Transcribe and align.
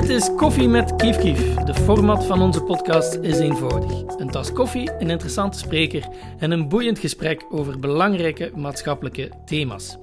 Dit 0.00 0.08
is 0.08 0.34
Koffie 0.36 0.68
met 0.68 0.96
Kief 0.96 1.16
Kief. 1.18 1.54
De 1.54 1.74
format 1.74 2.24
van 2.24 2.42
onze 2.42 2.62
podcast 2.62 3.14
is 3.14 3.38
eenvoudig. 3.38 4.18
Een 4.18 4.30
tas 4.30 4.52
koffie, 4.52 4.90
een 4.98 5.10
interessante 5.10 5.58
spreker 5.58 6.08
en 6.38 6.50
een 6.50 6.68
boeiend 6.68 6.98
gesprek 6.98 7.44
over 7.50 7.78
belangrijke 7.78 8.52
maatschappelijke 8.56 9.30
thema's. 9.44 9.98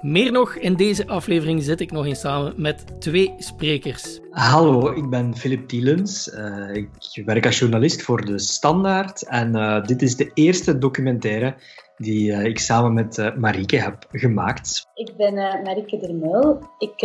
Meer 0.00 0.32
nog, 0.32 0.54
in 0.54 0.74
deze 0.74 1.06
aflevering 1.06 1.62
zit 1.62 1.80
ik 1.80 1.90
nog 1.90 2.06
eens 2.06 2.20
samen 2.20 2.52
met 2.56 2.84
twee 3.00 3.34
sprekers. 3.38 4.20
Hallo, 4.30 4.92
ik 4.92 5.10
ben 5.10 5.36
Philip 5.36 5.68
Tielens. 5.68 6.28
Uh, 6.34 6.74
ik 6.74 7.22
werk 7.24 7.46
als 7.46 7.58
journalist 7.58 8.02
voor 8.02 8.24
De 8.24 8.38
Standaard 8.38 9.22
en 9.22 9.56
uh, 9.56 9.84
dit 9.84 10.02
is 10.02 10.16
de 10.16 10.30
eerste 10.34 10.78
documentaire 10.78 11.54
die 12.00 12.30
uh, 12.30 12.44
ik 12.44 12.58
samen 12.58 12.92
met 12.92 13.18
uh, 13.18 13.34
Marieke 13.36 13.76
heb 13.76 14.06
gemaakt. 14.12 14.86
Ik 14.94 15.16
ben 15.16 15.34
uh, 15.34 15.62
Marieke 15.64 15.98
Dermul. 15.98 16.58
Ik 16.78 16.96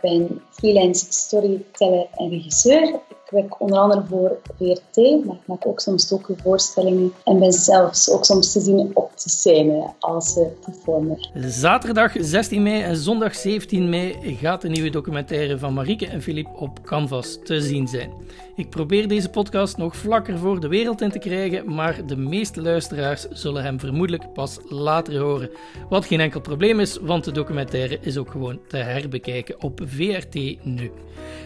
ben 0.00 0.40
freelance 0.50 1.06
storyteller 1.08 2.06
en 2.16 2.28
regisseur 2.28 3.00
werk 3.32 3.60
onder 3.60 3.78
andere 3.78 4.02
voor 4.08 4.38
VRT, 4.58 5.24
maar 5.24 5.36
ik 5.36 5.46
maak 5.46 5.66
ook 5.66 5.80
soms 5.80 6.14
voorstellingen 6.42 7.12
en 7.24 7.38
ben 7.38 7.52
zelfs 7.52 8.10
ook 8.10 8.24
soms 8.24 8.52
te 8.52 8.60
zien 8.60 8.90
op 8.94 9.10
de 9.22 9.30
scène 9.30 9.92
als 9.98 10.36
uh, 10.36 10.44
performer. 10.64 11.30
Zaterdag 11.34 12.12
16 12.18 12.62
mei 12.62 12.82
en 12.82 12.96
zondag 12.96 13.34
17 13.34 13.88
mei 13.88 14.36
gaat 14.40 14.60
de 14.60 14.68
nieuwe 14.68 14.90
documentaire 14.90 15.58
van 15.58 15.74
Marieke 15.74 16.06
en 16.06 16.22
Filip 16.22 16.48
op 16.58 16.82
Canvas 16.82 17.38
te 17.44 17.60
zien 17.60 17.88
zijn. 17.88 18.10
Ik 18.56 18.70
probeer 18.70 19.08
deze 19.08 19.28
podcast 19.28 19.76
nog 19.76 19.96
vlakker 19.96 20.38
voor 20.38 20.60
de 20.60 20.68
wereld 20.68 21.00
in 21.00 21.10
te 21.10 21.18
krijgen, 21.18 21.74
maar 21.74 22.06
de 22.06 22.16
meeste 22.16 22.62
luisteraars 22.62 23.26
zullen 23.30 23.62
hem 23.62 23.80
vermoedelijk 23.80 24.32
pas 24.32 24.58
later 24.68 25.18
horen. 25.18 25.50
Wat 25.88 26.06
geen 26.06 26.20
enkel 26.20 26.40
probleem 26.40 26.80
is, 26.80 26.98
want 27.00 27.24
de 27.24 27.32
documentaire 27.32 27.98
is 28.00 28.16
ook 28.16 28.30
gewoon 28.30 28.60
te 28.68 28.76
herbekijken 28.76 29.62
op 29.62 29.80
VRT 29.84 30.34
nu. 30.64 30.90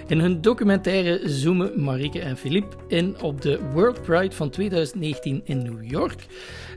In 0.06 0.20
hun 0.20 0.40
documentaire 0.40 1.20
zoomen 1.24 1.75
Marieke 1.76 2.20
en 2.20 2.36
Philippe 2.36 2.76
in 2.88 3.16
op 3.22 3.40
de 3.40 3.58
World 3.72 4.02
Pride 4.02 4.34
van 4.34 4.50
2019 4.50 5.40
in 5.44 5.62
New 5.62 5.90
York. 5.90 6.26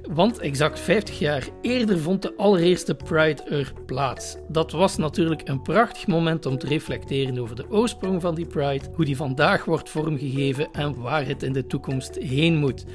Want 0.01 0.39
exact 0.39 0.79
50 0.79 1.19
jaar 1.19 1.47
eerder 1.61 1.99
vond 1.99 2.21
de 2.21 2.35
allereerste 2.35 2.95
Pride 2.95 3.43
er 3.43 3.73
plaats. 3.85 4.37
Dat 4.47 4.71
was 4.71 4.97
natuurlijk 4.97 5.47
een 5.47 5.61
prachtig 5.61 6.07
moment 6.07 6.45
om 6.45 6.57
te 6.57 6.67
reflecteren 6.67 7.39
over 7.39 7.55
de 7.55 7.69
oorsprong 7.69 8.21
van 8.21 8.35
die 8.35 8.45
Pride, 8.45 8.85
hoe 8.95 9.05
die 9.05 9.15
vandaag 9.15 9.65
wordt 9.65 9.89
vormgegeven 9.89 10.71
en 10.71 11.01
waar 11.01 11.25
het 11.25 11.43
in 11.43 11.53
de 11.53 11.67
toekomst 11.67 12.15
heen 12.15 12.57
moet. 12.57 12.85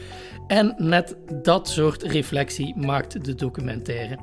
En 0.46 0.74
net 0.78 1.16
dat 1.42 1.68
soort 1.68 2.02
reflectie 2.02 2.76
maakt 2.76 3.24
de 3.24 3.34
documentaire. 3.34 4.18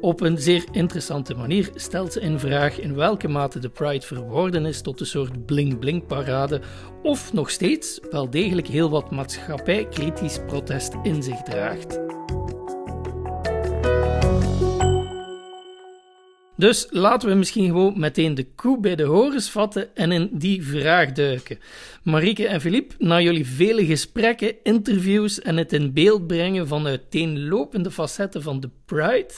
Op 0.00 0.20
een 0.20 0.38
zeer 0.38 0.64
interessante 0.70 1.34
manier 1.34 1.70
stelt 1.74 2.12
ze 2.12 2.20
in 2.20 2.38
vraag 2.38 2.80
in 2.80 2.94
welke 2.94 3.28
mate 3.28 3.58
de 3.58 3.68
Pride 3.68 4.06
verworden 4.06 4.66
is 4.66 4.80
tot 4.80 5.00
een 5.00 5.06
soort 5.06 5.46
bling-bling-parade 5.46 6.60
of 7.02 7.32
nog 7.32 7.50
steeds 7.50 8.00
wel 8.10 8.30
degelijk 8.30 8.66
heel 8.66 8.90
wat 8.90 9.10
maatschappij-kritisch 9.10 10.40
protest 10.46 10.94
in 11.02 11.22
zich 11.22 11.42
draagt. 11.42 12.07
Dus 16.58 16.86
laten 16.90 17.28
we 17.28 17.34
misschien 17.34 17.66
gewoon 17.66 18.00
meteen 18.00 18.34
de 18.34 18.46
koe 18.54 18.80
bij 18.80 18.96
de 18.96 19.02
horens 19.02 19.50
vatten 19.50 19.96
en 19.96 20.12
in 20.12 20.28
die 20.32 20.62
vraag 20.62 21.12
duiken. 21.12 21.58
Marieke 22.02 22.46
en 22.46 22.60
Philippe, 22.60 22.94
na 22.98 23.20
jullie 23.20 23.46
vele 23.46 23.86
gesprekken, 23.86 24.54
interviews 24.62 25.40
en 25.40 25.56
het 25.56 25.72
in 25.72 25.92
beeld 25.92 26.26
brengen 26.26 26.68
van 26.68 26.86
uiteenlopende 26.86 27.90
facetten 27.90 28.42
van 28.42 28.60
de 28.60 28.70
Pride, 28.84 29.34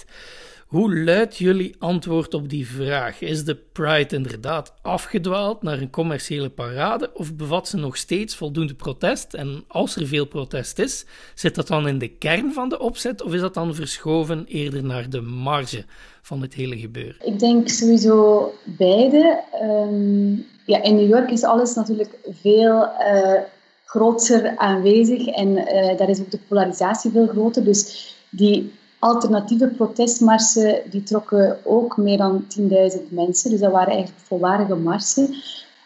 hoe 0.71 0.99
luidt 1.05 1.37
jullie 1.37 1.75
antwoord 1.79 2.35
op 2.35 2.49
die 2.49 2.67
vraag? 2.67 3.21
Is 3.21 3.45
de 3.45 3.55
Pride 3.73 4.17
inderdaad 4.17 4.75
afgedwaald 4.83 5.63
naar 5.63 5.81
een 5.81 5.91
commerciële 5.91 6.51
parade 6.51 7.11
of 7.15 7.35
bevat 7.35 7.69
ze 7.69 7.77
nog 7.77 7.97
steeds 7.97 8.37
voldoende 8.37 8.75
protest? 8.75 9.35
En 9.35 9.65
als 9.69 9.97
er 9.97 10.07
veel 10.07 10.27
protest 10.27 10.79
is, 10.79 11.05
zit 11.35 11.55
dat 11.55 11.67
dan 11.67 11.89
in 11.89 11.99
de 11.99 12.09
kern 12.09 12.53
van 12.53 12.69
de 12.69 12.79
opzet 12.79 13.23
of 13.23 13.35
is 13.35 13.41
dat 13.41 13.55
dan 13.55 13.75
verschoven 13.75 14.45
eerder 14.47 14.85
naar 14.85 15.11
de 15.11 15.21
marge 15.21 15.85
van 16.23 16.43
het 16.43 16.55
hele 16.55 16.79
gebeuren? 16.79 17.17
Ik 17.25 17.39
denk 17.39 17.69
sowieso 17.69 18.53
beide. 18.65 19.43
Um, 19.63 20.47
ja, 20.67 20.83
in 20.83 20.95
New 20.95 21.09
York 21.09 21.31
is 21.31 21.43
alles 21.43 21.75
natuurlijk 21.75 22.19
veel 22.43 22.83
uh, 22.83 23.41
groter 23.85 24.57
aanwezig 24.57 25.27
en 25.27 25.49
uh, 25.49 25.99
daar 25.99 26.09
is 26.09 26.21
ook 26.21 26.31
de 26.31 26.41
polarisatie 26.49 27.11
veel 27.11 27.27
groter. 27.27 27.65
Dus 27.65 28.15
die 28.29 28.79
alternatieve 29.01 29.67
protestmarsen 29.67 30.83
die 30.91 31.03
trokken 31.03 31.59
ook 31.65 31.97
meer 31.97 32.17
dan 32.17 32.45
10.000 32.59 32.67
mensen. 33.09 33.51
Dus 33.51 33.61
dat 33.61 33.73
waren 33.73 33.93
eigenlijk 33.93 34.27
volwaardige 34.27 34.75
marsen. 34.75 35.35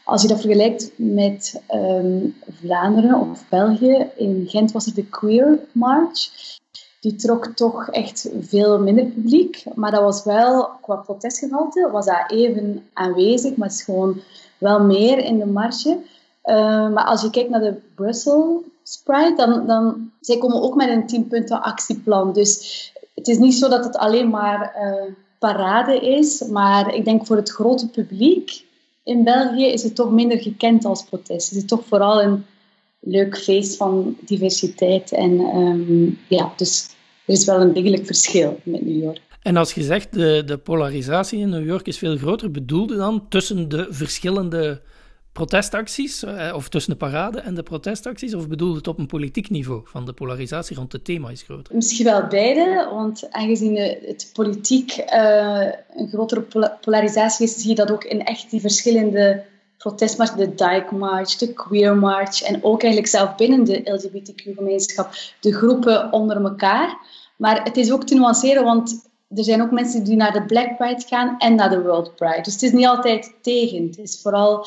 Als 0.04 0.22
je 0.22 0.28
dat 0.28 0.40
vergelijkt 0.40 0.92
met 0.96 1.62
um, 1.74 2.34
Vlaanderen 2.48 3.20
of 3.20 3.44
België, 3.48 4.10
in 4.16 4.44
Gent 4.48 4.72
was 4.72 4.86
er 4.86 4.94
de 4.94 5.06
Queer 5.06 5.58
March. 5.72 6.28
Die 7.00 7.14
trok 7.14 7.46
toch 7.46 7.88
echt 7.88 8.30
veel 8.40 8.80
minder 8.80 9.04
publiek, 9.04 9.64
maar 9.74 9.90
dat 9.90 10.02
was 10.02 10.24
wel, 10.24 10.70
qua 10.80 10.94
protestgehalte, 10.94 11.88
was 11.92 12.06
dat 12.06 12.24
even 12.30 12.86
aanwezig, 12.92 13.56
maar 13.56 13.68
het 13.68 13.76
is 13.76 13.84
gewoon 13.84 14.20
wel 14.58 14.80
meer 14.80 15.18
in 15.18 15.38
de 15.38 15.46
marge. 15.46 15.98
Uh, 16.44 16.88
maar 16.92 17.04
als 17.04 17.22
je 17.22 17.30
kijkt 17.30 17.50
naar 17.50 17.60
de 17.60 17.80
Brussels 17.94 19.00
Pride, 19.04 19.34
dan, 19.36 19.66
dan 19.66 20.10
zij 20.20 20.38
komen 20.38 20.62
ook 20.62 20.74
met 20.74 20.88
een 20.88 21.06
10 21.06 21.26
punten 21.26 21.62
actieplan. 21.62 22.32
Dus 22.32 22.92
het 23.14 23.28
is 23.28 23.38
niet 23.38 23.54
zo 23.54 23.68
dat 23.68 23.84
het 23.84 23.96
alleen 23.96 24.28
maar 24.28 24.74
uh, 24.76 25.12
parade 25.38 26.00
is, 26.00 26.46
maar 26.50 26.94
ik 26.94 27.04
denk 27.04 27.26
voor 27.26 27.36
het 27.36 27.50
grote 27.50 27.90
publiek 27.90 28.64
in 29.04 29.24
België 29.24 29.66
is 29.66 29.82
het 29.82 29.94
toch 29.94 30.10
minder 30.10 30.38
gekend 30.38 30.84
als 30.84 31.04
protest. 31.04 31.48
Het 31.48 31.58
is 31.58 31.64
toch 31.64 31.84
vooral 31.86 32.22
een 32.22 32.44
leuk 33.00 33.38
feest 33.38 33.76
van 33.76 34.16
diversiteit. 34.20 35.12
En 35.12 35.40
um, 35.40 36.18
ja, 36.28 36.52
dus 36.56 36.88
er 37.26 37.34
is 37.34 37.44
wel 37.44 37.60
een 37.60 37.72
degelijk 37.72 38.06
verschil 38.06 38.60
met 38.62 38.86
New 38.86 39.02
York. 39.02 39.20
En 39.42 39.56
als 39.56 39.72
je 39.72 39.82
zegt 39.82 40.12
de, 40.12 40.42
de 40.46 40.58
polarisatie 40.58 41.38
in 41.38 41.48
New 41.48 41.66
York 41.66 41.86
is 41.86 41.98
veel 41.98 42.16
groter, 42.16 42.50
bedoelde 42.50 42.96
dan 42.96 43.28
tussen 43.28 43.68
de 43.68 43.86
verschillende 43.90 44.80
protestacties, 45.34 46.22
eh, 46.22 46.54
of 46.54 46.68
tussen 46.68 46.92
de 46.92 46.98
parade 46.98 47.40
en 47.40 47.54
de 47.54 47.62
protestacties, 47.62 48.34
of 48.34 48.48
bedoelde 48.48 48.76
het 48.76 48.86
op 48.88 48.98
een 48.98 49.06
politiek 49.06 49.50
niveau 49.50 49.80
van 49.84 50.04
de 50.04 50.12
polarisatie 50.12 50.76
rond 50.76 50.92
het 50.92 51.04
thema 51.04 51.30
is 51.30 51.42
groter? 51.42 51.74
Misschien 51.74 52.04
wel 52.04 52.26
beide, 52.26 52.88
want 52.92 53.32
aangezien 53.32 53.76
het 54.06 54.30
politiek 54.32 54.96
uh, 54.96 55.68
een 55.94 56.08
grotere 56.08 56.44
polarisatie 56.80 57.46
is, 57.46 57.54
zie 57.54 57.68
je 57.68 57.74
dat 57.74 57.90
ook 57.90 58.04
in 58.04 58.24
echt 58.24 58.50
die 58.50 58.60
verschillende 58.60 59.44
protestmarsen, 59.78 60.36
de 60.36 60.54
Dyke 60.54 60.94
March, 60.94 61.36
de 61.36 61.52
Queer 61.52 61.96
March 61.96 62.42
en 62.42 62.64
ook 62.64 62.82
eigenlijk 62.82 63.12
zelf 63.12 63.34
binnen 63.34 63.64
de 63.64 63.80
LGBTQ-gemeenschap, 63.84 65.14
de 65.40 65.52
groepen 65.52 66.12
onder 66.12 66.44
elkaar. 66.44 66.96
Maar 67.36 67.62
het 67.62 67.76
is 67.76 67.92
ook 67.92 68.04
te 68.04 68.14
nuanceren, 68.14 68.64
want 68.64 69.10
er 69.28 69.44
zijn 69.44 69.62
ook 69.62 69.70
mensen 69.70 70.04
die 70.04 70.16
naar 70.16 70.32
de 70.32 70.44
Black 70.44 70.76
Pride 70.76 71.04
gaan 71.06 71.38
en 71.38 71.54
naar 71.54 71.70
de 71.70 71.82
World 71.82 72.14
Pride. 72.14 72.42
Dus 72.42 72.52
het 72.52 72.62
is 72.62 72.72
niet 72.72 72.86
altijd 72.86 73.32
tegen. 73.42 73.86
Het 73.86 73.98
is 73.98 74.20
vooral 74.22 74.66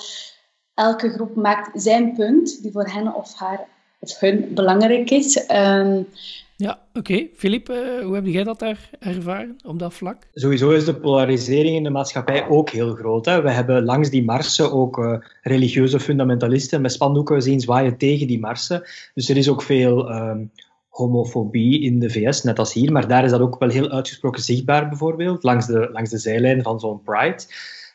elke 0.78 1.10
groep 1.10 1.36
maakt 1.36 1.82
zijn 1.82 2.14
punt, 2.14 2.62
die 2.62 2.72
voor 2.72 2.88
hen 2.88 3.16
of 3.16 3.34
haar 3.36 3.68
of 4.00 4.20
hun 4.20 4.54
belangrijk 4.54 5.10
is. 5.10 5.50
Um, 5.52 6.08
ja, 6.56 6.80
oké. 6.90 7.00
Okay. 7.00 7.30
Filip, 7.36 7.70
uh, 7.70 8.04
hoe 8.04 8.16
heb 8.16 8.26
jij 8.26 8.44
dat 8.44 8.60
daar 8.60 8.90
ervaren 9.00 9.58
op 9.66 9.80
dat 9.80 9.94
vlak? 9.94 10.28
Sowieso 10.34 10.70
is 10.70 10.86
de 10.86 10.96
polarisering 10.96 11.76
in 11.76 11.84
de 11.84 11.90
maatschappij 11.90 12.48
ook 12.48 12.70
heel 12.70 12.96
groot. 12.96 13.26
Hè. 13.26 13.42
We 13.42 13.52
hebben 13.52 13.84
langs 13.84 14.10
die 14.10 14.24
marsen 14.24 14.72
ook 14.72 14.98
uh, 14.98 15.18
religieuze 15.42 16.00
fundamentalisten 16.00 16.82
met 16.82 16.92
spandoeken 16.92 17.42
zien 17.42 17.60
zwaaien 17.60 17.98
tegen 17.98 18.28
die 18.28 18.40
marsen. 18.40 18.84
Dus 19.14 19.30
er 19.30 19.38
is 19.38 19.50
ook 19.50 19.62
veel 19.62 20.12
um, 20.12 20.52
homofobie 20.90 21.82
in 21.82 22.00
de 22.00 22.10
VS, 22.10 22.44
net 22.44 22.60
als 22.60 22.74
hier. 22.74 22.92
Maar 22.92 23.08
daar 23.08 23.24
is 23.24 23.32
dat 23.32 23.42
ook 23.42 23.60
wel 23.60 23.70
heel 23.70 23.90
uitgesproken 23.90 24.42
zichtbaar, 24.42 24.90
bijvoorbeeld, 24.90 25.44
langs 25.44 25.66
de, 25.66 25.90
langs 25.92 26.10
de 26.10 26.18
zijlijn 26.18 26.64
van 26.64 26.80
zo'n 26.80 27.02
Pride. 27.02 27.44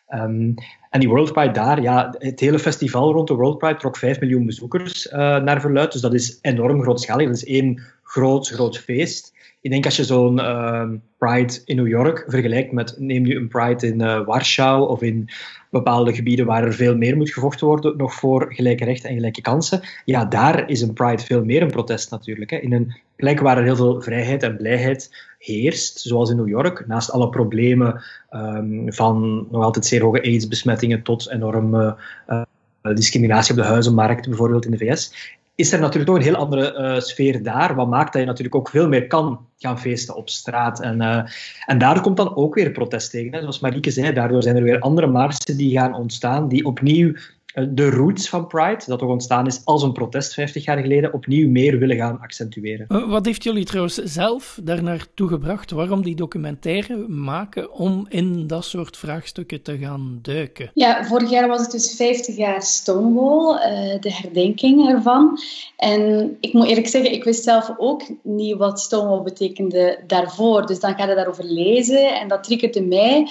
Um, 0.09 0.55
en 0.93 1.00
die 1.00 1.09
World 1.09 1.33
Pride 1.33 1.53
daar, 1.53 1.81
ja, 1.83 2.15
het 2.19 2.41
hele 2.41 2.59
festival 2.59 3.12
rond 3.12 3.29
de 3.29 3.35
World 3.35 3.59
Pride 3.59 3.79
trok 3.79 3.97
5 3.97 4.21
miljoen 4.21 4.47
bezoekers 4.47 5.06
uh, 5.06 5.12
naar 5.19 5.61
verluid. 5.61 5.93
Dus 5.93 6.00
dat 6.00 6.15
is 6.15 6.39
enorm 6.43 6.83
grootschalig. 6.83 7.27
Dat 7.27 7.37
is 7.37 7.44
één 7.44 7.83
groot, 8.12 8.49
groot 8.49 8.79
feest. 8.79 9.32
Ik 9.61 9.70
denk 9.70 9.85
als 9.85 9.97
je 9.97 10.05
zo'n 10.05 10.38
uh, 10.38 10.91
Pride 11.19 11.61
in 11.64 11.76
New 11.76 11.88
York 11.88 12.25
vergelijkt 12.26 12.73
met, 12.73 12.94
neem 12.99 13.23
nu 13.23 13.37
een 13.37 13.49
Pride 13.49 13.87
in 13.87 14.00
uh, 14.00 14.26
Warschau 14.26 14.88
of 14.88 15.03
in 15.03 15.29
bepaalde 15.70 16.14
gebieden 16.14 16.47
waar 16.47 16.64
er 16.64 16.75
veel 16.75 16.97
meer 16.97 17.17
moet 17.17 17.32
gevochten 17.32 17.67
worden 17.67 17.97
nog 17.97 18.14
voor 18.14 18.55
gelijke 18.55 18.85
rechten 18.85 19.09
en 19.09 19.14
gelijke 19.14 19.41
kansen. 19.41 19.81
Ja, 20.05 20.25
daar 20.25 20.69
is 20.69 20.81
een 20.81 20.93
Pride 20.93 21.23
veel 21.23 21.44
meer 21.44 21.62
een 21.62 21.70
protest 21.70 22.11
natuurlijk. 22.11 22.50
Hè. 22.50 22.56
In 22.56 22.73
een 22.73 22.97
plek 23.17 23.41
waar 23.41 23.59
er 23.59 23.64
heel 23.64 23.76
veel 23.76 24.03
vrijheid 24.03 24.43
en 24.43 24.56
blijheid 24.56 25.32
heerst, 25.38 26.00
zoals 26.00 26.31
in 26.31 26.37
New 26.37 26.49
York, 26.49 26.87
naast 26.87 27.11
alle 27.11 27.29
problemen 27.29 28.03
um, 28.31 28.93
van 28.93 29.47
nog 29.50 29.65
altijd 29.65 29.87
zeer 29.87 30.03
hoge 30.03 30.23
AIDS-besmettingen 30.23 31.03
tot 31.03 31.31
enorme 31.31 31.97
uh, 32.29 32.43
discriminatie 32.94 33.55
op 33.55 33.61
de 33.61 33.67
huizenmarkt, 33.67 34.29
bijvoorbeeld 34.29 34.65
in 34.65 34.70
de 34.70 34.79
VS, 34.79 35.12
is 35.55 35.73
er 35.73 35.81
natuurlijk 35.81 36.07
toch 36.07 36.17
een 36.17 36.23
heel 36.23 36.37
andere 36.37 36.79
uh, 36.79 37.01
sfeer 37.01 37.43
daar. 37.43 37.75
Wat 37.75 37.89
maakt 37.89 38.13
dat 38.13 38.21
je 38.21 38.27
natuurlijk 38.27 38.55
ook 38.55 38.69
veel 38.69 38.89
meer 38.89 39.07
kan 39.07 39.47
gaan 39.59 39.81
feesten 39.81 40.17
op 40.17 40.29
straat. 40.29 40.81
En, 40.81 41.01
uh, 41.03 41.23
en 41.67 41.79
daar 41.79 42.01
komt 42.01 42.17
dan 42.17 42.37
ook 42.37 42.55
weer 42.55 42.71
protest 42.71 43.11
tegen. 43.11 43.33
Hè. 43.33 43.41
Zoals 43.41 43.61
Marieke 43.61 43.91
zei, 43.91 44.13
daardoor 44.13 44.43
zijn 44.43 44.57
er 44.57 44.63
weer 44.63 44.79
andere 44.79 45.07
marsen 45.07 45.57
die 45.57 45.79
gaan 45.79 45.95
ontstaan, 45.95 46.49
die 46.49 46.65
opnieuw 46.65 47.13
eh, 47.13 47.21
de 47.53 47.91
roots 47.91 48.29
van 48.29 48.47
Pride, 48.47 48.83
dat 48.87 48.99
toch 48.99 49.09
ontstaan 49.09 49.47
is 49.47 49.61
als 49.65 49.83
een 49.83 49.93
protest 49.93 50.35
50 50.35 50.65
jaar 50.65 50.79
geleden, 50.79 51.13
opnieuw 51.13 51.49
meer 51.49 51.79
willen 51.79 51.97
gaan 51.97 52.21
accentueren. 52.21 52.87
Eh, 52.89 53.09
wat 53.09 53.27
heeft 53.27 53.43
jullie 53.43 53.65
trouwens 53.65 53.95
zelf 53.95 54.59
daar 54.63 54.83
naartoe 54.83 55.29
gebracht? 55.29 55.71
Waarom 55.71 56.03
die 56.03 56.15
documentaire 56.15 56.97
maken 57.09 57.73
om 57.73 58.07
in 58.09 58.47
dat 58.47 58.65
soort 58.65 58.97
vraagstukken 58.97 59.63
te 59.63 59.79
gaan 59.79 60.19
duiken? 60.23 60.71
Ja, 60.75 61.05
vorig 61.05 61.31
jaar 61.31 61.49
was 61.49 61.61
het 61.61 61.71
dus 61.71 61.95
50 61.97 62.37
jaar 62.37 62.63
Stonewall, 62.63 63.55
uh, 63.55 64.01
de 64.01 64.13
herdenking 64.13 64.89
ervan. 64.89 65.39
En 65.77 66.37
ik 66.41 66.53
moet 66.53 66.67
eerlijk 66.67 66.89
zeggen, 66.89 67.13
ik 67.13 67.25
wist 67.25 67.45
zelf 67.45 67.75
ook 67.77 68.03
niet 68.23 68.57
wat 68.57 68.81
Stonewall 68.81 69.23
betekende 69.23 70.03
daarvoor. 70.07 70.67
Dus 70.67 70.81
dan 70.81 70.95
ga 70.95 71.09
je 71.09 71.15
daarover 71.15 71.45
lezen 71.45 72.21
en 72.21 72.29
dat 72.29 72.45
triggerde 72.45 72.83
mij 72.83 73.29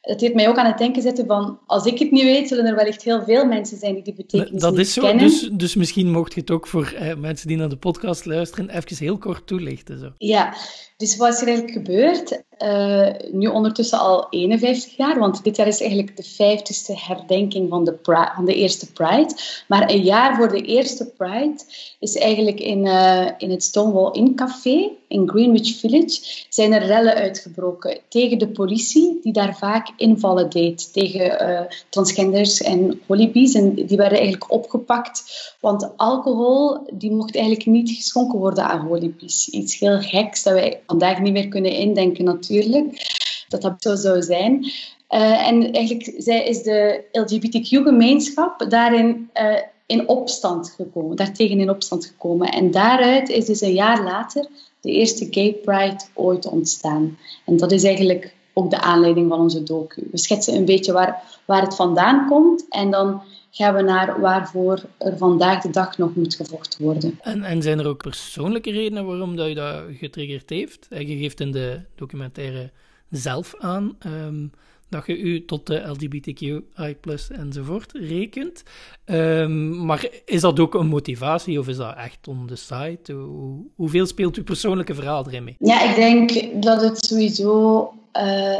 het 0.00 0.20
heeft 0.20 0.34
mij 0.34 0.48
ook 0.48 0.56
aan 0.56 0.66
het 0.66 0.78
denken 0.78 1.02
zetten 1.02 1.26
van, 1.26 1.58
als 1.66 1.86
ik 1.86 1.98
het 1.98 2.10
niet 2.10 2.22
weet, 2.22 2.48
zullen 2.48 2.66
er 2.66 2.74
wellicht 2.74 3.02
heel 3.02 3.22
veel 3.22 3.46
mensen 3.46 3.78
zijn 3.78 3.94
die 3.94 4.02
die 4.02 4.14
betekenis 4.14 4.60
dat 4.60 4.78
is 4.78 4.92
zo. 4.92 5.00
Kennen. 5.00 5.24
Dus, 5.24 5.48
dus 5.52 5.74
misschien 5.74 6.10
mocht 6.10 6.34
je 6.34 6.40
het 6.40 6.50
ook 6.50 6.66
voor 6.66 6.94
eh, 6.98 7.16
mensen 7.16 7.48
die 7.48 7.56
naar 7.56 7.68
de 7.68 7.76
podcast 7.76 8.24
luisteren 8.24 8.68
even 8.68 8.96
heel 8.96 9.18
kort 9.18 9.46
toelichten. 9.46 9.98
Zo. 9.98 10.12
Ja, 10.18 10.54
dus 11.00 11.16
wat 11.16 11.34
is 11.34 11.40
er 11.40 11.46
eigenlijk 11.46 11.76
gebeurd? 11.76 12.42
Uh, 12.58 13.08
nu 13.32 13.46
ondertussen 13.46 13.98
al 13.98 14.26
51 14.30 14.96
jaar, 14.96 15.18
want 15.18 15.44
dit 15.44 15.56
jaar 15.56 15.66
is 15.66 15.80
eigenlijk 15.80 16.16
de 16.16 16.24
50ste 16.24 16.94
herdenking 17.06 17.68
van 17.68 17.84
de, 17.84 17.98
van 18.34 18.44
de 18.44 18.54
eerste 18.54 18.92
Pride. 18.92 19.34
Maar 19.68 19.90
een 19.90 20.02
jaar 20.02 20.36
voor 20.36 20.48
de 20.48 20.62
eerste 20.62 21.06
Pride 21.06 21.60
is 21.98 22.16
eigenlijk 22.16 22.60
in, 22.60 22.86
uh, 22.86 23.26
in 23.38 23.50
het 23.50 23.62
Stonewall 23.62 24.12
Inn 24.12 24.34
Café 24.34 24.90
in 25.10 25.28
Greenwich 25.28 25.78
Village 25.78 26.44
zijn 26.48 26.72
er 26.72 26.86
rellen 26.86 27.14
uitgebroken 27.14 27.98
tegen 28.08 28.38
de 28.38 28.48
politie, 28.48 29.18
die 29.22 29.32
daar 29.32 29.56
vaak 29.56 29.88
invallen 29.96 30.50
deed 30.50 30.92
tegen 30.92 31.50
uh, 31.50 31.60
transgenders 31.88 32.62
en 32.62 33.00
holibies. 33.06 33.54
En 33.54 33.74
die 33.74 33.96
werden 33.96 34.18
eigenlijk 34.18 34.50
opgepakt, 34.50 35.22
want 35.60 35.96
alcohol 35.96 36.78
die 36.92 37.10
mocht 37.10 37.34
eigenlijk 37.34 37.66
niet 37.66 37.90
geschonken 37.90 38.38
worden 38.38 38.64
aan 38.64 38.86
holibies. 38.86 39.48
Iets 39.48 39.78
heel 39.78 40.00
geks 40.00 40.42
dat 40.42 40.52
wij 40.52 40.80
vandaag 40.90 41.20
niet 41.20 41.32
meer 41.32 41.48
kunnen 41.48 41.72
indenken 41.72 42.24
natuurlijk, 42.24 42.86
dat 43.48 43.62
dat 43.62 43.74
zo 43.78 43.94
zou 43.94 44.22
zijn. 44.22 44.64
Uh, 45.10 45.48
en 45.48 45.72
eigenlijk 45.72 46.14
zij 46.18 46.44
is 46.44 46.62
de 46.62 47.04
LGBTQ-gemeenschap 47.12 48.70
daarin 48.70 49.30
uh, 49.34 49.56
in 49.86 50.08
opstand 50.08 50.74
gekomen, 50.76 51.16
daartegen 51.16 51.60
in 51.60 51.70
opstand 51.70 52.06
gekomen. 52.06 52.48
En 52.48 52.70
daaruit 52.70 53.28
is 53.28 53.44
dus 53.44 53.60
een 53.60 53.72
jaar 53.72 54.04
later 54.04 54.46
de 54.80 54.90
eerste 54.90 55.26
Gay 55.30 55.52
Pride 55.52 56.00
ooit 56.14 56.46
ontstaan. 56.46 57.18
En 57.44 57.56
dat 57.56 57.72
is 57.72 57.84
eigenlijk 57.84 58.34
ook 58.52 58.70
de 58.70 58.80
aanleiding 58.80 59.28
van 59.28 59.40
onze 59.40 59.62
docu. 59.62 60.08
We 60.10 60.18
schetsen 60.18 60.54
een 60.54 60.64
beetje 60.64 60.92
waar, 60.92 61.22
waar 61.44 61.62
het 61.62 61.74
vandaan 61.74 62.28
komt 62.28 62.66
en 62.68 62.90
dan 62.90 63.22
gaan 63.50 63.74
we 63.74 63.82
naar 63.82 64.20
waarvoor 64.20 64.82
er 64.98 65.16
vandaag 65.16 65.62
de 65.62 65.70
dag 65.70 65.98
nog 65.98 66.14
moet 66.14 66.34
gevochten 66.34 66.84
worden. 66.84 67.18
En, 67.22 67.42
en 67.42 67.62
zijn 67.62 67.78
er 67.78 67.86
ook 67.86 68.02
persoonlijke 68.02 68.70
redenen 68.70 69.06
waarom 69.06 69.36
dat 69.36 69.48
je 69.48 69.54
dat 69.54 69.82
getriggerd 69.98 70.50
heeft? 70.50 70.86
Je 70.88 71.16
geeft 71.16 71.40
in 71.40 71.52
de 71.52 71.80
documentaire 71.94 72.70
zelf 73.10 73.54
aan 73.58 73.96
um, 74.06 74.52
dat 74.88 75.06
je 75.06 75.18
u 75.18 75.44
tot 75.44 75.66
de 75.66 75.88
LGBTQI 75.88 76.60
enzovoort 77.28 77.92
rekent. 77.92 78.62
Um, 79.04 79.84
maar 79.84 80.08
is 80.24 80.40
dat 80.40 80.60
ook 80.60 80.74
een 80.74 80.86
motivatie 80.86 81.58
of 81.58 81.68
is 81.68 81.76
dat 81.76 81.96
echt 81.96 82.28
on 82.28 82.46
the 82.46 82.56
side? 82.56 83.12
Hoe, 83.12 83.64
hoeveel 83.74 84.06
speelt 84.06 84.36
uw 84.36 84.44
persoonlijke 84.44 84.94
verhaal 84.94 85.26
erin 85.26 85.44
mee? 85.44 85.56
Ja, 85.58 85.90
ik 85.90 85.94
denk 85.94 86.62
dat 86.62 86.80
het 86.80 87.04
sowieso... 87.04 87.92
Uh, 88.16 88.58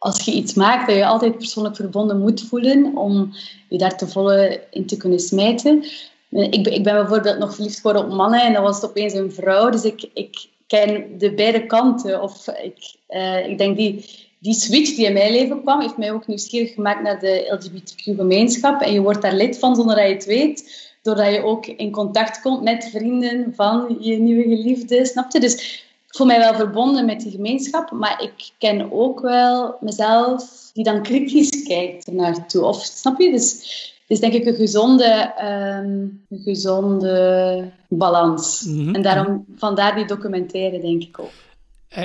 als 0.00 0.24
je 0.24 0.32
iets 0.32 0.54
maakt, 0.54 0.86
dat 0.86 0.96
je 0.96 1.06
altijd 1.06 1.36
persoonlijk 1.36 1.76
verbonden 1.76 2.20
moet 2.20 2.40
voelen 2.40 2.96
om 2.96 3.34
je 3.68 3.78
daar 3.78 3.96
te 3.96 4.08
volle 4.08 4.62
in 4.70 4.86
te 4.86 4.96
kunnen 4.96 5.20
smijten. 5.20 5.82
Ik 6.30 6.62
ben, 6.62 6.72
ik 6.72 6.82
ben 6.82 6.94
bijvoorbeeld 6.94 7.38
nog 7.38 7.54
verliefd 7.54 7.76
geworden 7.76 8.04
op 8.04 8.12
mannen 8.12 8.42
en 8.42 8.52
dan 8.52 8.62
was 8.62 8.80
het 8.80 8.90
opeens 8.90 9.14
een 9.14 9.32
vrouw. 9.32 9.70
Dus 9.70 9.84
ik, 9.84 10.10
ik 10.14 10.46
ken 10.66 11.18
de 11.18 11.34
beide 11.34 11.66
kanten. 11.66 12.22
Of 12.22 12.48
ik, 12.48 12.94
uh, 13.08 13.48
ik 13.48 13.58
denk 13.58 13.76
die, 13.76 14.04
die 14.38 14.54
switch 14.54 14.94
die 14.94 15.06
in 15.06 15.12
mijn 15.12 15.32
leven 15.32 15.62
kwam, 15.62 15.80
heeft 15.80 15.96
mij 15.96 16.12
ook 16.12 16.26
nieuwsgierig 16.26 16.74
gemaakt 16.74 17.02
naar 17.02 17.18
de 17.18 17.58
LGBTQ-gemeenschap. 17.58 18.80
En 18.80 18.92
je 18.92 19.00
wordt 19.00 19.22
daar 19.22 19.34
lid 19.34 19.58
van 19.58 19.74
zonder 19.74 19.96
dat 19.96 20.06
je 20.06 20.12
het 20.12 20.24
weet. 20.24 20.88
Doordat 21.02 21.34
je 21.34 21.44
ook 21.44 21.66
in 21.66 21.90
contact 21.90 22.40
komt 22.40 22.62
met 22.62 22.88
vrienden 22.92 23.52
van 23.54 23.96
je 24.00 24.16
nieuwe 24.16 24.42
geliefde, 24.42 25.06
snap 25.06 25.32
je? 25.32 25.40
Dus 25.40 25.84
ik 26.10 26.16
voel 26.16 26.26
mij 26.26 26.38
wel 26.38 26.54
verbonden 26.54 27.04
met 27.04 27.20
die 27.20 27.30
gemeenschap, 27.30 27.90
maar 27.90 28.22
ik 28.22 28.50
ken 28.58 28.92
ook 28.92 29.20
wel 29.20 29.76
mezelf 29.80 30.70
die 30.72 30.84
dan 30.84 31.02
kritisch 31.02 31.62
kijkt 31.62 32.12
naartoe. 32.12 32.64
Of 32.64 32.82
snap 32.82 33.20
je? 33.20 33.30
Dus 33.30 33.52
het 34.00 34.10
is 34.10 34.20
denk 34.20 34.32
ik 34.32 34.46
een 34.46 34.54
gezonde, 34.54 35.32
um, 35.42 36.24
een 36.28 36.42
gezonde 36.42 37.70
balans. 37.88 38.62
Mm 38.62 38.78
-hmm. 38.78 38.94
En 38.94 39.02
daarom, 39.02 39.44
vandaar 39.56 39.94
die 39.94 40.06
documentaire, 40.06 40.80
denk 40.80 41.02
ik 41.02 41.18
ook. 41.18 41.30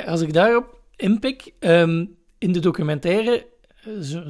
Als 0.06 0.22
ik 0.22 0.34
daarop 0.34 0.80
inpik, 0.96 1.54
um, 1.60 2.16
in 2.38 2.52
de 2.52 2.60
documentaire 2.60 3.46
zo, 4.02 4.24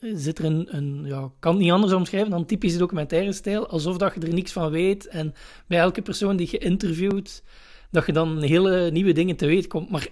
zit 0.00 0.38
er 0.38 0.44
een, 0.44 0.68
een 0.70 1.02
ja, 1.04 1.30
kan 1.38 1.56
niet 1.56 1.70
anders 1.70 1.92
omschrijven 1.92 2.30
dan 2.30 2.46
typische 2.46 2.78
documentaire 2.78 3.32
stijl, 3.32 3.66
alsof 3.66 3.96
dat 3.96 4.14
je 4.14 4.20
er 4.20 4.34
niks 4.34 4.52
van 4.52 4.70
weet 4.70 5.06
en 5.06 5.34
bij 5.66 5.78
elke 5.78 6.02
persoon 6.02 6.36
die 6.36 6.48
je 6.50 6.58
interviewt, 6.58 7.42
dat 7.90 8.06
je 8.06 8.12
dan 8.12 8.42
hele 8.42 8.90
nieuwe 8.90 9.12
dingen 9.12 9.36
te 9.36 9.46
weten 9.46 9.68
komt. 9.68 9.90
Maar 9.90 10.08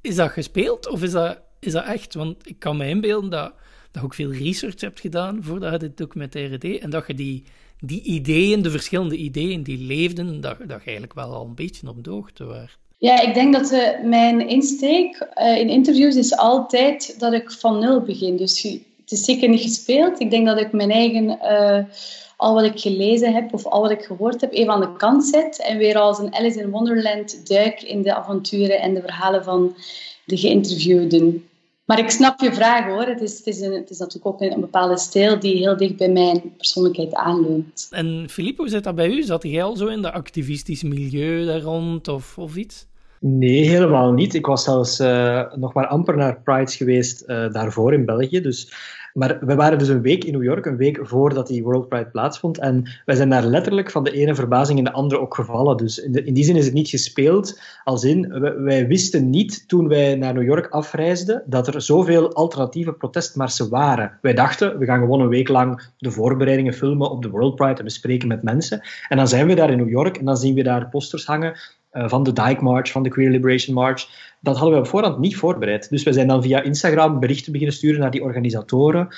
is 0.00 0.14
dat 0.14 0.30
gespeeld 0.30 0.88
of 0.88 1.02
is 1.02 1.10
dat, 1.10 1.38
is 1.60 1.72
dat 1.72 1.84
echt? 1.84 2.14
Want 2.14 2.48
ik 2.48 2.58
kan 2.58 2.76
me 2.76 2.88
inbeelden 2.88 3.30
dat, 3.30 3.52
dat 3.90 4.00
je 4.00 4.02
ook 4.02 4.14
veel 4.14 4.32
research 4.32 4.80
hebt 4.80 5.00
gedaan 5.00 5.38
voordat 5.42 5.72
je 5.72 5.78
dit 5.78 5.96
documentaire 5.96 6.58
deed 6.58 6.80
en 6.80 6.90
dat 6.90 7.06
je 7.06 7.14
die, 7.14 7.44
die 7.80 8.02
ideeën, 8.02 8.62
de 8.62 8.70
verschillende 8.70 9.16
ideeën 9.16 9.62
die 9.62 9.78
leefden, 9.78 10.40
dat, 10.40 10.58
dat 10.58 10.68
je 10.68 10.84
eigenlijk 10.84 11.14
wel 11.14 11.34
al 11.34 11.44
een 11.46 11.54
beetje 11.54 11.88
op 11.88 12.04
de 12.04 12.10
hoogte. 12.10 12.68
Ja, 12.98 13.20
ik 13.20 13.34
denk 13.34 13.52
dat 13.52 13.72
uh, 13.72 14.04
mijn 14.04 14.48
insteek 14.48 15.28
uh, 15.34 15.58
in 15.58 15.68
interviews 15.68 16.16
is 16.16 16.36
altijd 16.36 17.14
dat 17.18 17.32
ik 17.32 17.50
van 17.50 17.78
nul 17.78 18.02
begin. 18.02 18.36
Dus 18.36 18.62
het 18.62 19.12
is 19.12 19.24
zeker 19.24 19.48
niet 19.48 19.60
gespeeld. 19.60 20.20
Ik 20.20 20.30
denk 20.30 20.46
dat 20.46 20.60
ik 20.60 20.72
mijn 20.72 20.90
eigen, 20.90 21.24
uh, 21.24 21.84
al 22.38 22.54
wat 22.54 22.64
ik 22.64 22.80
gelezen 22.80 23.34
heb 23.34 23.52
of 23.52 23.66
al 23.66 23.80
wat 23.80 23.90
ik 23.90 24.02
gehoord 24.02 24.40
heb, 24.40 24.52
even 24.52 24.72
aan 24.72 24.80
de 24.80 24.96
kant 24.96 25.24
zet. 25.24 25.62
En 25.62 25.78
weer 25.78 25.98
als 25.98 26.18
een 26.18 26.34
Alice 26.34 26.60
in 26.60 26.70
Wonderland 26.70 27.48
duik 27.48 27.82
in 27.82 28.02
de 28.02 28.14
avonturen 28.14 28.80
en 28.80 28.94
de 28.94 29.00
verhalen 29.00 29.44
van 29.44 29.74
de 30.24 30.36
geïnterviewden. 30.36 31.48
Maar 31.84 31.98
ik 31.98 32.10
snap 32.10 32.40
je 32.40 32.52
vraag 32.52 32.86
hoor. 32.86 33.06
Het 33.06 33.20
is, 33.20 33.36
het 33.36 33.46
is, 33.46 33.60
een, 33.60 33.72
het 33.72 33.90
is 33.90 33.98
natuurlijk 33.98 34.26
ook 34.26 34.40
een, 34.40 34.52
een, 34.52 34.60
bepaalde 34.60 34.98
stijl 34.98 35.38
die 35.38 35.56
heel 35.56 35.76
dicht 35.76 35.96
bij 35.96 36.08
mijn 36.08 36.52
persoonlijkheid 36.56 37.14
aanleunt. 37.14 37.88
En 37.90 38.26
Filippo, 38.30 38.62
hoe 38.62 38.72
zit 38.72 38.84
dat 38.84 38.94
bij 38.94 39.08
u? 39.08 39.22
Zat 39.22 39.42
jij 39.42 39.62
al 39.62 39.76
zo 39.76 39.86
in 39.86 40.02
dat 40.02 40.12
activistische 40.12 40.86
milieu 40.86 41.44
daar 41.44 41.60
rond 41.60 42.08
of, 42.08 42.38
of 42.38 42.56
iets? 42.56 42.86
Nee, 43.20 43.68
helemaal 43.68 44.12
niet. 44.12 44.34
Ik 44.34 44.46
was 44.46 44.64
zelfs 44.64 45.00
uh, 45.00 45.52
nog 45.54 45.72
maar 45.72 45.86
amper 45.86 46.16
naar 46.16 46.40
Prides 46.40 46.76
geweest 46.76 47.24
uh, 47.26 47.52
daarvoor 47.52 47.92
in 47.92 48.04
België. 48.04 48.40
Dus, 48.40 48.72
maar 49.18 49.38
we 49.40 49.54
waren 49.54 49.78
dus 49.78 49.88
een 49.88 50.02
week 50.02 50.24
in 50.24 50.32
New 50.32 50.42
York, 50.42 50.66
een 50.66 50.76
week 50.76 50.98
voordat 51.02 51.46
die 51.46 51.62
World 51.62 51.88
Pride 51.88 52.06
plaatsvond. 52.06 52.58
En 52.58 53.00
wij 53.04 53.16
zijn 53.16 53.30
daar 53.30 53.44
letterlijk 53.44 53.90
van 53.90 54.04
de 54.04 54.10
ene 54.10 54.34
verbazing 54.34 54.78
in 54.78 54.84
de 54.84 54.92
andere 54.92 55.20
ook 55.20 55.34
gevallen. 55.34 55.76
Dus 55.76 55.98
in, 55.98 56.34
die 56.34 56.44
zin 56.44 56.56
is 56.56 56.64
het 56.64 56.74
niet 56.74 56.88
gespeeld. 56.88 57.60
Als 57.84 58.04
in, 58.04 58.40
wij, 58.64 58.86
wisten 58.86 59.30
niet 59.30 59.68
toen 59.68 59.88
wij 59.88 60.14
naar 60.14 60.34
New 60.34 60.44
York 60.44 60.66
afreisden 60.66 61.42
dat 61.46 61.66
er 61.66 61.82
zoveel 61.82 62.32
alternatieve 62.32 62.92
protestmarsen 62.92 63.70
waren. 63.70 64.18
Wij 64.22 64.34
dachten, 64.34 64.78
we 64.78 64.84
gaan 64.84 65.00
gewoon 65.00 65.20
een 65.20 65.28
week 65.28 65.48
lang 65.48 65.88
de 65.98 66.10
voorbereidingen 66.10 66.74
filmen 66.74 67.10
op 67.10 67.22
de 67.22 67.30
World 67.30 67.54
Pride 67.54 67.78
en 67.78 67.84
bespreken 67.84 68.28
met 68.28 68.42
mensen. 68.42 68.80
En 69.08 69.16
dan 69.16 69.28
zijn 69.28 69.46
we 69.46 69.54
daar 69.54 69.70
in 69.70 69.78
New 69.78 69.90
York 69.90 70.16
en 70.16 70.24
dan 70.24 70.36
zien 70.36 70.54
we 70.54 70.62
daar 70.62 70.88
posters 70.88 71.26
hangen 71.26 71.56
van 71.92 72.22
de 72.22 72.32
Dyke 72.32 72.62
March, 72.62 72.90
van 72.90 73.02
de 73.02 73.08
Queer 73.08 73.30
Liberation 73.30 73.74
March. 73.74 74.08
Dat 74.40 74.56
hadden 74.56 74.74
we 74.74 74.80
op 74.80 74.88
voorhand 74.88 75.18
niet 75.18 75.36
voorbereid. 75.36 75.90
Dus 75.90 76.02
we 76.02 76.12
zijn 76.12 76.28
dan 76.28 76.42
via 76.42 76.62
Instagram 76.62 77.20
berichten 77.20 77.52
beginnen 77.52 77.76
sturen 77.76 78.00
naar 78.00 78.10
die 78.10 78.22
organisatoren. 78.22 79.08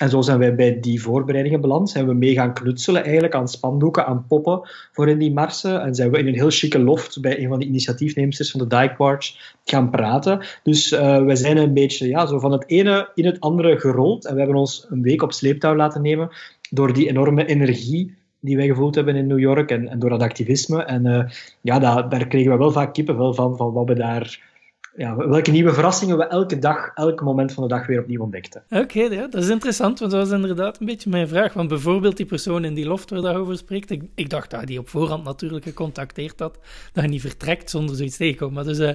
En 0.00 0.10
zo 0.10 0.20
zijn 0.20 0.38
wij 0.38 0.54
bij 0.54 0.80
die 0.80 1.02
voorbereidingen 1.02 1.60
beland. 1.60 1.90
Zijn 1.90 2.06
we 2.06 2.14
mee 2.14 2.34
gaan 2.34 2.54
knutselen 2.54 3.02
eigenlijk 3.04 3.34
aan 3.34 3.48
spandoeken, 3.48 4.06
aan 4.06 4.24
poppen 4.28 4.60
voor 4.92 5.08
in 5.08 5.18
die 5.18 5.32
marsen. 5.32 5.82
En 5.82 5.94
zijn 5.94 6.10
we 6.10 6.18
in 6.18 6.26
een 6.26 6.34
heel 6.34 6.50
chique 6.50 6.78
loft 6.78 7.20
bij 7.20 7.42
een 7.42 7.48
van 7.48 7.58
de 7.58 7.64
initiatiefnemers 7.64 8.50
van 8.50 8.60
de 8.60 8.66
Dyke 8.66 8.94
March 8.98 9.54
gaan 9.64 9.90
praten. 9.90 10.40
Dus 10.62 10.92
uh, 10.92 11.24
we 11.24 11.36
zijn 11.36 11.56
een 11.56 11.74
beetje 11.74 12.08
ja, 12.08 12.26
zo 12.26 12.38
van 12.38 12.52
het 12.52 12.64
ene 12.66 13.10
in 13.14 13.26
het 13.26 13.40
andere 13.40 13.80
gerold. 13.80 14.26
En 14.26 14.32
we 14.32 14.40
hebben 14.40 14.58
ons 14.58 14.86
een 14.88 15.02
week 15.02 15.22
op 15.22 15.32
sleeptouw 15.32 15.76
laten 15.76 16.02
nemen 16.02 16.28
door 16.70 16.92
die 16.92 17.08
enorme 17.08 17.46
energie 17.46 18.18
die 18.40 18.56
wij 18.56 18.66
gevoeld 18.66 18.94
hebben 18.94 19.16
in 19.16 19.26
New 19.26 19.38
York 19.38 19.70
en, 19.70 19.88
en 19.88 19.98
door 19.98 20.10
dat 20.10 20.22
activisme. 20.22 20.82
En 20.82 21.06
uh, 21.06 21.24
ja, 21.60 21.78
daar 21.78 22.26
kregen 22.26 22.52
we 22.52 22.58
wel 22.58 22.72
vaak 22.72 22.94
kippenvel 22.94 23.34
van, 23.34 23.56
van 23.56 23.72
wat 23.72 23.88
we 23.88 23.94
daar... 23.94 24.48
Ja, 24.96 25.16
welke 25.16 25.50
nieuwe 25.50 25.72
verrassingen 25.72 26.16
we 26.16 26.24
elke 26.24 26.58
dag, 26.58 26.90
elk 26.94 27.22
moment 27.22 27.52
van 27.52 27.62
de 27.62 27.68
dag 27.68 27.86
weer 27.86 28.00
opnieuw 28.00 28.20
ontdekten. 28.22 28.62
Oké, 28.70 29.00
ja, 29.00 29.26
dat 29.26 29.42
is 29.42 29.48
interessant, 29.48 29.98
want 29.98 30.10
dat 30.10 30.28
was 30.28 30.38
inderdaad 30.38 30.80
een 30.80 30.86
beetje 30.86 31.10
mijn 31.10 31.28
vraag. 31.28 31.52
Want 31.52 31.68
bijvoorbeeld 31.68 32.16
die 32.16 32.26
persoon 32.26 32.64
in 32.64 32.74
die 32.74 32.86
loft 32.86 33.10
waar 33.10 33.20
daarover 33.20 33.56
spreekt, 33.56 33.90
ik, 33.90 34.02
ik 34.14 34.30
dacht 34.30 34.50
dat 34.50 34.66
die 34.66 34.78
op 34.78 34.88
voorhand 34.88 35.24
natuurlijk 35.24 35.64
gecontacteerd 35.64 36.40
had, 36.40 36.58
dat 36.92 37.04
je 37.04 37.10
niet 37.10 37.20
vertrekt 37.20 37.70
zonder 37.70 37.96
zoiets 37.96 38.16
tegenkomt. 38.16 38.52
Maar 38.52 38.64
dus 38.64 38.78
uh, 38.78 38.90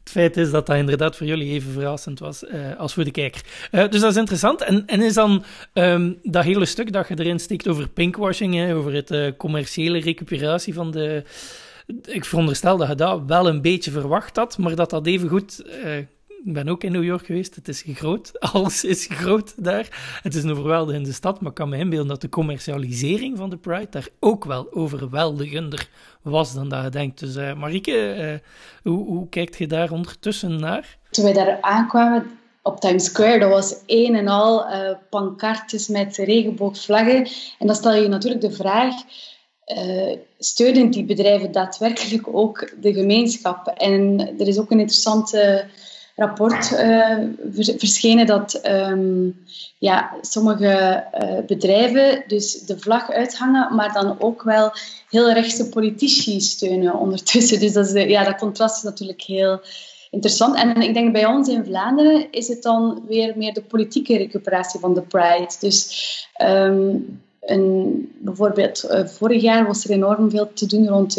Het 0.00 0.10
feit 0.10 0.36
is 0.36 0.50
dat 0.50 0.66
dat 0.66 0.76
inderdaad 0.76 1.16
voor 1.16 1.26
jullie 1.26 1.52
even 1.52 1.72
verrassend 1.72 2.18
was 2.18 2.42
uh, 2.42 2.76
als 2.78 2.94
voor 2.94 3.04
de 3.04 3.10
kijker. 3.10 3.42
Uh, 3.72 3.88
dus 3.88 4.00
dat 4.00 4.10
is 4.10 4.16
interessant. 4.16 4.62
En, 4.62 4.86
en 4.86 5.00
is 5.02 5.14
dan 5.14 5.44
um, 5.74 6.18
dat 6.22 6.44
hele 6.44 6.64
stuk 6.64 6.92
dat 6.92 7.08
je 7.08 7.18
erin 7.18 7.38
steekt 7.38 7.68
over 7.68 7.88
pinkwashing, 7.88 8.54
hè, 8.54 8.74
over 8.74 8.92
het 8.92 9.10
uh, 9.10 9.30
commerciële 9.36 10.00
recuperatie 10.00 10.74
van 10.74 10.90
de. 10.90 11.22
Ik 12.04 12.24
veronderstel 12.24 12.76
dat 12.76 12.88
je 12.88 12.94
dat 12.94 13.22
wel 13.26 13.48
een 13.48 13.62
beetje 13.62 13.90
verwacht 13.90 14.36
had, 14.36 14.58
maar 14.58 14.74
dat 14.74 14.90
dat 14.90 15.06
even 15.06 15.28
goed 15.28 15.64
ik 16.44 16.52
ben 16.52 16.68
ook 16.68 16.84
in 16.84 16.92
New 16.92 17.04
York 17.04 17.26
geweest. 17.26 17.54
Het 17.54 17.68
is 17.68 17.84
groot. 17.86 18.40
Alles 18.52 18.84
is 18.84 19.06
groot 19.10 19.64
daar. 19.64 20.18
Het 20.22 20.34
is 20.34 20.42
een 20.42 20.50
overweldigende 20.50 21.12
stad, 21.12 21.40
maar 21.40 21.50
ik 21.50 21.56
kan 21.56 21.68
me 21.68 21.76
inbeelden 21.76 22.08
dat 22.08 22.20
de 22.20 22.28
commercialisering 22.28 23.38
van 23.38 23.50
de 23.50 23.56
Pride 23.56 23.86
daar 23.90 24.08
ook 24.20 24.44
wel 24.44 24.72
overweldigender 24.72 25.88
was 26.22 26.54
dan 26.54 26.68
dat 26.68 26.84
je 26.84 26.90
denkt. 26.90 27.20
Dus 27.20 27.36
uh, 27.36 27.54
Marieke, 27.54 28.16
uh, 28.16 28.92
hoe, 28.92 29.06
hoe 29.06 29.28
kijkt 29.28 29.58
je 29.58 29.66
daar 29.66 29.90
ondertussen 29.90 30.60
naar? 30.60 30.98
Toen 31.10 31.24
wij 31.24 31.32
daar 31.32 31.58
aankwamen 31.60 32.30
op 32.62 32.80
Times 32.80 33.04
Square, 33.04 33.38
dat 33.38 33.50
was 33.50 33.76
een 33.86 34.14
en 34.14 34.28
al 34.28 34.70
uh, 34.70 34.90
pancartjes 35.10 35.88
met 35.88 36.16
regenboogvlaggen. 36.16 37.28
En 37.58 37.66
dan 37.66 37.76
stel 37.76 37.94
je 37.94 38.08
natuurlijk 38.08 38.42
de 38.42 38.52
vraag... 38.52 38.94
Steunen 40.38 40.90
die 40.90 41.04
bedrijven 41.04 41.52
daadwerkelijk 41.52 42.28
ook 42.32 42.72
de 42.80 42.92
gemeenschap? 42.92 43.66
En 43.66 44.20
er 44.38 44.48
is 44.48 44.58
ook 44.58 44.70
een 44.70 44.78
interessante 44.78 45.68
rapport 46.20 46.72
uh, 46.72 47.16
verschenen 47.76 48.26
dat 48.26 48.60
um, 48.66 49.44
ja, 49.78 50.14
sommige 50.20 51.04
uh, 51.20 51.46
bedrijven 51.46 52.24
dus 52.26 52.60
de 52.60 52.78
vlag 52.78 53.10
uithangen, 53.10 53.74
maar 53.74 53.92
dan 53.92 54.20
ook 54.20 54.42
wel 54.42 54.70
heel 55.10 55.32
rechtse 55.32 55.68
politici 55.68 56.40
steunen 56.40 56.94
ondertussen. 56.94 57.60
Dus 57.60 57.72
dat, 57.72 57.94
is, 57.94 58.04
ja, 58.08 58.24
dat 58.24 58.36
contrast 58.36 58.76
is 58.76 58.82
natuurlijk 58.82 59.22
heel 59.22 59.60
interessant. 60.10 60.56
En 60.56 60.82
ik 60.82 60.94
denk 60.94 61.12
bij 61.12 61.26
ons 61.26 61.48
in 61.48 61.64
Vlaanderen 61.64 62.26
is 62.30 62.48
het 62.48 62.62
dan 62.62 63.02
weer 63.08 63.32
meer 63.36 63.52
de 63.52 63.62
politieke 63.62 64.16
recuperatie 64.16 64.80
van 64.80 64.94
de 64.94 65.02
Pride. 65.02 65.56
Dus 65.60 66.28
um, 66.42 67.20
een, 67.40 68.12
bijvoorbeeld 68.18 68.84
uh, 68.90 69.06
vorig 69.06 69.42
jaar 69.42 69.66
was 69.66 69.84
er 69.84 69.90
enorm 69.90 70.30
veel 70.30 70.52
te 70.52 70.66
doen 70.66 70.88
rond 70.88 71.16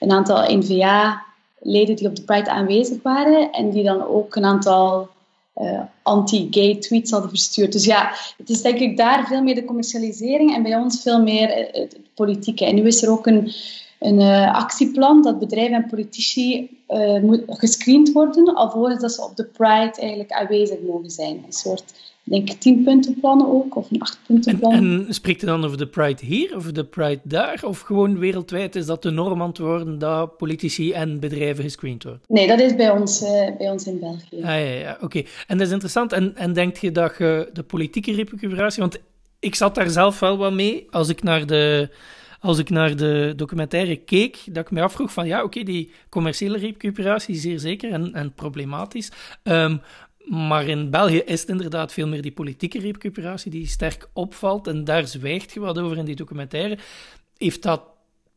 een 0.00 0.10
aantal 0.10 0.56
NVA 0.56 1.22
leden 1.64 1.96
die 1.96 2.08
op 2.08 2.16
de 2.16 2.22
Pride 2.22 2.50
aanwezig 2.50 3.02
waren 3.02 3.50
en 3.52 3.70
die 3.70 3.84
dan 3.84 4.06
ook 4.06 4.36
een 4.36 4.44
aantal 4.44 5.08
uh, 5.56 5.80
anti-gay 6.02 6.74
tweets 6.74 7.10
hadden 7.10 7.30
verstuurd. 7.30 7.72
Dus 7.72 7.84
ja, 7.84 8.12
het 8.36 8.50
is 8.50 8.62
denk 8.62 8.78
ik 8.78 8.96
daar 8.96 9.26
veel 9.26 9.42
meer 9.42 9.54
de 9.54 9.64
commercialisering 9.64 10.54
en 10.54 10.62
bij 10.62 10.76
ons 10.76 11.02
veel 11.02 11.22
meer 11.22 11.48
het, 11.72 11.98
politieke. 12.14 12.64
En 12.64 12.74
nu 12.74 12.86
is 12.86 13.02
er 13.02 13.10
ook 13.10 13.26
een, 13.26 13.52
een 13.98 14.20
uh, 14.20 14.54
actieplan 14.54 15.22
dat 15.22 15.38
bedrijven 15.38 15.74
en 15.74 15.86
politici 15.88 16.70
uh, 16.88 17.20
moet, 17.20 17.42
gescreend 17.46 18.12
worden 18.12 18.54
alvorens 18.54 19.00
dat 19.00 19.12
ze 19.12 19.24
op 19.24 19.36
de 19.36 19.44
Pride 19.44 19.92
eigenlijk 20.00 20.32
aanwezig 20.32 20.78
mogen 20.86 21.10
zijn. 21.10 21.42
Een 21.46 21.52
soort 21.52 22.13
denk 22.24 22.48
tien 22.48 22.84
punten 22.84 23.20
plannen 23.20 23.46
ook, 23.46 23.76
of 23.76 23.90
een 23.90 24.00
acht 24.00 24.18
punten 24.26 24.58
plan. 24.58 24.72
En, 24.72 25.04
en, 25.06 25.14
spreekt 25.14 25.42
u 25.42 25.46
dan 25.46 25.64
over 25.64 25.78
de 25.78 25.86
Pride 25.86 26.24
hier, 26.24 26.56
of 26.56 26.72
de 26.72 26.84
Pride 26.84 27.20
daar, 27.22 27.60
of 27.64 27.80
gewoon 27.80 28.18
wereldwijd 28.18 28.76
is 28.76 28.86
dat 28.86 29.02
de 29.02 29.10
norm 29.10 29.42
aan 29.42 29.48
het 29.48 29.58
worden 29.58 29.98
dat 29.98 30.36
politici 30.36 30.92
en 30.92 31.20
bedrijven 31.20 31.64
gescreend 31.64 32.02
worden? 32.02 32.20
Nee, 32.28 32.46
dat 32.46 32.60
is 32.60 32.74
bij 32.74 32.90
ons, 32.90 33.22
uh, 33.22 33.28
bij 33.58 33.70
ons 33.70 33.86
in 33.86 33.98
België. 34.00 34.36
Ah, 34.36 34.42
ja, 34.42 34.56
ja, 34.56 34.98
oké. 35.00 35.22
En 35.46 35.58
dat 35.58 35.66
is 35.66 35.72
interessant. 35.72 36.12
En, 36.12 36.36
en 36.36 36.52
denk 36.52 36.76
je 36.76 36.92
dat 36.92 37.14
je 37.18 37.50
de 37.52 37.62
politieke 37.62 38.12
recuperatie, 38.12 38.80
want 38.80 38.98
ik 39.38 39.54
zat 39.54 39.74
daar 39.74 39.90
zelf 39.90 40.20
wel 40.20 40.36
wat 40.36 40.52
mee, 40.52 40.86
als 40.90 41.08
ik 41.08 41.22
naar 41.22 41.46
de 41.46 41.88
als 42.40 42.58
ik 42.58 42.70
naar 42.70 42.96
de 42.96 43.32
documentaire 43.36 43.96
keek, 43.96 44.38
dat 44.50 44.64
ik 44.64 44.70
me 44.70 44.82
afvroeg 44.82 45.12
van 45.12 45.26
ja, 45.26 45.42
oké, 45.42 45.62
die 45.62 45.90
commerciële 46.08 46.58
recuperatie 46.58 47.34
is 47.34 47.40
zeer 47.40 47.58
zeker 47.58 47.92
en, 47.92 48.14
en 48.14 48.32
problematisch. 48.32 49.10
Um, 49.42 49.80
maar 50.24 50.66
in 50.66 50.90
België 50.90 51.18
is 51.18 51.40
het 51.40 51.50
inderdaad 51.50 51.92
veel 51.92 52.06
meer 52.06 52.22
die 52.22 52.32
politieke 52.32 52.78
recuperatie 52.78 53.50
die 53.50 53.66
sterk 53.66 54.08
opvalt. 54.12 54.66
En 54.66 54.84
daar 54.84 55.06
zwijgt 55.06 55.52
je 55.52 55.60
wat 55.60 55.78
over 55.78 55.96
in 55.96 56.04
die 56.04 56.16
documentaire. 56.16 56.78
Heeft 57.36 57.62
dat 57.62 57.82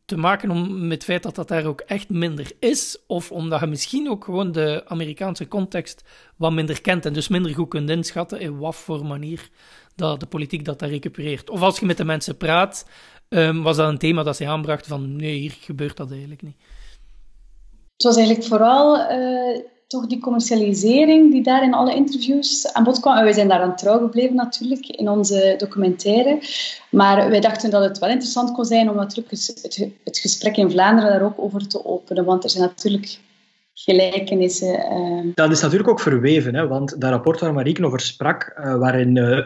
te 0.04 0.16
maken 0.16 0.50
om, 0.50 0.80
met 0.80 0.92
het 0.92 1.04
feit 1.04 1.22
dat 1.22 1.34
dat 1.34 1.48
daar 1.48 1.64
ook 1.64 1.80
echt 1.80 2.08
minder 2.08 2.52
is? 2.58 2.98
Of 3.06 3.32
omdat 3.32 3.60
je 3.60 3.66
misschien 3.66 4.10
ook 4.10 4.24
gewoon 4.24 4.52
de 4.52 4.82
Amerikaanse 4.86 5.48
context 5.48 6.04
wat 6.36 6.52
minder 6.52 6.80
kent 6.80 7.06
en 7.06 7.12
dus 7.12 7.28
minder 7.28 7.54
goed 7.54 7.68
kunt 7.68 7.90
inschatten 7.90 8.40
in 8.40 8.58
wat 8.58 8.76
voor 8.76 9.06
manier 9.06 9.48
dat 9.94 10.20
de 10.20 10.26
politiek 10.26 10.64
dat 10.64 10.78
daar 10.78 10.88
recupereert? 10.88 11.50
Of 11.50 11.60
als 11.60 11.78
je 11.78 11.86
met 11.86 11.96
de 11.96 12.04
mensen 12.04 12.36
praat, 12.36 12.86
um, 13.28 13.62
was 13.62 13.76
dat 13.76 13.88
een 13.88 13.98
thema 13.98 14.22
dat 14.22 14.36
zij 14.36 14.48
aanbracht 14.48 14.86
van 14.86 15.16
nee, 15.16 15.38
hier 15.38 15.56
gebeurt 15.60 15.96
dat 15.96 16.10
eigenlijk 16.10 16.42
niet? 16.42 16.56
Het 17.92 18.02
was 18.02 18.16
eigenlijk 18.16 18.46
vooral... 18.46 19.10
Uh 19.10 19.76
toch 19.88 20.06
die 20.06 20.20
commercialisering 20.20 21.32
die 21.32 21.42
daar 21.42 21.62
in 21.62 21.74
alle 21.74 21.94
interviews 21.94 22.72
aan 22.72 22.84
bod 22.84 23.00
kwam. 23.00 23.16
En 23.16 23.24
wij 23.24 23.32
zijn 23.32 23.48
daar 23.48 23.60
aan 23.60 23.76
trouw 23.76 23.98
gebleven 23.98 24.34
natuurlijk 24.34 24.86
in 24.86 25.08
onze 25.08 25.54
documentaire. 25.58 26.38
Maar 26.90 27.30
wij 27.30 27.40
dachten 27.40 27.70
dat 27.70 27.84
het 27.84 27.98
wel 27.98 28.08
interessant 28.08 28.52
kon 28.52 28.64
zijn 28.64 28.90
om 28.90 28.98
het, 28.98 29.16
het 30.04 30.18
gesprek 30.18 30.56
in 30.56 30.70
Vlaanderen 30.70 31.10
daar 31.10 31.22
ook 31.22 31.38
over 31.40 31.68
te 31.68 31.84
openen. 31.84 32.24
Want 32.24 32.44
er 32.44 32.50
zijn 32.50 32.64
natuurlijk 32.64 33.18
gelijkenissen. 33.72 34.74
Uh... 34.92 35.32
Dat 35.34 35.50
is 35.50 35.60
natuurlijk 35.60 35.90
ook 35.90 36.00
verweven, 36.00 36.54
hè, 36.54 36.66
want 36.66 37.00
dat 37.00 37.10
rapport 37.10 37.40
waar 37.40 37.54
Marieke 37.54 37.86
over 37.86 38.00
sprak, 38.00 38.54
uh, 38.58 38.78
waarin 38.78 39.16
uh, 39.16 39.44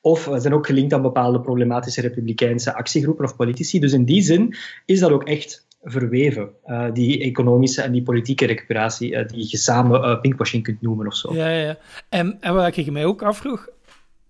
Of 0.00 0.30
zijn 0.36 0.54
ook 0.54 0.66
gelinkt 0.66 0.92
aan 0.92 1.02
bepaalde 1.02 1.40
problematische 1.40 2.00
republikeinse 2.00 2.74
actiegroepen 2.74 3.24
of 3.24 3.36
politici. 3.36 3.80
Dus 3.80 3.92
in 3.92 4.04
die 4.04 4.22
zin 4.22 4.54
is 4.84 5.00
dat 5.00 5.10
ook 5.10 5.24
echt 5.24 5.65
verweven. 5.88 6.50
Uh, 6.66 6.92
die 6.92 7.20
economische 7.20 7.82
en 7.82 7.92
die 7.92 8.02
politieke 8.02 8.46
recuperatie, 8.46 9.12
uh, 9.12 9.28
die 9.28 9.46
je 9.48 9.56
samen 9.56 10.00
uh, 10.00 10.20
pinkwashing 10.20 10.62
kunt 10.62 10.82
noemen 10.82 11.06
of 11.06 11.14
zo. 11.16 11.34
Ja, 11.34 11.48
ja. 11.48 11.78
En, 12.08 12.36
en 12.40 12.54
wat 12.54 12.76
ik 12.76 12.90
mij 12.90 13.04
ook 13.04 13.22
afvroeg, 13.22 13.68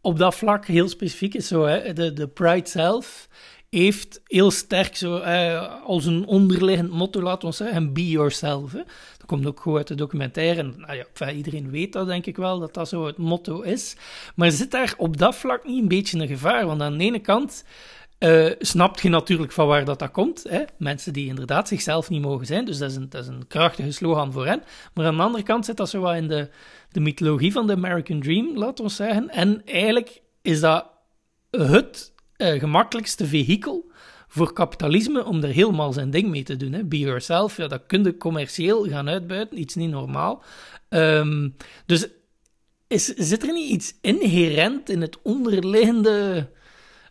op 0.00 0.18
dat 0.18 0.34
vlak 0.34 0.66
heel 0.66 0.88
specifiek 0.88 1.34
is 1.34 1.48
zo, 1.48 1.64
hè, 1.64 1.92
de, 1.92 2.12
de 2.12 2.28
Pride 2.28 2.68
zelf 2.68 3.28
heeft 3.70 4.20
heel 4.24 4.50
sterk 4.50 4.96
zo, 4.96 5.16
als 5.84 6.06
een 6.06 6.26
onderliggend 6.26 6.90
motto, 6.90 7.22
laten 7.22 7.48
we 7.48 7.54
zeggen, 7.54 7.92
be 7.92 8.10
yourself. 8.10 8.72
Dat 8.72 9.26
komt 9.26 9.46
ook 9.46 9.60
goed 9.60 9.76
uit 9.76 9.86
de 9.86 9.94
documentaire. 9.94 10.60
En, 10.60 10.74
nou 10.76 11.04
ja, 11.14 11.30
iedereen 11.30 11.70
weet 11.70 11.92
dat, 11.92 12.06
denk 12.06 12.26
ik 12.26 12.36
wel, 12.36 12.58
dat 12.58 12.74
dat 12.74 12.88
zo 12.88 13.06
het 13.06 13.16
motto 13.16 13.60
is. 13.60 13.96
Maar 14.34 14.50
zit 14.50 14.70
daar 14.70 14.94
op 14.96 15.16
dat 15.16 15.34
vlak 15.34 15.64
niet 15.64 15.82
een 15.82 15.88
beetje 15.88 16.18
een 16.18 16.28
gevaar? 16.28 16.66
Want 16.66 16.82
aan 16.82 16.98
de 16.98 17.04
ene 17.04 17.18
kant 17.18 17.64
uh, 18.18 18.52
snapt 18.58 19.00
je 19.00 19.08
natuurlijk 19.08 19.52
van 19.52 19.66
waar 19.66 19.84
dat, 19.84 19.98
dat 19.98 20.10
komt. 20.10 20.44
Hè? 20.48 20.62
Mensen 20.78 21.12
die 21.12 21.28
inderdaad 21.28 21.68
zichzelf 21.68 22.08
niet 22.08 22.22
mogen 22.22 22.46
zijn. 22.46 22.64
Dus 22.64 22.78
dat 22.78 22.90
is, 22.90 22.96
een, 22.96 23.08
dat 23.08 23.22
is 23.22 23.28
een 23.28 23.46
krachtige 23.46 23.90
slogan 23.90 24.32
voor 24.32 24.46
hen. 24.46 24.62
Maar 24.94 25.06
aan 25.06 25.16
de 25.16 25.22
andere 25.22 25.44
kant 25.44 25.64
zit 25.64 25.76
dat 25.76 25.88
zo 25.88 26.00
wat 26.00 26.14
in 26.14 26.28
de, 26.28 26.48
de 26.90 27.00
mythologie 27.00 27.52
van 27.52 27.66
de 27.66 27.72
American 27.72 28.20
Dream, 28.20 28.56
laten 28.58 28.84
we 28.84 28.90
zeggen. 28.90 29.30
En 29.30 29.62
eigenlijk 29.64 30.22
is 30.42 30.60
dat 30.60 30.86
het 31.50 32.12
uh, 32.36 32.58
gemakkelijkste 32.58 33.26
vehikel 33.26 33.90
voor 34.28 34.52
kapitalisme 34.52 35.24
om 35.24 35.42
er 35.42 35.48
helemaal 35.48 35.92
zijn 35.92 36.10
ding 36.10 36.28
mee 36.28 36.42
te 36.42 36.56
doen. 36.56 36.72
Hè. 36.72 36.84
Be 36.84 36.98
yourself, 36.98 37.56
ja, 37.56 37.66
dat 37.66 37.82
kun 37.86 38.04
je 38.04 38.16
commercieel 38.16 38.88
gaan 38.88 39.08
uitbuiten, 39.08 39.60
iets 39.60 39.74
niet 39.74 39.90
normaal. 39.90 40.42
Um, 40.88 41.56
dus 41.86 42.08
is, 42.88 43.04
zit 43.04 43.42
er 43.42 43.52
niet 43.52 43.70
iets 43.70 43.94
inherent 44.00 44.90
in 44.90 45.00
het 45.00 45.22
onderliggende 45.22 46.48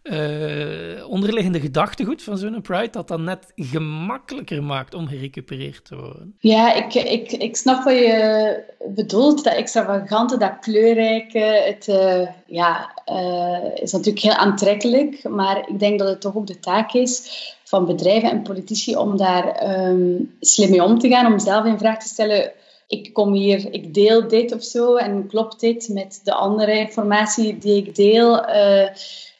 uh, 0.05 1.09
onderliggende 1.09 1.59
gedachtegoed 1.59 2.23
van 2.23 2.37
zo'n 2.37 2.61
Pride 2.61 2.89
dat 2.89 3.07
dat 3.07 3.19
net 3.19 3.51
gemakkelijker 3.55 4.63
maakt 4.63 4.93
om 4.93 5.07
gerecupereerd 5.07 5.85
te 5.85 5.95
worden. 5.95 6.35
Ja, 6.39 6.73
ik, 6.73 6.93
ik, 6.93 7.31
ik 7.31 7.55
snap 7.55 7.83
wat 7.83 7.93
je 7.93 8.63
bedoelt. 8.87 9.43
Dat 9.43 9.53
extravagante, 9.53 10.37
dat 10.37 10.59
kleurrijke, 10.59 11.39
het 11.39 11.87
uh, 11.87 12.27
ja, 12.45 13.01
uh, 13.11 13.83
is 13.83 13.91
natuurlijk 13.91 14.25
heel 14.25 14.33
aantrekkelijk. 14.33 15.29
Maar 15.29 15.69
ik 15.69 15.79
denk 15.79 15.99
dat 15.99 16.07
het 16.07 16.21
toch 16.21 16.35
ook 16.35 16.47
de 16.47 16.59
taak 16.59 16.93
is 16.93 17.43
van 17.63 17.85
bedrijven 17.85 18.29
en 18.29 18.41
politici 18.41 18.95
om 18.95 19.17
daar 19.17 19.77
um, 19.89 20.35
slim 20.39 20.69
mee 20.69 20.83
om 20.83 20.99
te 20.99 21.09
gaan. 21.09 21.31
Om 21.31 21.39
zelf 21.39 21.65
in 21.65 21.77
vraag 21.77 21.99
te 21.99 22.07
stellen 22.07 22.51
ik 22.87 23.13
kom 23.13 23.33
hier, 23.33 23.73
ik 23.73 23.93
deel 23.93 24.27
dit 24.27 24.53
of 24.53 24.63
zo 24.63 24.95
en 24.95 25.27
klopt 25.27 25.59
dit 25.59 25.89
met 25.89 26.21
de 26.23 26.33
andere 26.33 26.77
informatie 26.79 27.57
die 27.57 27.85
ik 27.85 27.95
deel. 27.95 28.45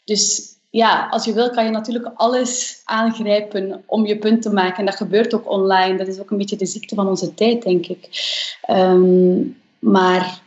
Dus 0.05 0.54
ja, 0.75 1.07
als 1.09 1.25
je 1.25 1.33
wil, 1.33 1.49
kan 1.49 1.65
je 1.65 1.71
natuurlijk 1.71 2.11
alles 2.15 2.81
aangrijpen 2.85 3.83
om 3.85 4.05
je 4.05 4.17
punt 4.17 4.41
te 4.41 4.53
maken. 4.53 4.77
En 4.77 4.85
dat 4.85 4.95
gebeurt 4.95 5.33
ook 5.33 5.49
online. 5.49 5.97
Dat 5.97 6.07
is 6.07 6.19
ook 6.19 6.31
een 6.31 6.37
beetje 6.37 6.55
de 6.55 6.65
ziekte 6.65 6.95
van 6.95 7.07
onze 7.07 7.33
tijd, 7.33 7.61
denk 7.61 7.85
ik. 7.85 8.09
Um, 8.69 9.57
maar 9.79 10.39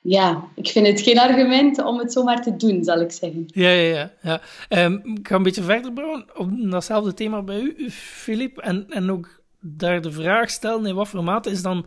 ja, 0.00 0.44
ik 0.54 0.68
vind 0.68 0.86
het 0.86 1.00
geen 1.00 1.18
argument 1.18 1.84
om 1.84 1.98
het 1.98 2.12
zomaar 2.12 2.42
te 2.42 2.56
doen, 2.56 2.84
zal 2.84 3.00
ik 3.00 3.12
zeggen. 3.12 3.44
Ja, 3.46 3.70
ja, 3.70 4.10
ja. 4.22 4.40
ja. 4.68 4.84
Um, 4.84 5.02
ik 5.04 5.28
ga 5.28 5.34
een 5.34 5.42
beetje 5.42 5.62
verder 5.62 5.92
bouwen 5.92 6.26
op 6.34 6.50
datzelfde 6.70 7.14
thema 7.14 7.42
bij 7.42 7.60
u, 7.60 7.90
Filip. 7.90 8.58
En, 8.58 8.86
en 8.88 9.10
ook 9.10 9.40
daar 9.60 10.00
de 10.00 10.12
vraag 10.12 10.50
stellen 10.50 10.86
in 10.86 10.94
wat 10.94 11.08
voor 11.08 11.24
mate 11.24 11.50
is 11.50 11.62
dan, 11.62 11.86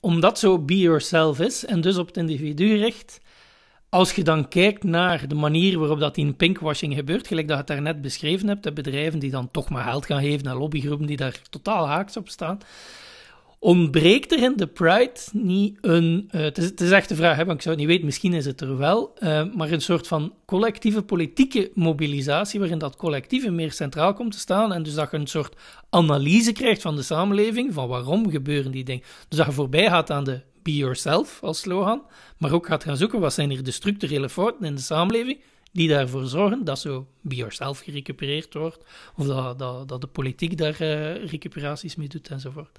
omdat 0.00 0.38
zo 0.38 0.58
be 0.58 0.78
yourself 0.78 1.40
is 1.40 1.64
en 1.64 1.80
dus 1.80 1.98
op 1.98 2.06
het 2.06 2.16
individu 2.16 2.76
richt, 2.76 3.20
als 3.92 4.12
je 4.12 4.24
dan 4.24 4.48
kijkt 4.48 4.84
naar 4.84 5.28
de 5.28 5.34
manier 5.34 5.78
waarop 5.78 6.00
dat 6.00 6.16
in 6.16 6.36
pinkwashing 6.36 6.94
gebeurt, 6.94 7.26
gelijk 7.26 7.48
dat 7.48 7.56
je 7.56 7.62
het 7.62 7.72
daarnet 7.72 8.02
beschreven 8.02 8.48
hebt, 8.48 8.62
de 8.62 8.72
bedrijven 8.72 9.18
die 9.18 9.30
dan 9.30 9.50
toch 9.50 9.70
maar 9.70 9.84
geld 9.84 10.06
gaan 10.06 10.22
geven 10.22 10.48
aan 10.48 10.56
lobbygroepen 10.56 11.06
die 11.06 11.16
daar 11.16 11.40
totaal 11.50 11.86
haaks 11.86 12.16
op 12.16 12.28
staan, 12.28 12.58
ontbreekt 13.58 14.32
er 14.32 14.42
in 14.42 14.56
de 14.56 14.66
Pride 14.66 15.20
niet 15.32 15.78
een. 15.80 16.28
Uh, 16.30 16.40
het, 16.40 16.58
is, 16.58 16.64
het, 16.64 16.80
is, 16.80 16.90
echt 16.90 17.08
de 17.08 17.14
vraag, 17.14 17.36
hè, 17.36 17.44
want 17.44 17.56
ik 17.56 17.62
zou 17.62 17.74
het 17.74 17.84
niet 17.84 17.92
weten, 17.92 18.04
misschien 18.06 18.34
is 18.34 18.44
het 18.44 18.60
er 18.60 18.78
wel. 18.78 19.12
Uh, 19.20 19.44
maar 19.54 19.70
een 19.70 19.80
soort 19.80 20.06
van 20.06 20.32
collectieve 20.44 21.02
politieke 21.02 21.70
mobilisatie, 21.74 22.60
waarin 22.60 22.78
dat 22.78 22.96
collectieve 22.96 23.50
meer 23.50 23.72
centraal 23.72 24.12
komt 24.12 24.32
te 24.32 24.38
staan. 24.38 24.72
En 24.72 24.82
dus 24.82 24.94
dat 24.94 25.10
je 25.10 25.16
een 25.16 25.26
soort 25.26 25.56
analyse 25.90 26.52
krijgt 26.52 26.82
van 26.82 26.96
de 26.96 27.02
samenleving, 27.02 27.74
van 27.74 27.88
waarom 27.88 28.30
gebeuren 28.30 28.72
die 28.72 28.84
dingen. 28.84 29.02
Dus 29.28 29.38
dat 29.38 29.46
je 29.46 29.52
voorbij 29.52 29.88
gaat 29.88 30.10
aan 30.10 30.24
de 30.24 30.40
Be 30.62 30.76
Yourself 30.76 31.42
als 31.42 31.60
slogan, 31.60 32.02
maar 32.36 32.52
ook 32.52 32.66
gaat 32.66 32.84
gaan 32.84 32.96
zoeken 32.96 33.20
wat 33.20 33.32
zijn 33.32 33.50
hier 33.50 33.62
de 33.62 33.70
structurele 33.70 34.28
fouten 34.28 34.64
in 34.64 34.74
de 34.74 34.80
samenleving 34.80 35.40
die 35.72 35.88
daarvoor 35.88 36.26
zorgen 36.26 36.64
dat 36.64 36.78
zo 36.78 37.06
Be 37.20 37.34
Yourself 37.34 37.78
gerecupereerd 37.78 38.54
wordt, 38.54 38.84
of 39.16 39.26
dat, 39.26 39.58
dat, 39.58 39.88
dat 39.88 40.00
de 40.00 40.06
politiek 40.06 40.58
daar 40.58 40.82
uh, 40.82 41.24
recuperaties 41.24 41.96
mee 41.96 42.08
doet 42.08 42.28
enzovoort. 42.28 42.78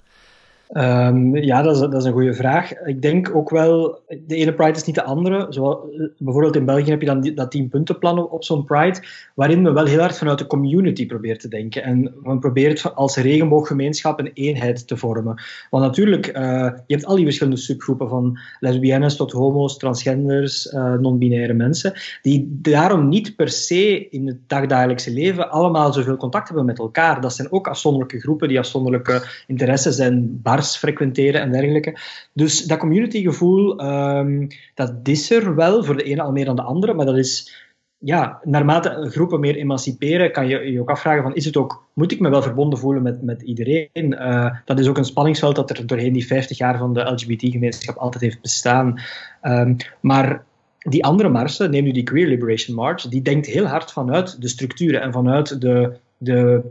Um, 0.72 1.36
ja, 1.36 1.62
dat 1.62 1.74
is, 1.74 1.80
dat 1.80 1.94
is, 1.94 2.04
een 2.04 2.12
goede 2.12 2.34
vraag. 2.34 2.72
Ik 2.84 3.02
denk 3.02 3.34
ook 3.34 3.50
wel, 3.50 4.00
de 4.26 4.34
ene 4.34 4.54
Pride 4.54 4.78
is 4.78 4.84
niet 4.84 4.94
de 4.94 5.02
andere. 5.02 5.46
Zo, 5.50 5.90
bijvoorbeeld 6.18 6.56
in 6.56 6.64
België 6.64 6.90
heb 6.90 7.00
je 7.00 7.06
dan 7.06 7.34
dat 7.34 7.50
tien-puntenplan 7.50 8.18
op, 8.18 8.32
op 8.32 8.44
zo'n 8.44 8.64
Pride, 8.64 9.02
waarin 9.34 9.64
we 9.64 9.72
wel 9.72 9.84
heel 9.84 10.00
hard 10.00 10.18
vanuit 10.18 10.38
de 10.38 10.46
community 10.46 11.06
proberen 11.06 11.38
te 11.38 11.48
denken. 11.48 11.82
En 11.82 12.14
we 12.22 12.38
proberen 12.38 12.94
als 12.94 13.16
regenbooggemeenschap 13.16 14.18
een 14.18 14.30
eenheid 14.34 14.86
te 14.86 14.96
vormen. 14.96 15.42
Want 15.70 15.84
natuurlijk, 15.84 16.26
uh, 16.26 16.70
je 16.86 16.94
hebt 16.94 17.06
al 17.06 17.16
die 17.16 17.24
verschillende 17.24 17.60
subgroepen, 17.60 18.08
van 18.08 18.38
lesbiennes 18.60 19.16
tot 19.16 19.32
homo's, 19.32 19.76
transgenders, 19.76 20.66
uh, 20.66 20.94
non-binaire 20.94 21.52
mensen, 21.54 21.92
die 22.22 22.58
daarom 22.62 23.08
niet 23.08 23.36
per 23.36 23.48
se 23.48 24.08
in 24.08 24.26
het 24.26 24.38
dagdagelijkse 24.46 25.12
leven 25.12 25.50
allemaal 25.50 25.92
zoveel 25.92 26.16
contact 26.16 26.46
hebben 26.48 26.66
met 26.66 26.78
elkaar. 26.78 27.20
Dat 27.20 27.34
zijn 27.34 27.52
ook 27.52 27.68
afzonderlijke 27.68 28.20
groepen 28.20 28.48
die 28.48 28.58
afzonderlijke 28.58 29.22
interesses 29.46 29.98
en 29.98 30.40
bars 30.64 30.76
frequenteren 30.76 31.40
en 31.40 31.52
dergelijke. 31.52 31.96
Dus 32.32 32.64
dat 32.64 32.78
communitygevoel, 32.78 33.84
um, 33.84 34.48
dat 34.74 34.92
is 35.02 35.30
er 35.30 35.54
wel, 35.54 35.84
voor 35.84 35.96
de 35.96 36.02
ene 36.02 36.22
al 36.22 36.32
meer 36.32 36.44
dan 36.44 36.56
de 36.56 36.62
andere, 36.62 36.94
maar 36.94 37.06
dat 37.06 37.16
is 37.16 37.62
ja, 37.98 38.40
naarmate 38.42 39.06
groepen 39.10 39.40
meer 39.40 39.56
emanciperen, 39.56 40.32
kan 40.32 40.48
je 40.48 40.72
je 40.72 40.80
ook 40.80 40.90
afvragen 40.90 41.22
van, 41.22 41.34
is 41.34 41.44
het 41.44 41.56
ook, 41.56 41.86
moet 41.92 42.12
ik 42.12 42.20
me 42.20 42.28
wel 42.28 42.42
verbonden 42.42 42.78
voelen 42.78 43.02
met, 43.02 43.22
met 43.22 43.42
iedereen? 43.42 43.88
Uh, 43.92 44.50
dat 44.64 44.78
is 44.78 44.88
ook 44.88 44.98
een 44.98 45.04
spanningsveld 45.04 45.56
dat 45.56 45.70
er 45.70 45.86
doorheen 45.86 46.12
die 46.12 46.26
50 46.26 46.58
jaar 46.58 46.78
van 46.78 46.94
de 46.94 47.10
LGBT-gemeenschap 47.10 47.96
altijd 47.96 48.22
heeft 48.22 48.40
bestaan. 48.40 49.00
Um, 49.42 49.76
maar 50.00 50.44
die 50.78 51.04
andere 51.04 51.28
marsen, 51.28 51.70
neem 51.70 51.84
nu 51.84 51.92
die 51.92 52.02
Queer 52.02 52.26
Liberation 52.26 52.76
March, 52.76 53.02
die 53.02 53.22
denkt 53.22 53.46
heel 53.46 53.66
hard 53.66 53.92
vanuit 53.92 54.40
de 54.40 54.48
structuren 54.48 55.00
en 55.00 55.12
vanuit 55.12 55.60
de, 55.60 55.92
de 56.18 56.62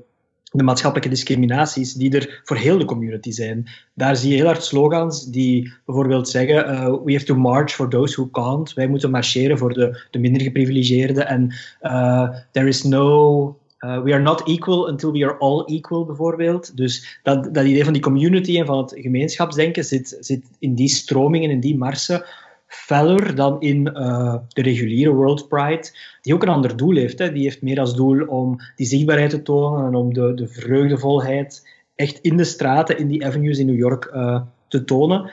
de 0.54 0.64
maatschappelijke 0.64 1.14
discriminaties 1.14 1.94
die 1.94 2.16
er 2.16 2.42
voor 2.44 2.58
heel 2.58 2.78
de 2.78 2.86
community 2.86 3.32
zijn. 3.32 3.70
Daar 3.94 4.16
zie 4.16 4.30
je 4.30 4.36
heel 4.36 4.46
hard 4.46 4.64
slogans 4.64 5.26
die 5.26 5.74
bijvoorbeeld 5.86 6.30
zeggen: 6.30 6.56
uh, 6.56 6.96
We 7.04 7.14
have 7.14 7.26
to 7.26 7.36
march 7.36 7.72
for 7.72 7.90
those 7.90 8.14
who 8.14 8.30
can't. 8.30 8.74
Wij 8.74 8.88
moeten 8.88 9.12
marcheren 9.12 9.58
voor 9.58 9.74
de, 9.74 10.08
de 10.12 10.20
minder 10.20 10.42
geprivilegeerden. 10.42 11.28
En 11.28 11.54
uh, 11.82 12.30
there 12.52 12.68
is 12.68 12.84
no. 12.84 13.58
Uh, 13.80 14.02
we 14.02 14.14
are 14.14 14.22
not 14.22 14.48
equal 14.48 14.90
until 14.90 15.12
we 15.12 15.26
are 15.26 15.38
all 15.38 15.64
equal, 15.66 16.06
bijvoorbeeld. 16.06 16.78
Dus 16.78 17.20
dat, 17.24 17.54
dat 17.54 17.66
idee 17.66 17.84
van 17.84 17.94
die 17.94 18.02
community 18.02 18.60
en 18.60 18.66
van 18.66 18.78
het 18.78 18.94
gemeenschapsdenken 18.96 19.86
zit, 19.86 20.18
zit 20.20 20.44
in 20.60 20.76
die 20.76 20.88
stromingen, 20.88 21.50
in 21.50 21.60
die 21.60 21.78
marsen, 21.78 22.26
feller 22.74 23.36
dan 23.36 23.62
in 23.62 23.90
uh, 23.94 24.36
de 24.48 24.62
reguliere 24.62 25.12
World 25.12 25.48
Pride, 25.48 25.92
die 26.22 26.34
ook 26.34 26.44
een 26.44 26.50
ander 26.50 26.78
doel 26.78 26.96
heeft. 26.96 27.20
Hè. 27.20 27.32
Die 27.32 27.44
heeft 27.44 27.62
meer 27.62 27.80
als 27.80 27.96
doel 27.96 28.26
om 28.26 28.60
die 28.76 28.86
zichtbaarheid 28.86 29.30
te 29.30 29.42
tonen 29.42 29.86
en 29.88 29.96
om 29.96 30.14
de, 30.14 30.34
de 30.34 30.48
vreugdevolheid 30.48 31.68
echt 31.96 32.20
in 32.20 32.38
de 32.38 32.44
straten, 32.44 32.98
in 32.98 33.08
die 33.08 33.26
avenues 33.26 33.58
in 33.58 33.66
New 33.66 33.78
York 33.78 34.12
uh, 34.14 34.42
te 34.68 34.84
tonen. 34.84 35.32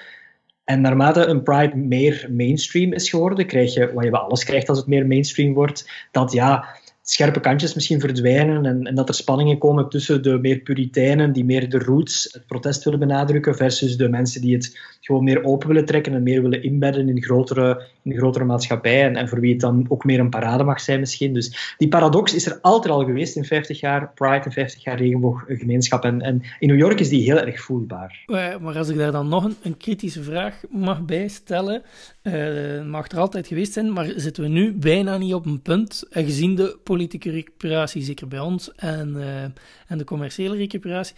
En 0.65 0.81
naarmate 0.81 1.27
een 1.27 1.43
Pride 1.43 1.77
meer 1.77 2.29
mainstream 2.31 2.93
is 2.93 3.11
geworden, 3.11 3.47
krijg 3.47 3.75
je, 3.75 3.93
wat 3.93 4.05
je 4.05 4.11
bij 4.11 4.21
alles 4.21 4.45
krijgt 4.45 4.69
als 4.69 4.79
het 4.79 4.87
meer 4.87 5.07
mainstream 5.07 5.55
wordt, 5.55 5.91
dat 6.11 6.33
ja, 6.33 6.80
scherpe 7.03 7.41
kantjes 7.41 7.75
misschien 7.75 8.01
verdwijnen 8.01 8.67
en, 8.67 8.87
en, 8.87 8.95
dat 8.95 9.09
er 9.09 9.15
spanningen 9.15 9.59
komen 9.59 9.89
tussen 9.89 10.23
de 10.23 10.39
meer 10.39 10.59
puriteinen 10.59 11.33
die 11.33 11.45
meer 11.45 11.69
de 11.69 11.79
roots, 11.79 12.29
het 12.33 12.47
protest 12.47 12.85
willen 12.85 12.99
benadrukken, 12.99 13.57
versus 13.57 13.97
de 13.97 14.09
mensen 14.09 14.41
die 14.41 14.55
het 14.55 14.79
gewoon 15.01 15.25
meer 15.25 15.45
open 15.45 15.69
willen 15.69 15.85
trekken 15.85 16.15
en 16.15 16.23
meer 16.23 16.43
willen 16.43 16.63
inbedden 16.63 17.09
in 17.09 17.23
grotere, 17.23 17.83
in 18.03 18.17
grotere 18.17 18.45
maatschappij 18.45 19.13
en, 19.13 19.29
voor 19.29 19.41
wie 19.41 19.51
het 19.51 19.61
dan 19.61 19.87
ook 19.89 20.05
meer 20.05 20.21
een 20.21 20.31
parade 20.31 20.65
mag 20.65 20.81
zijn 20.81 21.01
misschien. 21.01 21.33
Dus 21.33 21.75
die 21.79 21.89
paradox 21.89 22.35
is 22.35 22.47
er 22.47 22.59
altijd 22.61 22.95
al 22.95 23.05
geweest 23.05 23.37
in 23.37 23.45
50 23.45 23.81
jaar 23.81 24.13
Pride 24.15 24.45
en 24.45 24.53
50 24.53 24.85
jaar 24.85 24.99
regenbooggemeenschap 24.99 26.05
en, 26.05 26.21
en 26.21 26.43
in 26.59 26.69
New 26.69 26.79
York 26.79 27.01
is 27.01 27.09
die 27.09 27.23
heel 27.23 27.39
erg 27.39 27.61
voelbaar. 27.61 28.25
Maar 28.61 28.79
als 28.79 28.89
ik 28.89 28.97
daar 28.97 29.13
dan 29.13 29.29
nog 29.29 29.45
een, 29.45 29.57
een 29.63 29.77
kritische 29.77 30.23
vraag 30.23 30.61
mag 30.71 31.05
bijstellen, 31.05 31.83
uh, 32.23 32.85
mag 32.85 33.09
er 33.09 33.19
altijd 33.19 33.47
geweest 33.47 33.73
zijn, 33.73 33.93
maar 33.93 34.13
zitten 34.17 34.43
we 34.43 34.49
nu 34.49 34.73
bijna 34.73 35.19
niet 35.19 35.35
op 35.35 35.47
een 35.47 35.63
punt, 35.63 36.05
en 36.11 36.25
gezien 36.25 36.55
de 36.55 36.79
politieke 37.01 37.31
recuperatie, 37.31 38.03
zeker 38.03 38.29
bij 38.29 38.41
ons, 38.41 38.75
en, 38.75 39.15
uh, 39.17 39.43
en 39.87 39.99
de 39.99 40.05
commerciële 40.05 40.57
recuperatie, 40.57 41.15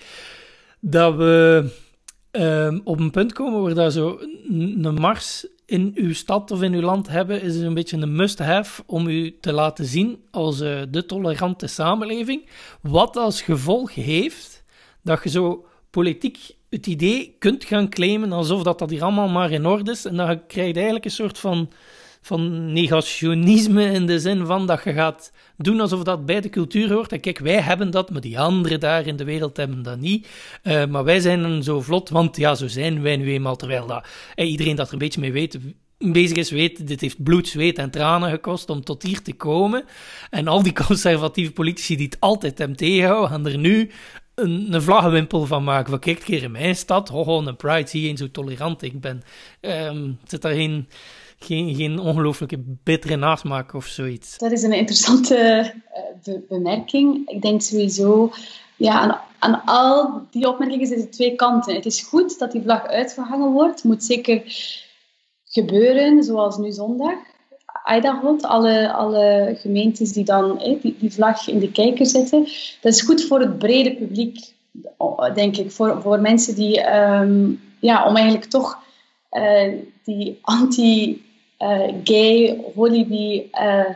dat 0.81 1.17
we 1.17 1.65
uh, 2.33 2.79
op 2.85 2.99
een 2.99 3.11
punt 3.11 3.33
komen 3.33 3.63
waar 3.63 3.75
daar 3.75 3.91
zo 3.91 4.21
een 4.49 4.95
mars 5.01 5.47
in 5.67 5.93
uw 5.95 6.15
stad 6.15 6.51
of 6.51 6.63
in 6.63 6.73
uw 6.73 6.81
land 6.81 7.09
hebben, 7.09 7.43
is 7.43 7.57
een 7.57 7.75
beetje 7.75 7.97
een 7.97 8.17
must-have 8.17 8.83
om 8.87 9.07
u 9.07 9.39
te 9.41 9.53
laten 9.53 9.85
zien 9.85 10.23
als 10.31 10.61
uh, 10.61 10.81
de 10.91 11.07
tolerante 11.07 11.67
samenleving. 11.67 12.49
Wat 12.81 13.17
als 13.17 13.43
gevolg 13.43 13.95
heeft 13.95 14.65
dat 15.03 15.23
je 15.23 15.31
zo 15.31 15.67
politiek 15.91 16.39
het 16.71 16.87
idee 16.87 17.37
kunt 17.39 17.65
gaan 17.65 17.89
claimen 17.89 18.33
alsof 18.33 18.63
dat, 18.63 18.79
dat 18.79 18.91
hier 18.91 19.03
allemaal 19.03 19.29
maar 19.29 19.51
in 19.51 19.67
orde 19.67 19.91
is. 19.91 20.05
En 20.05 20.17
dan 20.17 20.47
krijg 20.47 20.69
je 20.69 20.75
eigenlijk 20.75 21.05
een 21.05 21.11
soort 21.11 21.39
van, 21.39 21.71
van 22.23 22.73
negationisme 22.73 23.85
in 23.85 24.07
de 24.07 24.21
zin 24.21 24.47
van 24.47 24.67
dat 24.67 24.85
je 24.85 24.93
gaat 24.93 25.33
doen 25.57 25.81
alsof 25.81 26.03
dat 26.03 26.27
bij 26.27 26.41
de 26.41 26.49
cultuur 26.49 26.93
hoort. 26.93 27.13
En 27.13 27.21
kijk, 27.21 27.39
wij 27.39 27.61
hebben 27.61 27.91
dat, 27.91 28.11
maar 28.11 28.21
die 28.21 28.41
anderen 28.41 28.81
daar 28.81 29.07
in 29.07 29.17
de 29.17 29.25
wereld 29.25 29.57
hebben 29.57 29.83
dat 29.83 29.99
niet. 29.99 30.29
Uh, 30.63 30.87
maar 30.87 31.05
wij 31.05 31.21
zijn 31.21 31.63
zo 31.63 31.81
vlot, 31.81 32.09
want 32.09 32.37
ja, 32.37 32.55
zo 32.55 32.69
zijn 32.69 33.03
wij 33.03 33.17
nu 33.17 33.33
eenmaal. 33.33 33.57
Terwijl 33.57 33.87
dat, 33.87 34.07
eh, 34.35 34.51
iedereen 34.51 34.77
dat 34.77 34.87
er 34.87 34.93
een 34.93 34.99
beetje 34.99 35.21
mee 35.21 35.33
weet, 35.33 35.59
bezig 35.99 36.37
is, 36.37 36.51
weet, 36.51 36.87
dit 36.87 37.01
heeft 37.01 37.23
bloed, 37.23 37.49
zweet 37.49 37.79
en 37.79 37.91
tranen 37.91 38.31
gekost 38.31 38.71
om 38.71 38.85
tot 38.85 39.03
hier 39.03 39.23
te 39.23 39.33
komen. 39.33 39.85
En 40.31 40.49
al 40.49 40.63
die 40.63 40.75
conservatieve 40.87 41.53
politici 41.53 41.97
die 41.97 42.07
het 42.07 42.21
altijd 42.21 42.59
hebben 42.59 42.77
tegenhouden, 42.77 43.31
gaan 43.31 43.47
er 43.47 43.59
nu 43.59 43.91
een, 44.35 44.83
vlaggenwimpel 44.83 45.47
van 45.47 45.65
maken. 45.65 45.91
Van 45.91 45.99
kijk, 45.99 46.21
keer 46.21 46.43
in 46.43 46.51
mijn 46.51 46.77
stad, 46.77 47.09
ho, 47.09 47.47
een 47.47 47.57
pride, 47.57 47.89
zie 47.89 48.03
je 48.03 48.09
eens 48.09 48.21
hoe 48.21 48.31
tolerant 48.31 48.83
ik 48.83 49.01
ben. 49.01 49.23
Um, 49.61 50.19
zit 50.27 50.43
daar 50.43 50.53
geen, 51.45 51.75
geen, 51.75 51.99
ongelooflijke 51.99 52.63
bittere 52.85 53.17
nasmaak 53.17 53.75
of 53.75 53.87
zoiets? 53.87 54.39
Dat 54.39 54.53
is 54.53 54.63
een 54.63 54.73
interessante 54.73 55.73
uh, 56.25 56.35
bemerking. 56.49 57.29
Ik 57.29 57.43
denk 57.43 57.63
sowieso, 57.63 58.33
ja, 58.77 59.01
aan, 59.01 59.21
aan 59.39 59.63
al 59.65 60.21
die 60.31 60.49
opmerkingen 60.49 60.87
zitten 60.87 61.11
twee 61.11 61.35
kanten. 61.35 61.75
Het 61.75 61.87
is 61.87 62.03
goed 62.03 62.39
dat 62.39 62.53
die 62.53 62.63
vlag 62.63 62.87
uitgehangen 62.87 63.51
wordt. 63.51 63.85
Moet 63.85 64.05
zeker 64.05 64.43
gebeuren, 65.45 66.23
zoals 66.23 66.57
nu 66.57 66.73
zondag. 66.73 67.15
Idaho, 67.97 68.37
alle, 68.41 68.93
alle 68.93 69.57
gemeentes 69.61 70.13
die 70.13 70.25
dan 70.25 70.59
die, 70.59 70.97
die, 70.99 71.13
vlag 71.13 71.49
in 71.49 71.59
de 71.59 71.73
kijker 71.73 72.07
zetten. 72.07 72.49
Dat 72.81 72.93
is 72.93 73.03
goed 73.03 73.25
voor 73.25 73.41
het 73.41 73.59
brede 73.59 73.95
publiek, 73.95 74.39
denk 75.35 75.57
ik. 75.57 75.71
Voor, 75.71 76.03
voor 76.03 76.21
mensen 76.21 76.55
die, 76.55 76.95
um, 76.97 77.61
ja, 77.81 78.09
om 78.09 78.17
eigenlijk 78.17 78.51
toch 78.51 78.79
uh, 79.33 79.73
die 80.05 80.39
anti-gay, 80.43 81.21
uh, 81.63 82.53
holiday, 82.75 83.49
uh, 83.53 83.95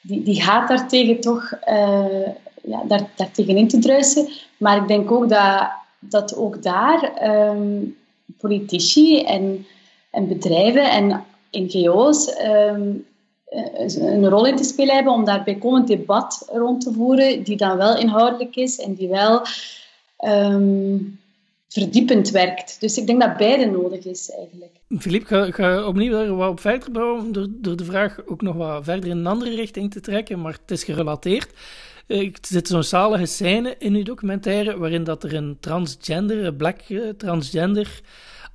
die, 0.00 0.22
die 0.22 0.42
haat 0.42 0.68
daartegen 0.68 1.20
toch 1.20 1.52
uh, 1.68 2.26
ja, 2.62 2.82
daar, 2.88 3.10
daar 3.16 3.30
tegenin 3.30 3.68
te 3.68 3.78
druisen. 3.78 4.28
Maar 4.56 4.76
ik 4.76 4.88
denk 4.88 5.10
ook 5.10 5.28
dat, 5.28 5.68
dat 5.98 6.36
ook 6.36 6.62
daar 6.62 7.28
um, 7.50 7.96
politici 8.38 9.22
en, 9.22 9.66
en 10.10 10.28
bedrijven 10.28 10.90
en 10.90 11.24
NGO's 11.50 12.36
um, 12.44 13.06
eh, 13.46 13.96
een 13.96 14.28
rol 14.28 14.46
in 14.46 14.56
te 14.56 14.64
spelen 14.64 14.94
hebben 14.94 15.12
om 15.12 15.24
daar 15.24 15.44
bijkomend 15.44 15.86
debat 15.86 16.48
rond 16.52 16.80
te 16.80 16.92
voeren, 16.92 17.42
die 17.42 17.56
dan 17.56 17.76
wel 17.76 17.98
inhoudelijk 17.98 18.56
is 18.56 18.78
en 18.78 18.94
die 18.94 19.08
wel 19.08 19.42
um, 20.24 21.20
verdiepend 21.68 22.30
werkt. 22.30 22.80
Dus 22.80 22.98
ik 22.98 23.06
denk 23.06 23.20
dat 23.20 23.36
beide 23.36 23.66
nodig 23.66 24.04
is 24.04 24.30
eigenlijk. 24.30 24.72
Filip, 24.98 25.26
ga, 25.26 25.50
ga 25.50 25.86
opnieuw 25.86 26.36
wat 26.36 26.50
op 26.50 26.60
verder 26.60 26.90
bouwen 26.90 27.32
door, 27.32 27.46
door 27.50 27.76
de 27.76 27.84
vraag 27.84 28.26
ook 28.26 28.42
nog 28.42 28.56
wat 28.56 28.84
verder 28.84 29.10
in 29.10 29.16
een 29.16 29.26
andere 29.26 29.54
richting 29.54 29.90
te 29.90 30.00
trekken, 30.00 30.40
maar 30.40 30.52
het 30.52 30.70
is 30.70 30.84
gerelateerd. 30.84 31.50
Er 32.06 32.22
eh, 32.22 32.30
zit 32.40 32.68
zo'n 32.68 32.82
zalige 32.82 33.26
scène 33.26 33.74
in 33.78 33.94
uw 33.94 34.02
documentaire 34.02 34.78
waarin 34.78 35.04
dat 35.04 35.24
er 35.24 35.34
een 35.34 35.56
transgender, 35.60 36.44
een 36.44 36.56
black 36.56 36.80
eh, 36.88 37.08
transgender, 37.16 38.00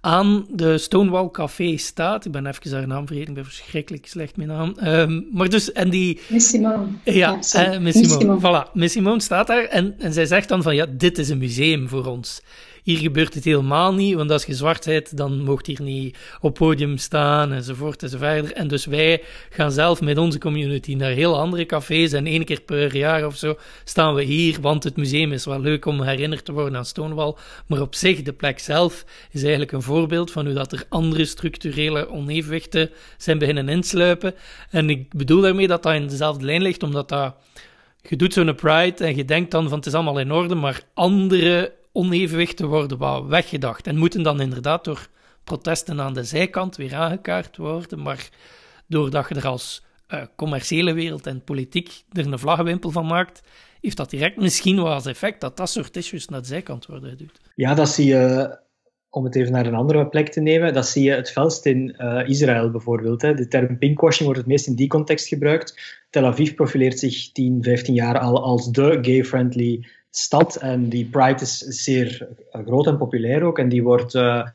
aan 0.01 0.45
de 0.49 0.77
Stonewall 0.77 1.31
Café 1.31 1.77
staat. 1.77 2.25
Ik 2.25 2.31
ben 2.31 2.45
even 2.45 2.71
haar 2.71 2.87
naam 2.87 3.07
vergeten, 3.07 3.29
ik 3.29 3.35
ben 3.35 3.45
verschrikkelijk 3.45 4.07
slecht 4.07 4.37
met 4.37 4.47
naam. 4.47 4.75
Um, 4.83 5.27
maar 5.31 5.49
dus, 5.49 5.71
en 5.71 5.89
die... 5.89 6.19
Miss 6.27 6.49
Simone. 6.49 6.87
Ja, 7.03 7.39
ja 7.53 7.73
uh, 7.73 7.79
Miss 7.79 7.99
Simone. 7.99 8.39
Voilà, 8.39 8.71
Miss 8.73 8.93
Simone 8.93 9.21
staat 9.21 9.47
daar 9.47 9.63
en, 9.63 9.95
en 9.99 10.13
zij 10.13 10.25
zegt 10.25 10.49
dan 10.49 10.63
van, 10.63 10.75
ja, 10.75 10.85
dit 10.89 11.17
is 11.17 11.29
een 11.29 11.37
museum 11.37 11.87
voor 11.87 12.05
ons. 12.05 12.41
Hier 12.83 12.97
gebeurt 12.97 13.33
het 13.33 13.43
helemaal 13.43 13.93
niet, 13.93 14.15
want 14.15 14.31
als 14.31 14.45
je 14.45 14.53
zwart 14.53 14.85
bent, 14.85 15.17
dan 15.17 15.43
mocht 15.43 15.67
hier 15.67 15.81
niet 15.81 16.17
op 16.39 16.53
podium 16.53 16.97
staan, 16.97 17.51
enzovoort, 17.51 18.03
enzovoort. 18.03 18.53
En 18.53 18.67
dus 18.67 18.85
wij 18.85 19.23
gaan 19.49 19.71
zelf 19.71 20.01
met 20.01 20.17
onze 20.17 20.39
community 20.39 20.95
naar 20.95 21.11
heel 21.11 21.39
andere 21.39 21.65
cafés 21.65 22.13
en 22.13 22.25
één 22.25 22.45
keer 22.45 22.61
per 22.61 22.95
jaar 22.95 23.25
of 23.25 23.35
zo 23.35 23.57
staan 23.83 24.13
we 24.13 24.23
hier, 24.23 24.61
want 24.61 24.83
het 24.83 24.95
museum 24.95 25.31
is 25.31 25.45
wel 25.45 25.59
leuk 25.59 25.85
om 25.85 26.01
herinnerd 26.01 26.45
te 26.45 26.51
worden 26.51 26.77
aan 26.77 26.85
Stonewall. 26.85 27.35
Maar 27.67 27.81
op 27.81 27.95
zich, 27.95 28.21
de 28.21 28.33
plek 28.33 28.59
zelf, 28.59 29.05
is 29.31 29.41
eigenlijk 29.41 29.71
een 29.71 29.81
voorbeeld 29.81 30.31
van 30.31 30.45
hoe 30.45 30.53
dat 30.53 30.71
er 30.71 30.85
andere 30.89 31.25
structurele 31.25 32.09
onevenwichten 32.09 32.89
zijn 33.17 33.37
beginnen 33.37 33.69
insluipen. 33.69 34.33
En 34.69 34.89
ik 34.89 35.13
bedoel 35.13 35.41
daarmee 35.41 35.67
dat 35.67 35.83
dat 35.83 35.93
in 35.93 36.07
dezelfde 36.07 36.45
lijn 36.45 36.61
ligt, 36.61 36.83
omdat 36.83 37.09
dat 37.09 37.35
je 38.07 38.15
doet 38.15 38.33
zo'n 38.33 38.55
Pride 38.55 39.05
en 39.05 39.15
je 39.15 39.25
denkt 39.25 39.51
dan 39.51 39.69
van 39.69 39.77
het 39.77 39.87
is 39.87 39.93
allemaal 39.93 40.19
in 40.19 40.31
orde, 40.31 40.55
maar 40.55 40.81
andere 40.93 41.71
onevenwichten 41.91 42.67
worden 42.67 42.97
wat 42.97 43.25
weggedacht 43.25 43.87
en 43.87 43.97
moeten 43.97 44.23
dan 44.23 44.41
inderdaad 44.41 44.83
door 44.83 45.07
protesten 45.43 46.01
aan 46.01 46.13
de 46.13 46.23
zijkant 46.23 46.75
weer 46.75 46.95
aangekaart 46.95 47.57
worden, 47.57 48.01
maar 48.01 48.29
doordat 48.87 49.29
je 49.29 49.35
er 49.35 49.47
als 49.47 49.83
uh, 50.13 50.21
commerciële 50.35 50.93
wereld 50.93 51.27
en 51.27 51.43
politiek 51.43 52.03
er 52.11 52.25
een 52.25 52.39
vlaggenwimpel 52.39 52.91
van 52.91 53.05
maakt, 53.05 53.41
heeft 53.81 53.97
dat 53.97 54.09
direct 54.09 54.37
misschien 54.37 54.75
wel 54.75 54.93
als 54.93 55.05
effect 55.05 55.41
dat 55.41 55.57
dat 55.57 55.69
soort 55.69 55.97
issues 55.97 56.27
naar 56.27 56.41
de 56.41 56.47
zijkant 56.47 56.85
worden 56.85 57.09
geduwd. 57.09 57.39
Ja, 57.55 57.73
dat 57.73 57.89
zie 57.89 58.05
je, 58.05 58.57
om 59.09 59.23
het 59.23 59.35
even 59.35 59.51
naar 59.51 59.65
een 59.65 59.75
andere 59.75 60.07
plek 60.07 60.29
te 60.29 60.41
nemen, 60.41 60.73
dat 60.73 60.87
zie 60.87 61.03
je 61.03 61.11
het 61.11 61.31
felst 61.31 61.65
in 61.65 61.95
uh, 61.97 62.27
Israël 62.27 62.71
bijvoorbeeld. 62.71 63.21
Hè. 63.21 63.33
De 63.33 63.47
term 63.47 63.77
pinkwashing 63.77 64.25
wordt 64.25 64.39
het 64.39 64.49
meest 64.49 64.67
in 64.67 64.75
die 64.75 64.87
context 64.87 65.27
gebruikt. 65.27 65.99
Tel 66.09 66.25
Aviv 66.25 66.53
profileert 66.53 66.99
zich 66.99 67.31
10, 67.31 67.63
15 67.63 67.93
jaar 67.93 68.19
al 68.19 68.43
als 68.43 68.71
de 68.71 68.97
gay-friendly 69.01 69.85
stad. 70.11 70.55
En 70.55 70.89
die 70.89 71.05
Pride 71.05 71.41
is 71.41 71.57
zeer 71.57 72.27
groot 72.51 72.87
en 72.87 72.97
populair 72.97 73.43
ook. 73.43 73.59
En 73.59 73.69
die 73.69 73.83
wordt 73.83 74.13
uh, 74.13 74.47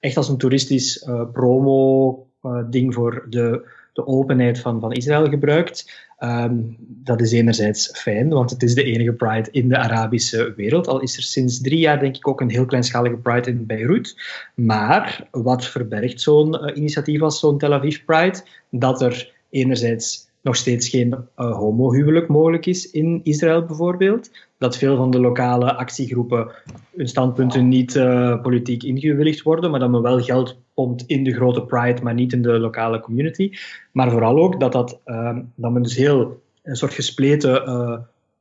echt 0.00 0.16
als 0.16 0.28
een 0.28 0.38
toeristisch 0.38 1.06
uh, 1.08 1.22
promo-ding 1.32 2.94
voor 2.94 3.26
de, 3.28 3.68
de 3.92 4.06
openheid 4.06 4.58
van, 4.58 4.80
van 4.80 4.92
Israël 4.92 5.28
gebruikt. 5.28 6.02
Um, 6.18 6.76
dat 6.78 7.20
is 7.20 7.32
enerzijds 7.32 8.00
fijn, 8.00 8.28
want 8.28 8.50
het 8.50 8.62
is 8.62 8.74
de 8.74 8.82
enige 8.82 9.12
Pride 9.12 9.48
in 9.50 9.68
de 9.68 9.76
Arabische 9.76 10.52
wereld. 10.56 10.88
Al 10.88 11.00
is 11.00 11.16
er 11.16 11.22
sinds 11.22 11.60
drie 11.60 11.78
jaar, 11.78 12.00
denk 12.00 12.16
ik, 12.16 12.28
ook 12.28 12.40
een 12.40 12.50
heel 12.50 12.64
kleinschalige 12.64 13.16
Pride 13.16 13.50
in 13.50 13.66
Beirut. 13.66 14.16
Maar 14.54 15.28
wat 15.30 15.64
verbergt 15.64 16.20
zo'n 16.20 16.76
initiatief 16.76 17.22
als 17.22 17.38
zo'n 17.38 17.58
Tel 17.58 17.72
Aviv 17.72 18.04
Pride? 18.04 18.42
Dat 18.70 19.02
er 19.02 19.32
enerzijds 19.50 20.28
nog 20.44 20.56
steeds 20.56 20.88
geen 20.88 21.14
uh, 21.36 21.56
homohuwelijk 21.56 22.28
mogelijk 22.28 22.66
is 22.66 22.90
in 22.90 23.20
Israël 23.22 23.64
bijvoorbeeld. 23.64 24.30
Dat 24.58 24.76
veel 24.76 24.96
van 24.96 25.10
de 25.10 25.20
lokale 25.20 25.74
actiegroepen 25.74 26.50
hun 26.96 27.08
standpunten 27.08 27.68
niet 27.68 27.94
uh, 27.94 28.42
politiek 28.42 28.82
ingewilligd 28.82 29.42
worden, 29.42 29.70
maar 29.70 29.80
dat 29.80 29.90
men 29.90 30.02
wel 30.02 30.20
geld 30.20 30.56
pompt 30.74 31.04
in 31.06 31.24
de 31.24 31.32
grote 31.32 31.62
Pride, 31.62 32.02
maar 32.02 32.14
niet 32.14 32.32
in 32.32 32.42
de 32.42 32.58
lokale 32.58 33.00
community. 33.00 33.50
Maar 33.92 34.10
vooral 34.10 34.38
ook 34.38 34.60
dat, 34.60 34.72
dat, 34.72 35.00
uh, 35.06 35.38
dat 35.54 35.72
men 35.72 35.82
dus 35.82 35.96
heel 35.96 36.42
een 36.62 36.76
soort 36.76 36.94
gespleten 36.94 37.68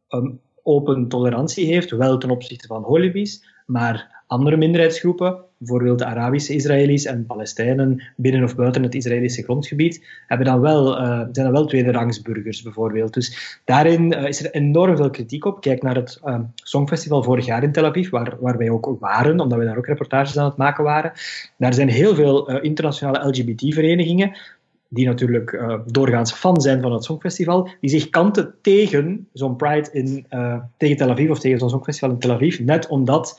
um, 0.09 0.39
open 0.63 1.07
tolerantie 1.07 1.65
heeft, 1.65 1.91
wel 1.91 2.17
ten 2.17 2.29
opzichte 2.29 2.67
van 2.67 2.83
holibies, 2.83 3.43
maar 3.65 4.23
andere 4.27 4.57
minderheidsgroepen, 4.57 5.37
bijvoorbeeld 5.63 5.99
de 5.99 6.05
Arabische 6.05 6.53
Israëli's 6.53 7.05
en 7.05 7.25
Palestijnen 7.25 8.03
binnen 8.15 8.43
of 8.43 8.55
buiten 8.55 8.83
het 8.83 8.95
Israëlische 8.95 9.43
grondgebied, 9.43 10.05
hebben 10.27 10.47
dan 10.47 10.59
wel, 10.59 10.99
uh, 10.99 11.05
zijn 11.07 11.31
dan 11.31 11.51
wel 11.51 11.65
tweederangsburgers 11.65 12.61
bijvoorbeeld. 12.61 13.13
Dus 13.13 13.59
daarin 13.65 14.13
uh, 14.13 14.27
is 14.27 14.43
er 14.43 14.51
enorm 14.51 14.95
veel 14.95 15.09
kritiek 15.09 15.45
op. 15.45 15.61
Kijk 15.61 15.81
naar 15.81 15.95
het 15.95 16.19
uh, 16.25 16.39
Songfestival 16.55 17.23
vorig 17.23 17.45
jaar 17.45 17.63
in 17.63 17.71
Tel 17.71 17.85
Aviv, 17.85 18.09
waar, 18.09 18.37
waar 18.39 18.57
wij 18.57 18.69
ook 18.69 18.97
waren, 18.99 19.39
omdat 19.39 19.57
we 19.59 19.65
daar 19.65 19.77
ook 19.77 19.87
reportages 19.87 20.37
aan 20.37 20.45
het 20.45 20.57
maken 20.57 20.83
waren. 20.83 21.11
Daar 21.57 21.73
zijn 21.73 21.89
heel 21.89 22.15
veel 22.15 22.61
internationale 22.61 23.27
LGBT-verenigingen 23.27 24.37
die 24.89 25.05
natuurlijk 25.05 25.81
doorgaans 25.85 26.31
fan 26.31 26.61
zijn 26.61 26.81
van 26.81 26.93
het 26.93 27.03
Songfestival, 27.03 27.69
die 27.81 27.89
zich 27.89 28.09
kanten 28.09 28.53
tegen 28.61 29.27
zo'n 29.33 29.55
Pride 29.55 29.89
in, 29.91 30.25
tegen 30.77 30.97
Tel 30.97 31.09
Aviv 31.09 31.29
of 31.29 31.39
tegen 31.39 31.59
zo'n 31.59 31.69
Songfestival 31.69 32.09
in 32.09 32.19
Tel 32.19 32.31
Aviv, 32.31 32.59
net 32.59 32.87
omdat 32.87 33.35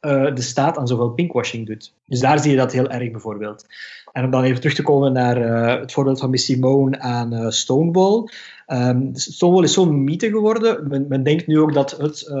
uh, 0.00 0.34
de 0.34 0.42
staat 0.42 0.78
aan 0.78 0.86
zoveel 0.86 1.10
pinkwashing 1.10 1.66
doet. 1.66 1.94
Dus 2.06 2.20
daar 2.20 2.38
zie 2.38 2.50
je 2.50 2.56
dat 2.56 2.72
heel 2.72 2.88
erg 2.88 3.10
bijvoorbeeld. 3.10 3.66
En 4.12 4.24
om 4.24 4.30
dan 4.30 4.42
even 4.42 4.60
terug 4.60 4.74
te 4.74 4.82
komen 4.82 5.12
naar 5.12 5.38
uh, 5.38 5.80
het 5.80 5.92
voorbeeld 5.92 6.20
van 6.20 6.30
Miss 6.30 6.44
Simone 6.44 7.00
aan 7.00 7.34
uh, 7.34 7.48
Stonewall. 7.48 8.28
Um, 8.66 9.10
Stonewall 9.12 9.62
is 9.62 9.72
zo'n 9.72 10.04
mythe 10.04 10.28
geworden. 10.28 10.88
Men, 10.88 11.06
men, 11.08 11.22
denkt 11.22 11.46
nu 11.46 11.60
ook 11.60 11.74
dat 11.74 11.90
het 11.90 12.32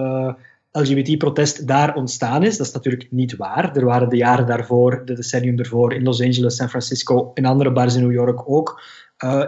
LGBT-protest 0.70 1.66
daar 1.66 1.94
ontstaan 1.94 2.42
is. 2.42 2.56
Dat 2.56 2.66
is 2.66 2.72
natuurlijk 2.72 3.10
niet 3.10 3.36
waar. 3.36 3.76
Er 3.76 3.84
waren 3.84 4.08
de 4.08 4.16
jaren 4.16 4.46
daarvoor, 4.46 5.02
de 5.04 5.14
decennium 5.14 5.56
daarvoor, 5.56 5.92
in 5.92 6.02
Los 6.02 6.22
Angeles, 6.22 6.56
San 6.56 6.68
Francisco 6.68 7.30
en 7.34 7.44
andere 7.44 7.72
bars 7.72 7.94
in 7.94 8.02
New 8.02 8.12
York 8.12 8.50
ook 8.50 8.82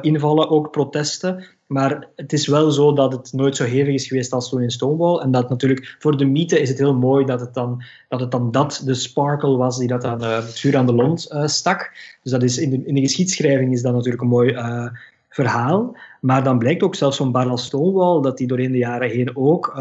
invallen, 0.00 0.50
ook 0.50 0.70
protesten. 0.70 1.44
Maar 1.72 2.08
het 2.16 2.32
is 2.32 2.46
wel 2.46 2.70
zo 2.70 2.92
dat 2.92 3.12
het 3.12 3.32
nooit 3.32 3.56
zo 3.56 3.64
hevig 3.64 3.94
is 3.94 4.06
geweest 4.06 4.32
als 4.32 4.48
toen 4.48 4.62
in 4.62 4.70
Stonewall. 4.70 5.20
En 5.20 5.30
dat 5.30 5.48
natuurlijk 5.48 5.96
voor 5.98 6.16
de 6.16 6.24
mythe 6.24 6.60
is 6.60 6.68
het 6.68 6.78
heel 6.78 6.94
mooi 6.94 7.24
dat 7.24 7.40
het 7.40 7.54
dan 7.54 7.82
dat, 8.08 8.20
het 8.20 8.30
dan 8.30 8.50
dat 8.50 8.82
de 8.84 8.94
sparkle 8.94 9.56
was 9.56 9.78
die 9.78 9.88
dat 9.88 10.04
aan 10.04 10.22
uh, 10.22 10.34
het 10.34 10.58
vuur 10.58 10.76
aan 10.76 10.86
de 10.86 10.94
lont 10.94 11.28
uh, 11.32 11.46
stak. 11.46 11.92
Dus 12.22 12.32
dat 12.32 12.42
is 12.42 12.58
in 12.58 12.70
de, 12.70 12.82
in 12.86 12.94
de 12.94 13.00
geschiedschrijving 13.00 13.72
is 13.72 13.82
dat 13.82 13.94
natuurlijk 13.94 14.22
een 14.22 14.28
mooi 14.28 14.52
uh, 14.52 14.86
verhaal. 15.28 15.96
Maar 16.20 16.44
dan 16.44 16.58
blijkt 16.58 16.82
ook 16.82 16.94
zelfs 16.94 17.16
zo'n 17.16 17.32
bar 17.32 17.48
als 17.48 17.64
Stonewall 17.64 18.22
dat 18.22 18.38
die 18.38 18.46
doorheen 18.46 18.72
de 18.72 18.78
jaren 18.78 19.10
heen 19.10 19.36
ook 19.36 19.80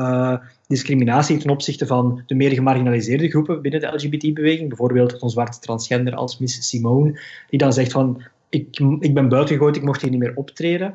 discriminatie 0.67 1.37
ten 1.37 1.49
opzichte 1.49 1.85
van 1.85 2.23
de 2.25 2.35
meer 2.35 2.51
gemarginaliseerde 2.51 3.29
groepen 3.29 3.61
binnen 3.61 3.79
de 3.79 3.91
LGBT-beweging. 3.93 4.67
Bijvoorbeeld 4.67 5.15
zo'n 5.19 5.29
zwarte 5.29 5.59
transgender 5.59 6.15
als 6.15 6.37
Miss 6.37 6.69
Simone, 6.69 7.19
die 7.49 7.59
dan 7.59 7.73
zegt 7.73 7.91
van 7.91 8.21
ik, 8.49 8.79
ik 8.99 9.13
ben 9.13 9.29
buitengegooid, 9.29 9.75
ik 9.75 9.83
mocht 9.83 10.01
hier 10.01 10.11
niet 10.11 10.19
meer 10.19 10.35
optreden 10.35 10.93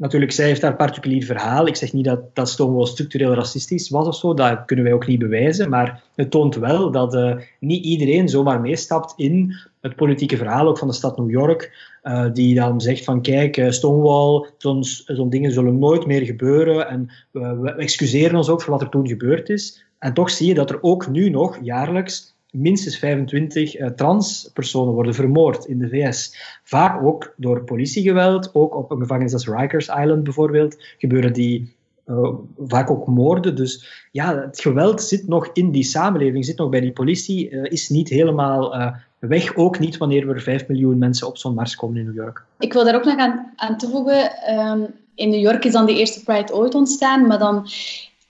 natuurlijk, 0.00 0.32
zij 0.32 0.46
heeft 0.46 0.62
haar 0.62 0.76
particulier 0.76 1.24
verhaal. 1.24 1.66
Ik 1.66 1.76
zeg 1.76 1.92
niet 1.92 2.04
dat, 2.04 2.34
dat 2.34 2.48
Stonewall 2.48 2.86
structureel 2.86 3.34
racistisch 3.34 3.88
was 3.88 4.06
of 4.06 4.14
zo, 4.14 4.34
dat 4.34 4.64
kunnen 4.64 4.84
wij 4.84 4.94
ook 4.94 5.06
niet 5.06 5.18
bewijzen. 5.18 5.68
Maar 5.68 6.02
het 6.14 6.30
toont 6.30 6.54
wel 6.54 6.90
dat 6.90 7.14
uh, 7.14 7.36
niet 7.58 7.84
iedereen 7.84 8.28
zomaar 8.28 8.60
meestapt 8.60 9.12
in 9.16 9.54
het 9.80 9.96
politieke 9.96 10.36
verhaal, 10.36 10.68
ook 10.68 10.78
van 10.78 10.88
de 10.88 10.94
stad 10.94 11.18
New 11.18 11.30
York, 11.30 11.72
uh, 12.02 12.26
die 12.32 12.54
dan 12.54 12.80
zegt 12.80 13.04
van 13.04 13.22
kijk, 13.22 13.56
uh, 13.56 13.70
Stonewall, 13.70 14.46
zo'n 14.58 14.84
zo 14.84 15.28
dingen 15.28 15.52
zullen 15.52 15.78
nooit 15.78 16.06
meer 16.06 16.24
gebeuren 16.24 16.88
en 16.88 17.10
we 17.30 17.74
excuseren 17.76 18.36
ons 18.36 18.48
ook 18.48 18.62
voor 18.62 18.72
wat 18.72 18.82
er 18.82 18.88
toen 18.88 19.08
gebeurd 19.08 19.48
is. 19.48 19.84
En 19.98 20.14
toch 20.14 20.30
zie 20.30 20.46
je 20.46 20.54
dat 20.54 20.70
er 20.70 20.82
ook 20.82 21.08
nu 21.08 21.30
nog 21.30 21.58
jaarlijks 21.62 22.34
minstens 22.52 22.98
25 22.98 23.78
uh, 23.78 23.86
transpersonen 23.86 24.94
worden 24.94 25.14
vermoord 25.14 25.64
in 25.64 25.78
de 25.78 25.88
VS. 25.88 26.36
Vaak 26.64 27.02
ook 27.02 27.34
door 27.36 27.64
politiegeweld, 27.64 28.54
ook 28.54 28.76
op 28.76 28.90
een 28.90 29.00
gevangenis 29.00 29.32
als 29.32 29.48
Rikers 29.48 29.88
Island 29.88 30.24
bijvoorbeeld, 30.24 30.76
gebeuren 30.98 31.32
die 31.32 31.74
uh, 32.06 32.28
vaak 32.58 32.90
ook 32.90 33.06
moorden. 33.06 33.56
Dus 33.56 34.06
ja, 34.12 34.40
het 34.40 34.60
geweld 34.60 35.02
zit 35.02 35.28
nog 35.28 35.50
in 35.52 35.70
die 35.70 35.84
samenleving, 35.84 36.44
zit 36.44 36.56
nog 36.56 36.68
bij 36.68 36.80
die 36.80 36.92
politie, 36.92 37.50
uh, 37.50 37.70
is 37.70 37.88
niet 37.88 38.08
helemaal 38.08 38.74
weg. 39.18 39.56
Ook 39.56 39.78
niet 39.78 39.96
wanneer 39.96 40.28
er 40.28 40.40
5 40.40 40.68
miljoen 40.68 40.98
mensen 40.98 41.26
op 41.26 41.38
zo'n 41.38 41.54
mars 41.54 41.76
komen 41.76 41.96
in 41.96 42.04
New 42.04 42.14
York. 42.14 42.44
Ik 42.58 42.72
wil 42.72 42.84
daar 42.84 42.94
ook 42.94 43.04
nog 43.04 43.16
aan, 43.16 43.52
aan 43.56 43.78
toevoegen. 43.78 44.30
Um, 44.58 44.86
in 45.14 45.30
New 45.30 45.40
York 45.40 45.64
is 45.64 45.72
dan 45.72 45.86
de 45.86 45.98
eerste 45.98 46.24
Pride 46.24 46.54
ooit 46.54 46.74
ontstaan, 46.74 47.26
maar 47.26 47.38
dan 47.38 47.66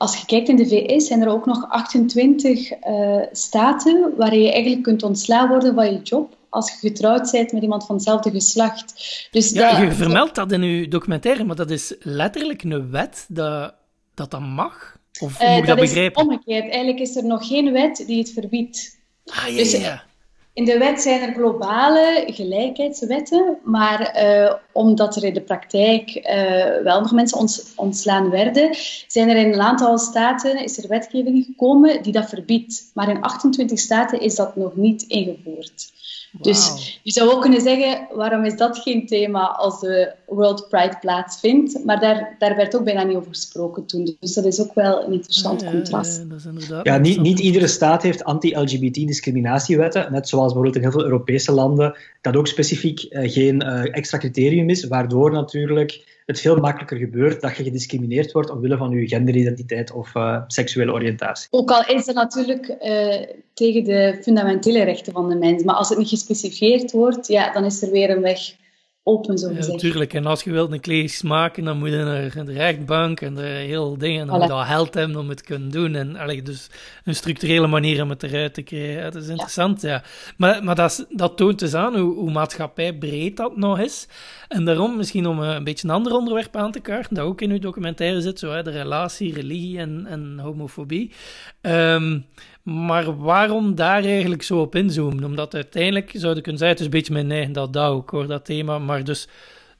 als 0.00 0.16
je 0.16 0.26
kijkt 0.26 0.48
in 0.48 0.56
de 0.56 0.66
VS 0.66 1.06
zijn 1.06 1.22
er 1.22 1.28
ook 1.28 1.46
nog 1.46 1.68
28 1.68 2.70
uh, 2.70 3.16
eh, 3.16 3.26
staten 3.32 4.12
waar 4.16 4.34
je 4.34 4.52
eigenlijk 4.52 4.82
kunt 4.82 5.02
ontslaan 5.02 5.48
worden 5.48 5.74
van 5.74 5.92
je 5.92 6.02
job 6.02 6.36
als 6.48 6.70
je 6.70 6.88
getrouwd 6.88 7.30
bent 7.30 7.52
met 7.52 7.62
iemand 7.62 7.86
van 7.86 7.94
hetzelfde 7.94 8.30
geslacht. 8.30 8.94
Dus 9.30 9.50
ja, 9.50 9.70
dat, 9.70 9.80
je 9.80 9.92
vermeldt 9.92 10.34
dat 10.34 10.52
in 10.52 10.62
je 10.62 10.88
documentaire, 10.88 11.44
maar 11.44 11.56
dat 11.56 11.70
is 11.70 11.94
letterlijk 11.98 12.62
een 12.62 12.90
wet 12.90 13.24
dat 13.28 13.74
dat, 14.14 14.30
dat 14.30 14.40
mag? 14.40 14.96
Of 15.20 15.42
uh, 15.42 15.48
moet 15.48 15.58
ik 15.58 15.66
dat, 15.66 15.76
dat 15.76 15.86
begrijpen? 15.86 16.22
Is 16.22 16.28
omgekeerd. 16.28 16.62
Eigenlijk 16.62 16.98
is 16.98 17.16
er 17.16 17.24
nog 17.24 17.46
geen 17.46 17.72
wet 17.72 18.04
die 18.06 18.18
het 18.18 18.30
verbiedt. 18.30 18.98
Ah, 19.24 19.48
ja, 19.48 19.56
dus, 19.56 19.72
ja. 19.72 20.02
In 20.52 20.64
de 20.64 20.78
wet 20.78 21.00
zijn 21.00 21.20
er 21.22 21.34
globale 21.34 22.24
gelijkheidswetten, 22.26 23.58
maar 23.64 24.22
uh, 24.24 24.54
omdat 24.72 25.16
er 25.16 25.24
in 25.24 25.34
de 25.34 25.40
praktijk 25.40 26.14
uh, 26.14 26.82
wel 26.82 27.00
nog 27.00 27.12
mensen 27.12 27.48
ontslaan 27.76 28.30
werden, 28.30 28.76
zijn 29.06 29.28
er 29.28 29.36
in 29.36 29.52
een 29.52 29.60
aantal 29.60 29.98
staten 29.98 30.62
is 30.62 30.82
er 30.82 30.88
wetgeving 30.88 31.44
gekomen 31.44 32.02
die 32.02 32.12
dat 32.12 32.28
verbiedt. 32.28 32.90
Maar 32.94 33.08
in 33.08 33.20
28 33.20 33.78
staten 33.78 34.20
is 34.20 34.34
dat 34.34 34.56
nog 34.56 34.76
niet 34.76 35.02
ingevoerd. 35.02 35.92
Dus 36.32 37.00
je 37.02 37.10
zou 37.10 37.30
ook 37.30 37.40
kunnen 37.40 37.60
zeggen, 37.60 38.06
waarom 38.14 38.44
is 38.44 38.56
dat 38.56 38.78
geen 38.78 39.06
thema 39.06 39.46
als 39.46 39.80
de 39.80 40.12
World 40.26 40.68
Pride 40.68 40.96
plaatsvindt? 41.00 41.84
Maar 41.84 42.00
daar, 42.00 42.36
daar 42.38 42.56
werd 42.56 42.76
ook 42.76 42.84
bijna 42.84 43.02
niet 43.02 43.16
over 43.16 43.28
gesproken 43.28 43.86
toen. 43.86 44.16
Dus 44.20 44.34
dat 44.34 44.44
is 44.44 44.60
ook 44.60 44.74
wel 44.74 45.04
een 45.04 45.12
interessant 45.12 45.64
contrast. 45.70 46.24
Ja, 46.68 46.80
ja 46.82 46.98
niet, 46.98 47.20
niet 47.20 47.38
iedere 47.38 47.66
staat 47.66 48.02
heeft 48.02 48.24
anti-LGBT-discriminatiewetten. 48.24 50.12
Net 50.12 50.28
zoals 50.28 50.52
bijvoorbeeld 50.52 50.76
in 50.76 50.82
heel 50.82 50.90
veel 50.90 51.04
Europese 51.04 51.52
landen 51.52 51.96
dat 52.20 52.36
ook 52.36 52.46
specifiek 52.46 53.06
uh, 53.10 53.30
geen 53.30 53.64
uh, 53.64 53.96
extra 53.96 54.18
criterium 54.18 54.70
is, 54.70 54.84
waardoor 54.84 55.32
natuurlijk 55.32 56.19
het 56.30 56.40
veel 56.40 56.56
makkelijker 56.56 56.96
gebeurt 56.96 57.40
dat 57.40 57.56
je 57.56 57.62
gediscrimineerd 57.62 58.32
wordt 58.32 58.50
omwille 58.50 58.76
van 58.76 58.90
je 58.90 59.08
genderidentiteit 59.08 59.92
of 59.92 60.14
uh, 60.14 60.42
seksuele 60.46 60.92
oriëntatie. 60.92 61.48
Ook 61.50 61.70
al 61.70 61.84
is 61.96 62.04
dat 62.04 62.14
natuurlijk 62.14 62.76
uh, 62.82 63.14
tegen 63.54 63.84
de 63.84 64.18
fundamentele 64.22 64.82
rechten 64.82 65.12
van 65.12 65.28
de 65.28 65.36
mens, 65.36 65.62
maar 65.62 65.74
als 65.74 65.88
het 65.88 65.98
niet 65.98 66.08
gespecificeerd 66.08 66.92
wordt, 66.92 67.26
ja, 67.26 67.52
dan 67.52 67.64
is 67.64 67.82
er 67.82 67.90
weer 67.90 68.10
een 68.10 68.22
weg 68.22 68.40
open, 69.02 69.38
zo 69.38 69.48
gezegd. 69.48 69.66
Ja, 69.66 69.72
natuurlijk. 69.72 70.14
En 70.14 70.26
als 70.26 70.42
je 70.42 70.50
wilt 70.50 70.72
een 70.72 70.80
kleedje 70.80 71.28
maken, 71.28 71.64
dan 71.64 71.78
moet 71.78 71.88
je 71.88 71.96
naar 71.96 72.44
de 72.44 72.52
rechtbank 72.52 73.20
en 73.20 73.34
de 73.34 73.42
hele 73.42 73.98
dingen. 73.98 74.20
En 74.20 74.26
dan 74.26 74.38
moet 74.38 74.46
je 74.46 74.52
al 74.52 74.64
geld 74.64 74.94
hebben 74.94 75.16
om 75.16 75.28
het 75.28 75.38
te 75.38 75.44
kunnen 75.44 75.70
doen. 75.70 75.94
En 75.94 76.16
allee, 76.16 76.42
dus 76.42 76.70
een 77.04 77.14
structurele 77.14 77.66
manier 77.66 78.02
om 78.02 78.10
het 78.10 78.22
eruit 78.22 78.54
te 78.54 78.62
krijgen. 78.62 79.02
Dat 79.02 79.22
is 79.22 79.28
interessant, 79.28 79.80
ja. 79.80 79.88
ja. 79.88 80.02
Maar, 80.36 80.64
maar 80.64 80.74
dat, 80.74 81.06
dat 81.10 81.36
toont 81.36 81.58
dus 81.58 81.74
aan 81.74 81.96
hoe, 81.96 82.14
hoe 82.14 82.30
maatschappij 82.30 82.94
breed 82.94 83.36
dat 83.36 83.56
nog 83.56 83.78
is. 83.78 84.08
En 84.48 84.64
daarom, 84.64 84.96
misschien 84.96 85.26
om 85.26 85.38
een 85.38 85.64
beetje 85.64 85.88
een 85.88 85.94
ander 85.94 86.12
onderwerp 86.12 86.56
aan 86.56 86.72
te 86.72 86.80
kaarten, 86.80 87.14
dat 87.14 87.24
ook 87.24 87.40
in 87.40 87.50
uw 87.50 87.58
documentaire 87.58 88.20
zit, 88.20 88.38
zo, 88.38 88.50
hè, 88.50 88.62
de 88.62 88.70
relatie, 88.70 89.34
religie 89.34 89.78
en, 89.78 90.06
en 90.06 90.38
homofobie. 90.38 91.12
Um, 91.62 92.26
maar 92.62 93.16
waarom 93.16 93.74
daar 93.74 94.04
eigenlijk 94.04 94.42
zo 94.42 94.60
op 94.60 94.74
inzoomen? 94.74 95.24
Omdat 95.24 95.54
uiteindelijk 95.54 96.10
zouden 96.14 96.42
kunnen 96.42 96.60
zeggen, 96.60 96.78
het 96.78 96.78
is 96.78 96.84
een 96.84 97.00
beetje 97.00 97.12
mijn 97.12 97.30
eigen 97.30 97.52
dat 97.52 97.72
dat 97.72 97.90
ook 97.90 98.10
hoor, 98.10 98.26
dat 98.26 98.44
thema. 98.44 98.78
Maar 98.78 99.04
dus 99.04 99.28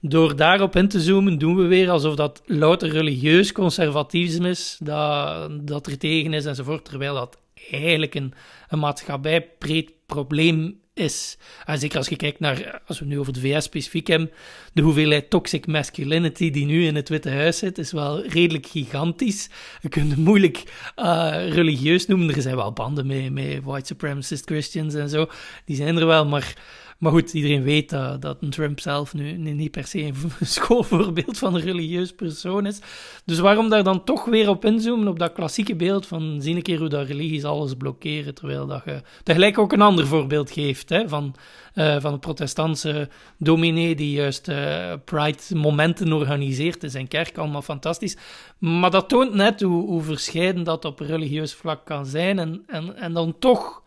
door 0.01 0.37
daarop 0.37 0.77
in 0.77 0.89
te 0.89 1.01
zoomen, 1.01 1.39
doen 1.39 1.57
we 1.57 1.63
weer 1.63 1.91
alsof 1.91 2.15
dat 2.15 2.43
louter 2.47 2.89
religieus 2.89 3.53
conservatisme 3.53 4.49
is, 4.49 4.77
dat, 4.83 5.51
dat 5.67 5.87
er 5.87 5.99
tegen 5.99 6.33
is 6.33 6.45
enzovoort. 6.45 6.85
Terwijl 6.85 7.15
dat 7.15 7.39
eigenlijk 7.71 8.15
een, 8.15 8.35
een 8.69 8.79
maatschappijbreed 8.79 9.93
probleem 10.07 10.81
is. 11.01 11.37
En 11.65 11.79
zeker 11.79 11.99
als 11.99 12.09
je 12.09 12.17
kijkt 12.17 12.41
naar, 12.41 12.81
als 12.87 12.99
we 12.99 13.05
nu 13.05 13.19
over 13.19 13.33
de 13.33 13.41
VS 13.41 13.65
specifiek 13.65 14.07
hebben, 14.07 14.31
de 14.73 14.83
hoeveelheid 14.83 15.31
toxic 15.31 15.67
masculinity 15.67 16.51
die 16.51 16.67
nu 16.67 16.87
in 16.87 16.97
het 16.97 17.09
Witte 17.09 17.31
Huis 17.31 17.59
zit, 17.59 17.79
is 17.79 17.93
wel 17.93 18.27
redelijk 18.27 18.67
gigantisch. 18.67 19.49
Je 19.81 19.89
kunt 19.89 20.11
het 20.11 20.19
moeilijk 20.19 20.63
uh, 20.97 21.49
religieus 21.49 22.07
noemen. 22.07 22.35
Er 22.35 22.43
zijn 22.43 22.57
wel 22.57 22.73
banden 22.73 23.07
met, 23.07 23.33
met 23.33 23.63
white 23.63 23.87
supremacist 23.87 24.45
Christians 24.45 24.95
en 24.95 25.09
zo. 25.09 25.29
Die 25.65 25.77
zijn 25.77 25.97
er 25.97 26.07
wel, 26.07 26.27
maar 26.27 26.55
maar 27.01 27.13
goed, 27.13 27.33
iedereen 27.33 27.63
weet 27.63 27.91
dat, 27.91 28.23
dat 28.23 28.39
Trump 28.49 28.81
zelf 28.81 29.15
nu 29.15 29.37
niet 29.37 29.71
per 29.71 29.87
se 29.87 30.03
een 30.03 30.15
schoolvoorbeeld 30.47 31.39
van 31.39 31.55
een 31.55 31.61
religieus 31.61 32.13
persoon 32.13 32.67
is. 32.67 32.81
Dus 33.25 33.39
waarom 33.39 33.69
daar 33.69 33.85
dan 33.85 34.05
toch 34.05 34.25
weer 34.25 34.49
op 34.49 34.65
inzoomen, 34.65 35.09
op 35.09 35.19
dat 35.19 35.33
klassieke 35.33 35.77
beeld 35.77 36.07
van 36.07 36.39
zie 36.41 36.57
een 36.57 36.63
keer 36.63 36.79
hoe 36.79 36.89
dat 36.89 37.07
religies 37.07 37.45
alles 37.45 37.75
blokkeren, 37.75 38.35
terwijl 38.35 38.67
dat 38.67 38.83
je 38.85 39.03
tegelijk 39.23 39.59
ook 39.59 39.73
een 39.73 39.81
ander 39.81 40.07
voorbeeld 40.07 40.51
geeft 40.51 40.89
hè, 40.89 41.09
van, 41.09 41.35
uh, 41.75 42.01
van 42.01 42.13
een 42.13 42.19
protestantse 42.19 43.09
dominee 43.39 43.95
die 43.95 44.13
juist 44.13 44.49
uh, 44.49 44.93
Pride-momenten 45.05 46.13
organiseert 46.13 46.83
in 46.83 46.91
zijn 46.91 47.09
kerk, 47.09 47.39
allemaal 47.39 47.63
fantastisch. 47.63 48.17
Maar 48.59 48.91
dat 48.91 49.09
toont 49.09 49.35
net 49.35 49.61
hoe, 49.61 49.87
hoe 49.87 50.03
verscheiden 50.03 50.65
dat 50.65 50.85
op 50.85 51.01
religieus 51.01 51.55
vlak 51.55 51.85
kan 51.85 52.07
zijn 52.07 52.39
en, 52.39 52.63
en, 52.67 52.97
en 52.97 53.13
dan 53.13 53.39
toch 53.39 53.83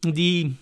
die 0.00 0.56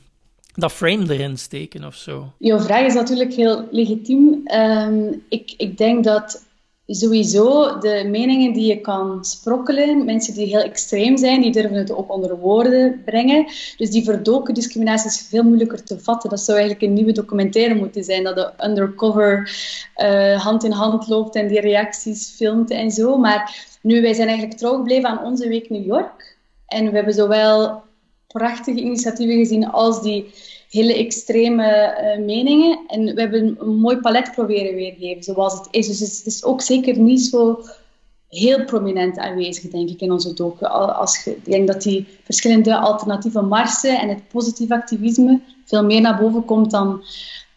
dat 0.61 0.73
frame 0.73 1.13
erin 1.15 1.39
steken 1.39 1.85
of 1.85 1.95
zo? 1.95 2.33
Jouw 2.39 2.59
vraag 2.59 2.87
is 2.87 2.95
natuurlijk 2.95 3.33
heel 3.33 3.69
legitiem. 3.71 4.43
Um, 4.55 5.23
ik, 5.29 5.55
ik 5.57 5.79
denk 5.79 6.05
dat 6.05 6.49
sowieso 6.87 7.79
de 7.79 8.05
meningen 8.07 8.53
die 8.53 8.67
je 8.67 8.81
kan 8.81 9.25
sprokkelen, 9.25 10.05
mensen 10.05 10.35
die 10.35 10.47
heel 10.47 10.63
extreem 10.63 11.17
zijn, 11.17 11.41
die 11.41 11.53
durven 11.53 11.77
het 11.77 11.93
ook 11.93 12.13
onder 12.13 12.37
woorden 12.39 13.03
brengen. 13.05 13.45
Dus 13.77 13.91
die 13.91 14.05
verdoken 14.05 14.55
discriminatie 14.55 15.11
is 15.11 15.27
veel 15.29 15.43
moeilijker 15.43 15.85
te 15.85 16.01
vatten. 16.01 16.31
Dat 16.31 16.41
zou 16.41 16.59
eigenlijk 16.59 16.89
een 16.89 16.97
nieuwe 16.97 17.13
documentaire 17.13 17.75
moeten 17.75 18.05
zijn, 18.05 18.25
dat 18.25 18.35
de 18.35 18.65
undercover 18.65 19.51
uh, 19.97 20.41
hand 20.45 20.65
in 20.65 20.73
hand 20.73 21.09
loopt 21.09 21.35
en 21.35 21.49
die 21.49 21.61
reacties 21.61 22.33
filmt 22.37 22.71
en 22.71 22.91
zo. 22.91 23.17
Maar 23.17 23.69
nu, 23.83 24.03
wij 24.03 24.15
zijn 24.15 24.29
eigenlijk 24.29 24.59
trouw 24.59 24.77
gebleven 24.77 25.09
aan 25.09 25.25
onze 25.25 25.49
week 25.49 25.71
New 25.71 25.87
York. 25.87 26.37
En 26.67 26.85
we 26.91 26.97
hebben 26.97 27.15
zowel 27.15 27.83
prachtige 28.33 28.81
initiatieven 28.81 29.37
gezien 29.37 29.71
als 29.71 30.03
die 30.03 30.31
hele 30.71 30.95
extreme 30.95 31.67
uh, 32.19 32.25
meningen. 32.25 32.81
En 32.87 33.15
we 33.15 33.21
hebben 33.21 33.57
een 33.59 33.77
mooi 33.77 33.97
palet 33.97 34.33
proberen 34.33 34.75
weergeven 34.75 35.23
zoals 35.23 35.53
het 35.53 35.69
is. 35.71 35.87
Dus 35.87 36.01
het 36.01 36.27
is 36.27 36.45
ook 36.45 36.63
zeker 36.63 36.99
niet 36.99 37.23
zo 37.23 37.63
heel 38.29 38.65
prominent 38.65 39.19
aanwezig, 39.19 39.71
denk 39.71 39.89
ik, 39.89 40.01
in 40.01 40.13
onze 40.13 40.35
docu. 40.35 40.67
Als 40.67 41.25
je, 41.25 41.31
ik 41.31 41.45
denk 41.45 41.67
dat 41.67 41.83
die 41.83 42.07
verschillende 42.25 42.79
alternatieve 42.79 43.41
marsen 43.41 44.01
en 44.01 44.09
het 44.09 44.29
positief 44.29 44.71
activisme 44.71 45.41
veel 45.65 45.85
meer 45.85 46.01
naar 46.01 46.19
boven 46.19 46.45
komt 46.45 46.71
dan, 46.71 47.03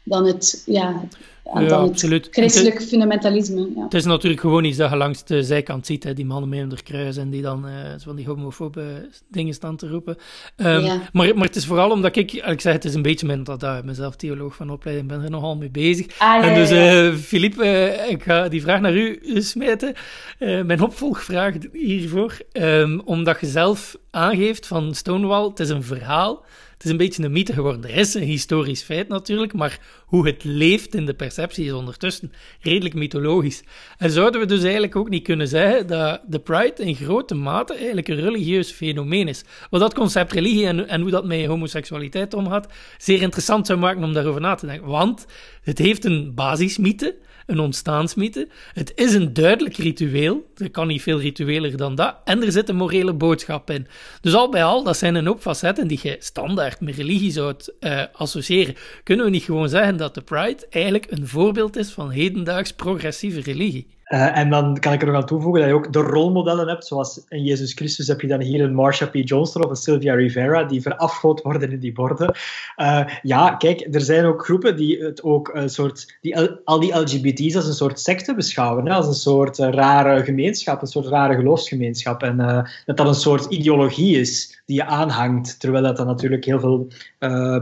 dan 0.04 0.26
het, 0.26 0.64
ja, 0.66 1.02
ja, 1.44 1.66
dan 1.66 1.90
absoluut. 1.90 2.26
het 2.26 2.36
christelijk 2.36 2.84
fundamentalisme. 2.84 3.70
Ja. 3.76 3.84
Het 3.84 3.94
is 3.94 4.06
natuurlijk 4.06 4.42
gewoon 4.42 4.64
iets 4.64 4.78
dat 4.78 4.90
je 4.90 4.96
langs 4.96 5.24
de 5.24 5.44
zijkant 5.44 5.86
ziet, 5.86 6.04
hè, 6.04 6.14
die 6.14 6.26
mannen 6.26 6.50
mee 6.50 6.64
onder 6.64 6.84
kruis 6.84 7.18
en 7.18 7.30
die 7.30 7.42
dan 7.42 7.68
uh, 7.68 7.74
van 7.98 8.16
die 8.16 8.26
homofobe 8.26 9.10
dingen 9.28 9.54
staan 9.54 9.76
te 9.76 9.88
roepen. 9.88 10.18
Um, 10.58 10.80
ja. 10.80 11.02
maar, 11.12 11.36
maar 11.36 11.48
het 11.48 11.56
is 11.56 11.66
vooral 11.66 11.92
omdat 11.92 12.16
ik, 12.16 12.32
ik 12.32 12.62
zeg 12.62 12.74
het 12.74 12.86
is 12.86 12.94
een 12.94 13.02
beetje 13.02 13.26
mijn 13.26 13.44
dat 13.44 13.64
ik 13.64 13.84
mezelf 13.84 14.16
theoloog 14.16 14.56
van 14.56 14.70
opleiding 14.70 15.08
ben 15.08 15.24
er 15.24 15.30
nogal 15.30 15.56
mee 15.56 15.72
bezig. 15.72 16.06
Ah, 16.18 16.46
en 16.46 16.56
dus 16.56 16.72
uh, 16.72 17.16
Philippe, 17.16 17.64
uh, 17.64 18.10
ik 18.10 18.24
ga 18.24 18.48
die 18.48 18.62
vraag 18.62 18.82
naar 18.82 18.96
u 18.96 19.20
smijten. 19.42 19.94
mijn 20.40 20.82
opvolgvraag 20.82 21.56
hiervoor, 21.72 22.38
um, 22.52 23.02
omdat 23.06 23.40
je 23.40 23.48
zelf 23.48 23.98
aangeeft 24.12 24.68
van 24.68 24.96
Stonewall, 24.96 25.48
het 25.48 25.60
is 25.60 25.70
een 25.70 25.84
verhaal 25.84 26.46
het 26.84 26.92
is 26.92 27.00
een 27.00 27.06
beetje 27.06 27.24
een 27.24 27.32
mythe 27.32 27.54
geworden. 27.54 27.84
Er 27.84 27.96
is 27.96 28.14
een 28.14 28.24
historisch 28.24 28.82
feit 28.82 29.08
natuurlijk, 29.08 29.54
maar 29.54 29.80
hoe 30.06 30.26
het 30.28 30.44
leeft 30.44 30.96
in 30.96 31.06
de 31.06 31.14
perceptie 31.14 31.66
is 31.66 31.72
ondertussen 31.72 32.32
redelijk 32.62 32.96
mythologisch. 32.96 33.64
En 33.98 34.12
zouden 34.12 34.42
we 34.42 34.48
dus 34.48 34.64
eigenlijk 34.64 34.96
ook 34.96 35.10
niet 35.10 35.24
kunnen 35.24 35.48
zeggen 35.48 35.88
dat 35.88 36.22
de 36.28 36.40
Pride 36.40 36.84
in 36.84 36.96
grote 36.96 37.36
mate 37.36 37.74
eigenlijk 37.74 38.08
een 38.08 38.20
religieus 38.20 38.72
fenomeen 38.72 39.28
is. 39.28 39.44
Wat 39.70 39.82
dat 39.82 39.94
concept 39.94 40.32
religie 40.32 40.66
en, 40.66 40.88
en 40.88 41.02
hoe 41.02 41.12
dat 41.12 41.26
met 41.26 41.46
homoseksualiteit 41.46 42.34
omgaat, 42.34 42.68
zeer 42.98 43.22
interessant 43.22 43.68
zou 43.68 43.80
maken 43.80 44.04
om 44.04 44.14
daarover 44.14 44.42
na 44.42 44.56
te 44.56 44.66
denken. 44.66 44.88
Want 44.88 45.26
het 45.62 45.78
heeft 45.78 46.06
een 46.06 46.34
basismythe 46.34 47.16
een 47.46 47.60
ontstaansmythe. 47.60 48.48
Het 48.74 48.92
is 48.96 49.14
een 49.14 49.34
duidelijk 49.34 49.76
ritueel. 49.76 50.52
Er 50.58 50.72
kan 50.72 50.88
niet 50.88 51.02
veel 51.02 51.20
ritueler 51.20 51.78
dan 51.78 51.96
dat. 51.96 52.16
En 52.24 52.44
er 52.44 52.52
zit 52.52 52.70
een 52.70 52.76
morele 52.76 53.14
boodschap 53.14 53.70
in. 53.70 53.88
Dus 54.22 54.34
al 54.34 54.50
bij 54.50 54.64
al, 54.64 54.84
dat 54.84 54.98
zijn 54.98 55.16
een 55.16 55.26
hoop 55.26 55.42
facetten 55.42 55.88
die 55.88 56.00
je 56.02 56.16
standaard 56.20 56.80
met 56.80 56.96
religie 56.96 57.32
zou 57.32 57.56
uh, 57.80 58.04
associëren. 58.14 58.76
Kunnen 59.04 59.26
we 59.26 59.32
niet 59.32 59.44
gewoon 59.44 59.70
zeggen 59.70 59.98
dat 59.98 60.14
de 60.14 60.22
Pride 60.22 60.68
eigenlijk 60.70 61.12
een 61.12 61.28
voorbeeld 61.28 61.76
is 61.76 61.92
van 61.92 62.10
hedendaags 62.10 62.74
progressieve 62.74 63.42
religie? 63.42 63.88
Uh, 64.14 64.38
en 64.38 64.50
dan 64.50 64.80
kan 64.80 64.94
ik 64.94 65.02
er 65.02 65.08
nog 65.08 65.16
aan 65.16 65.26
toevoegen 65.26 65.62
dat 65.62 65.70
je 65.70 65.76
ook 65.76 65.94
de 65.94 66.00
rolmodellen 66.00 66.68
hebt, 66.68 66.86
zoals 66.86 67.24
in 67.30 67.44
Jezus 67.44 67.74
Christus 67.74 68.08
heb 68.08 68.22
je 68.22 68.28
dan 68.28 68.42
hier 68.42 68.62
een 68.62 68.74
Marsha 68.74 69.06
P. 69.06 69.14
Johnston 69.14 69.64
of 69.64 69.70
een 69.70 69.76
Sylvia 69.76 70.14
Rivera, 70.14 70.64
die 70.64 70.82
verafgoed 70.82 71.42
worden 71.42 71.72
in 71.72 71.80
die 71.80 71.94
borden. 71.94 72.36
Uh, 72.78 73.06
ja, 73.22 73.56
kijk, 73.56 73.88
er 73.92 74.02
zijn 74.02 74.26
ook 74.26 74.46
groepen 74.46 74.76
die 74.76 75.04
het 75.04 75.24
ook 75.24 75.52
een 75.54 75.70
soort, 75.70 76.18
die 76.22 76.38
al 76.64 76.80
die 76.80 76.98
LGBT's 76.98 77.56
als 77.56 77.68
een 77.68 77.74
soort 77.74 78.00
secte 78.00 78.36
beschouwen, 78.36 78.86
hè, 78.86 78.94
als 78.94 79.08
een 79.08 79.14
soort 79.14 79.60
uh, 79.60 79.70
rare 79.70 80.24
gemeenschap, 80.24 80.82
een 80.82 80.88
soort 80.88 81.08
rare 81.08 81.36
geloofsgemeenschap. 81.36 82.24
En 82.24 82.38
dat 82.86 82.98
dat 82.98 83.08
een 83.08 83.14
soort 83.14 83.46
ideologie 83.46 84.20
is 84.20 84.62
die 84.66 84.76
je 84.76 84.86
aanhangt, 84.86 85.60
terwijl 85.60 85.84
dat 85.84 85.98
dan 85.98 86.08
natuurlijk 86.08 86.46
heel 86.46 86.60
veel 86.60 86.88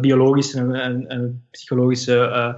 biologische 0.01 0.59
en, 0.59 0.75
en, 0.75 1.07
en 1.07 1.43
psychologische 1.51 2.55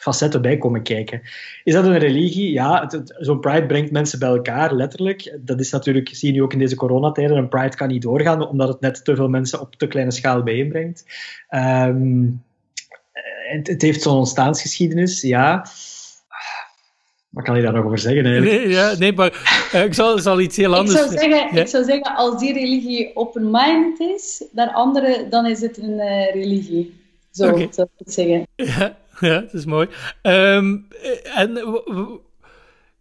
facetten 0.00 0.42
bij 0.42 0.58
komen 0.58 0.82
kijken. 0.82 1.20
Is 1.64 1.74
dat 1.74 1.84
een 1.84 1.98
religie? 1.98 2.52
Ja, 2.52 2.90
zo'n 3.18 3.40
Pride 3.40 3.66
brengt 3.66 3.90
mensen 3.90 4.18
bij 4.18 4.28
elkaar, 4.28 4.74
letterlijk. 4.74 5.38
Dat 5.40 5.60
is 5.60 5.70
natuurlijk, 5.70 6.08
zie 6.12 6.28
je 6.28 6.34
nu 6.34 6.42
ook 6.42 6.52
in 6.52 6.58
deze 6.58 6.76
coronatijden, 6.76 7.36
een 7.36 7.48
Pride 7.48 7.76
kan 7.76 7.88
niet 7.88 8.02
doorgaan, 8.02 8.48
omdat 8.48 8.68
het 8.68 8.80
net 8.80 9.04
te 9.04 9.16
veel 9.16 9.28
mensen 9.28 9.60
op 9.60 9.76
te 9.76 9.86
kleine 9.86 10.12
schaal 10.12 10.42
bijeenbrengt. 10.42 11.04
Um, 11.50 12.42
het, 13.50 13.66
het, 13.66 13.82
heeft 13.82 14.02
zo'n 14.02 14.16
ontstaansgeschiedenis, 14.16 15.20
ja. 15.20 15.66
Wat 17.28 17.44
kan 17.44 17.56
je 17.56 17.62
daar 17.62 17.72
nog 17.72 17.84
over 17.84 17.98
zeggen 17.98 18.24
eigenlijk? 18.24 18.56
Nee, 18.56 18.68
ja, 18.68 18.94
nee 18.98 19.12
maar 19.12 19.70
uh, 19.74 19.84
ik 19.84 19.94
zal, 19.94 20.18
zal, 20.18 20.40
iets 20.40 20.56
heel 20.56 20.76
anders... 20.76 21.00
Ik 21.00 21.06
zou 21.06 21.18
zeggen, 21.18 21.54
ja? 21.54 21.60
ik 21.60 21.68
zou 21.68 21.84
zeggen 21.84 22.16
als 22.16 22.40
die 22.40 22.52
religie 22.52 23.16
open-minded 23.16 24.00
is, 24.00 24.44
dan, 24.52 24.72
andere, 24.72 25.26
dan 25.28 25.46
is 25.46 25.60
het 25.60 25.78
een 25.78 25.98
uh, 25.98 26.32
religie. 26.32 26.98
Zo 27.30 27.44
zou 27.44 27.60
ik 27.60 28.04
het 28.04 28.12
zeggen. 28.12 28.46
Ja, 28.56 28.96
ja, 29.30 29.40
dat 29.40 29.54
is 29.54 29.64
mooi. 29.64 29.88
Ehm, 30.22 30.76
en 31.34 31.52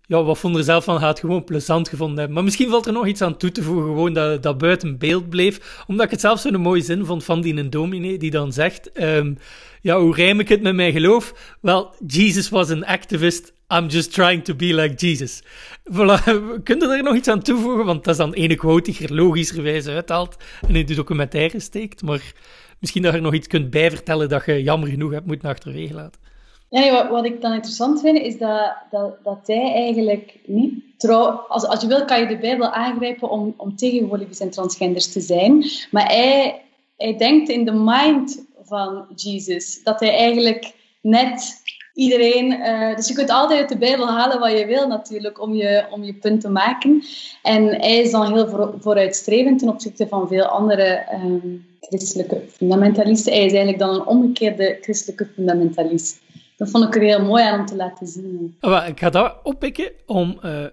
ja, 0.02 0.24
wat 0.24 0.38
vond 0.38 0.56
er 0.56 0.64
zelf 0.64 0.84
van 0.84 1.00
gaat 1.00 1.20
gewoon 1.20 1.44
plezant 1.44 1.90
gevonden. 1.90 2.32
Maar 2.32 2.44
misschien 2.44 2.70
valt 2.70 2.86
er 2.86 2.94
nog 2.94 3.08
iets 3.08 3.22
aan 3.22 3.38
toe 3.38 3.52
te 3.52 3.64
voegen, 3.64 3.86
gewoon 3.86 4.14
dat, 4.14 4.44
dat 4.44 4.58
buiten 4.58 4.98
beeld 4.98 5.30
bleef. 5.30 5.84
Omdat 5.88 6.06
ik 6.06 6.12
het 6.12 6.22
zelf 6.22 6.40
zo'n 6.40 6.62
mooie 6.62 6.82
zin 6.82 7.06
vond 7.06 7.24
van 7.24 7.42
die 7.42 7.70
dominee, 7.70 8.18
die 8.18 8.32
dan 8.32 8.54
zegt... 8.54 8.92
Ehm, 8.92 9.34
ja, 9.82 10.00
hoe 10.00 10.16
rijm 10.16 10.40
ik 10.40 10.50
het 10.50 10.62
met 10.62 10.76
mijn 10.76 10.92
geloof? 10.92 11.56
Wel, 11.62 11.96
Jesus 12.08 12.50
was 12.50 12.70
an 12.70 12.86
activist, 12.86 13.54
I'm 13.74 13.88
just 13.88 14.14
trying 14.14 14.44
to 14.44 14.56
be 14.56 14.74
like 14.74 14.96
Jesus. 14.96 15.44
Voilà, 15.92 16.24
kun 16.64 16.80
je 16.80 16.88
er 16.88 17.04
nog 17.04 17.16
iets 17.16 17.28
aan 17.28 17.42
toevoegen? 17.42 17.86
Want 17.86 18.04
dat 18.04 18.14
is 18.14 18.20
dan 18.20 18.34
ene 18.34 18.56
quote 18.56 18.92
die 18.92 19.08
er 19.08 19.16
logischerwijs 19.16 19.88
uithaalt 19.88 20.38
en 20.68 20.76
in 20.76 20.86
de 20.86 20.96
documentaire 20.96 21.60
steekt. 21.60 22.02
Maar 22.02 22.34
misschien 22.80 23.02
dat 23.02 23.12
je 23.12 23.18
er 23.18 23.24
nog 23.24 23.34
iets 23.34 23.48
kunt 23.48 23.70
bijvertellen 23.70 24.30
dat 24.30 24.46
je 24.46 24.64
jammer 24.64 24.90
genoeg 24.90 25.12
hebt 25.12 25.26
moeten 25.26 25.50
achterwege 25.50 25.94
laten. 25.94 26.22
Ja, 26.70 26.92
wat, 26.92 27.10
wat, 27.10 27.26
ik 27.26 27.42
dan 27.42 27.54
interessant 27.54 28.02
vind, 28.02 28.18
is 28.18 28.38
dat, 28.38 28.74
dat, 28.92 29.24
dat 29.24 29.40
hij 29.46 29.74
eigenlijk 29.74 30.40
niet 30.46 30.74
trouw... 30.98 31.26
Als, 31.26 31.66
als 31.66 31.82
je 31.82 31.88
wil, 31.88 32.06
kan 32.06 32.20
je 32.20 32.28
de 32.28 32.38
Bijbel 32.38 32.70
aangrijpen 32.70 33.30
om, 33.30 33.54
om 33.58 33.76
tegen 33.76 34.18
lesbisch 34.18 34.40
en 34.40 34.50
transgenders 34.50 35.12
te 35.12 35.22
zijn. 35.22 35.66
Maar 35.92 36.08
hij, 36.08 36.62
hij 36.98 37.18
denkt 37.18 37.50
in 37.50 37.66
de 37.66 37.74
mind 37.74 38.46
van 38.64 39.06
Jesus. 39.16 39.84
Dat 39.84 40.00
hij 40.00 40.18
eigenlijk 40.18 40.74
net 41.02 41.62
iedereen... 42.00 42.52
Uh, 42.52 42.96
dus 42.96 43.08
je 43.08 43.14
kunt 43.14 43.30
altijd 43.30 43.60
uit 43.60 43.70
de 43.70 43.78
Bijbel 43.78 44.08
halen 44.08 44.40
wat 44.40 44.58
je 44.58 44.66
wil 44.66 44.88
natuurlijk, 44.88 45.42
om 45.42 45.54
je, 45.54 45.86
om 45.90 46.04
je 46.04 46.14
punt 46.14 46.42
te 46.42 46.50
maken. 46.50 47.04
En 47.44 47.68
hij 47.68 47.98
is 47.98 48.12
dan 48.12 48.34
heel 48.34 48.74
vooruitstrevend 48.80 49.60
ten 49.60 49.70
opzichte 49.70 50.08
van 50.08 50.28
veel 50.28 50.46
andere 50.46 51.06
um, 51.14 51.66
christelijke 51.82 52.42
fundamentalisten. 52.52 53.34
Hij 53.34 53.46
is 53.46 53.54
eigenlijk 53.54 53.80
dan 53.80 53.96
een 53.96 54.06
omgekeerde 54.06 54.78
christelijke 54.82 55.28
fundamentalist 55.36 56.18
dat 56.60 56.70
vond 56.70 56.84
ik 56.84 56.96
er 56.96 57.02
heel 57.02 57.26
mooi 57.26 57.44
aan 57.44 57.60
om 57.60 57.66
te 57.66 57.76
laten 57.76 58.08
zien. 58.08 58.58
Oh, 58.62 58.86
ik 58.88 59.00
ga 59.00 59.10
dat 59.10 59.36
oppikken 59.44 59.92
om 60.06 60.40
uh, 60.46 60.66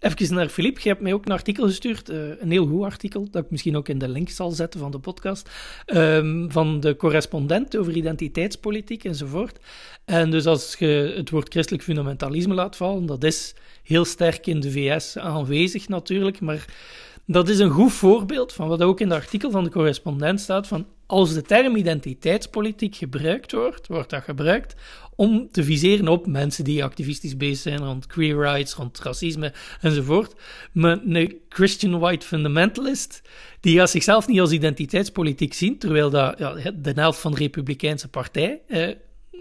even 0.00 0.34
naar 0.34 0.48
Filip. 0.48 0.78
Je 0.78 0.88
hebt 0.88 1.00
mij 1.00 1.12
ook 1.12 1.26
een 1.26 1.32
artikel 1.32 1.66
gestuurd, 1.66 2.10
uh, 2.10 2.40
een 2.40 2.50
heel 2.50 2.66
goed 2.66 2.84
artikel, 2.84 3.28
dat 3.30 3.44
ik 3.44 3.50
misschien 3.50 3.76
ook 3.76 3.88
in 3.88 3.98
de 3.98 4.08
link 4.08 4.28
zal 4.28 4.50
zetten 4.50 4.80
van 4.80 4.90
de 4.90 4.98
podcast, 4.98 5.50
um, 5.86 6.52
van 6.52 6.80
de 6.80 6.96
correspondent 6.96 7.76
over 7.76 7.96
identiteitspolitiek 7.96 9.04
enzovoort. 9.04 9.58
En 10.04 10.30
dus 10.30 10.46
als 10.46 10.76
je 10.78 11.12
het 11.16 11.30
woord 11.30 11.48
christelijk 11.52 11.84
fundamentalisme 11.84 12.54
laat 12.54 12.76
vallen, 12.76 13.06
dat 13.06 13.24
is 13.24 13.54
heel 13.82 14.04
sterk 14.04 14.46
in 14.46 14.60
de 14.60 14.70
VS 14.70 15.18
aanwezig 15.18 15.88
natuurlijk, 15.88 16.40
maar 16.40 16.64
dat 17.26 17.48
is 17.48 17.58
een 17.58 17.70
goed 17.70 17.92
voorbeeld 17.92 18.52
van 18.52 18.68
wat 18.68 18.82
ook 18.82 19.00
in 19.00 19.10
het 19.10 19.22
artikel 19.22 19.50
van 19.50 19.64
de 19.64 19.70
correspondent 19.70 20.40
staat, 20.40 20.66
van 20.66 20.86
als 21.10 21.34
de 21.34 21.42
term 21.42 21.76
identiteitspolitiek 21.76 22.96
gebruikt 22.96 23.52
wordt, 23.52 23.86
wordt 23.86 24.10
dat 24.10 24.22
gebruikt 24.22 24.74
om 25.14 25.48
te 25.50 25.64
viseren 25.64 26.08
op 26.08 26.26
mensen 26.26 26.64
die 26.64 26.84
activistisch 26.84 27.36
bezig 27.36 27.58
zijn 27.58 27.78
rond 27.78 28.06
queer 28.06 28.36
rights, 28.36 28.74
rond 28.74 28.98
racisme 28.98 29.52
enzovoort. 29.80 30.34
Maar 30.72 30.98
een 31.06 31.40
Christian 31.48 31.98
white 31.98 32.26
fundamentalist, 32.26 33.22
die 33.60 33.78
gaat 33.78 33.90
zichzelf 33.90 34.26
niet 34.26 34.40
als 34.40 34.52
identiteitspolitiek 34.52 35.54
zien, 35.54 35.78
terwijl 35.78 36.10
dat, 36.10 36.38
ja, 36.38 36.52
de 36.74 36.92
helft 36.94 37.20
van 37.20 37.32
de 37.32 37.38
Republikeinse 37.38 38.08
partij 38.08 38.60
eh, 38.68 38.88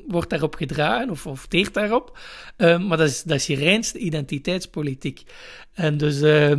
wordt 0.07 0.29
daarop 0.29 0.55
gedragen 0.55 1.09
of, 1.09 1.45
teert 1.47 1.73
daarop. 1.73 2.17
Uh, 2.57 2.79
maar 2.87 2.97
dat 2.97 3.09
is, 3.09 3.23
dat 3.23 3.37
is 3.37 3.47
je 3.47 3.55
reinste 3.55 3.97
identiteitspolitiek. 3.97 5.23
En 5.73 5.97
dus 5.97 6.21
uh, 6.21 6.51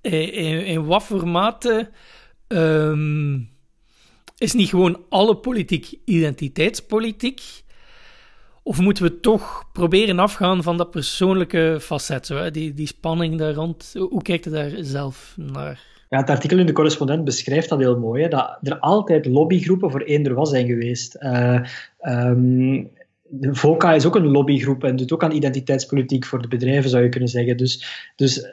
in, 0.00 0.84
wat 0.84 1.02
voor 1.02 1.28
mate 1.28 1.90
ehm, 2.46 3.38
is 4.38 4.52
niet 4.52 4.68
gewoon 4.68 5.00
alle 5.08 5.36
politiek 5.36 5.94
identiteitspolitiek? 6.04 7.42
Of 8.62 8.80
moeten 8.80 9.04
we 9.04 9.20
toch 9.20 9.64
proberen 9.72 10.18
afgaan 10.18 10.62
van 10.62 10.76
dat 10.76 10.90
persoonlijke 10.90 11.78
facet, 11.80 12.26
zo, 12.26 12.50
die, 12.50 12.74
die 12.74 12.86
spanning 12.86 13.38
daar 13.38 13.54
rond? 13.54 13.94
Hoe 13.98 14.22
kijkt 14.22 14.46
u 14.46 14.50
daar 14.50 14.70
zelf 14.80 15.34
naar? 15.36 15.80
Ja, 16.08 16.18
het 16.20 16.30
artikel 16.30 16.58
in 16.58 16.66
de 16.66 16.72
correspondent 16.72 17.24
beschrijft 17.24 17.68
dat 17.68 17.78
heel 17.78 17.98
mooi, 17.98 18.22
hè, 18.22 18.28
dat 18.28 18.58
er 18.62 18.78
altijd 18.78 19.26
lobbygroepen 19.26 19.90
voor 19.90 20.00
eender 20.00 20.34
was 20.34 20.50
zijn 20.50 20.66
geweest. 20.66 21.16
Uh, 21.20 21.60
de 23.28 23.54
VOCA 23.54 23.94
is 23.94 24.06
ook 24.06 24.14
een 24.14 24.30
lobbygroep 24.30 24.84
en 24.84 24.96
doet 24.96 25.12
ook 25.12 25.22
aan 25.22 25.32
identiteitspolitiek 25.32 26.24
voor 26.24 26.42
de 26.42 26.48
bedrijven, 26.48 26.90
zou 26.90 27.02
je 27.02 27.08
kunnen 27.08 27.28
zeggen. 27.28 27.56
Dus, 27.56 27.86
dus 28.16 28.46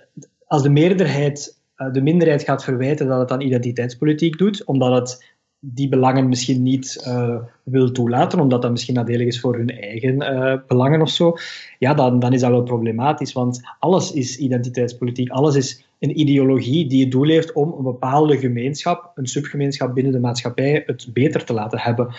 als 0.47 0.63
de 0.63 0.69
meerderheid 0.69 1.59
uh, 1.81 1.93
de 1.93 2.01
minderheid 2.01 2.43
gaat 2.43 2.63
verwijten 2.63 3.07
dat 3.07 3.19
het 3.19 3.31
aan 3.31 3.41
identiteitspolitiek 3.41 4.37
doet, 4.37 4.63
omdat 4.63 4.99
het 4.99 5.30
die 5.63 5.89
belangen 5.89 6.29
misschien 6.29 6.63
niet 6.63 7.03
uh, 7.07 7.35
wil 7.63 7.91
toelaten, 7.91 8.39
omdat 8.39 8.61
dat 8.61 8.71
misschien 8.71 8.95
nadelig 8.95 9.27
is 9.27 9.39
voor 9.39 9.55
hun 9.55 9.69
eigen 9.69 10.15
uh, 10.15 10.53
belangen 10.67 11.01
of 11.01 11.09
zo, 11.09 11.37
ja, 11.79 11.93
dan, 11.93 12.19
dan 12.19 12.33
is 12.33 12.41
dat 12.41 12.49
wel 12.49 12.63
problematisch. 12.63 13.33
Want 13.33 13.61
alles 13.79 14.11
is 14.11 14.37
identiteitspolitiek, 14.37 15.29
alles 15.29 15.55
is 15.55 15.85
een 15.99 16.19
ideologie 16.19 16.87
die 16.87 17.01
het 17.01 17.11
doel 17.11 17.27
heeft 17.27 17.53
om 17.53 17.73
een 17.77 17.83
bepaalde 17.83 18.37
gemeenschap, 18.37 19.11
een 19.15 19.27
subgemeenschap 19.27 19.93
binnen 19.93 20.13
de 20.13 20.19
maatschappij, 20.19 20.83
het 20.85 21.07
beter 21.13 21.45
te 21.45 21.53
laten 21.53 21.79
hebben. 21.79 22.15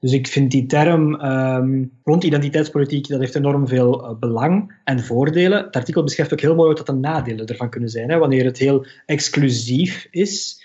Dus 0.00 0.12
ik 0.12 0.26
vind 0.26 0.50
die 0.50 0.66
term 0.66 1.20
um, 1.24 1.92
rond 2.02 2.24
identiteitspolitiek, 2.24 3.08
dat 3.08 3.20
heeft 3.20 3.34
enorm 3.34 3.68
veel 3.68 4.04
uh, 4.04 4.18
belang 4.18 4.80
en 4.84 5.00
voordelen. 5.00 5.64
Het 5.64 5.76
artikel 5.76 6.02
beschrijft 6.02 6.32
ook 6.32 6.40
heel 6.40 6.54
mooi 6.54 6.74
wat 6.74 6.86
de 6.86 6.92
nadelen 6.92 7.46
ervan 7.46 7.70
kunnen 7.70 7.90
zijn. 7.90 8.10
Hè. 8.10 8.18
Wanneer 8.18 8.44
het 8.44 8.58
heel 8.58 8.86
exclusief 9.06 10.08
is, 10.10 10.62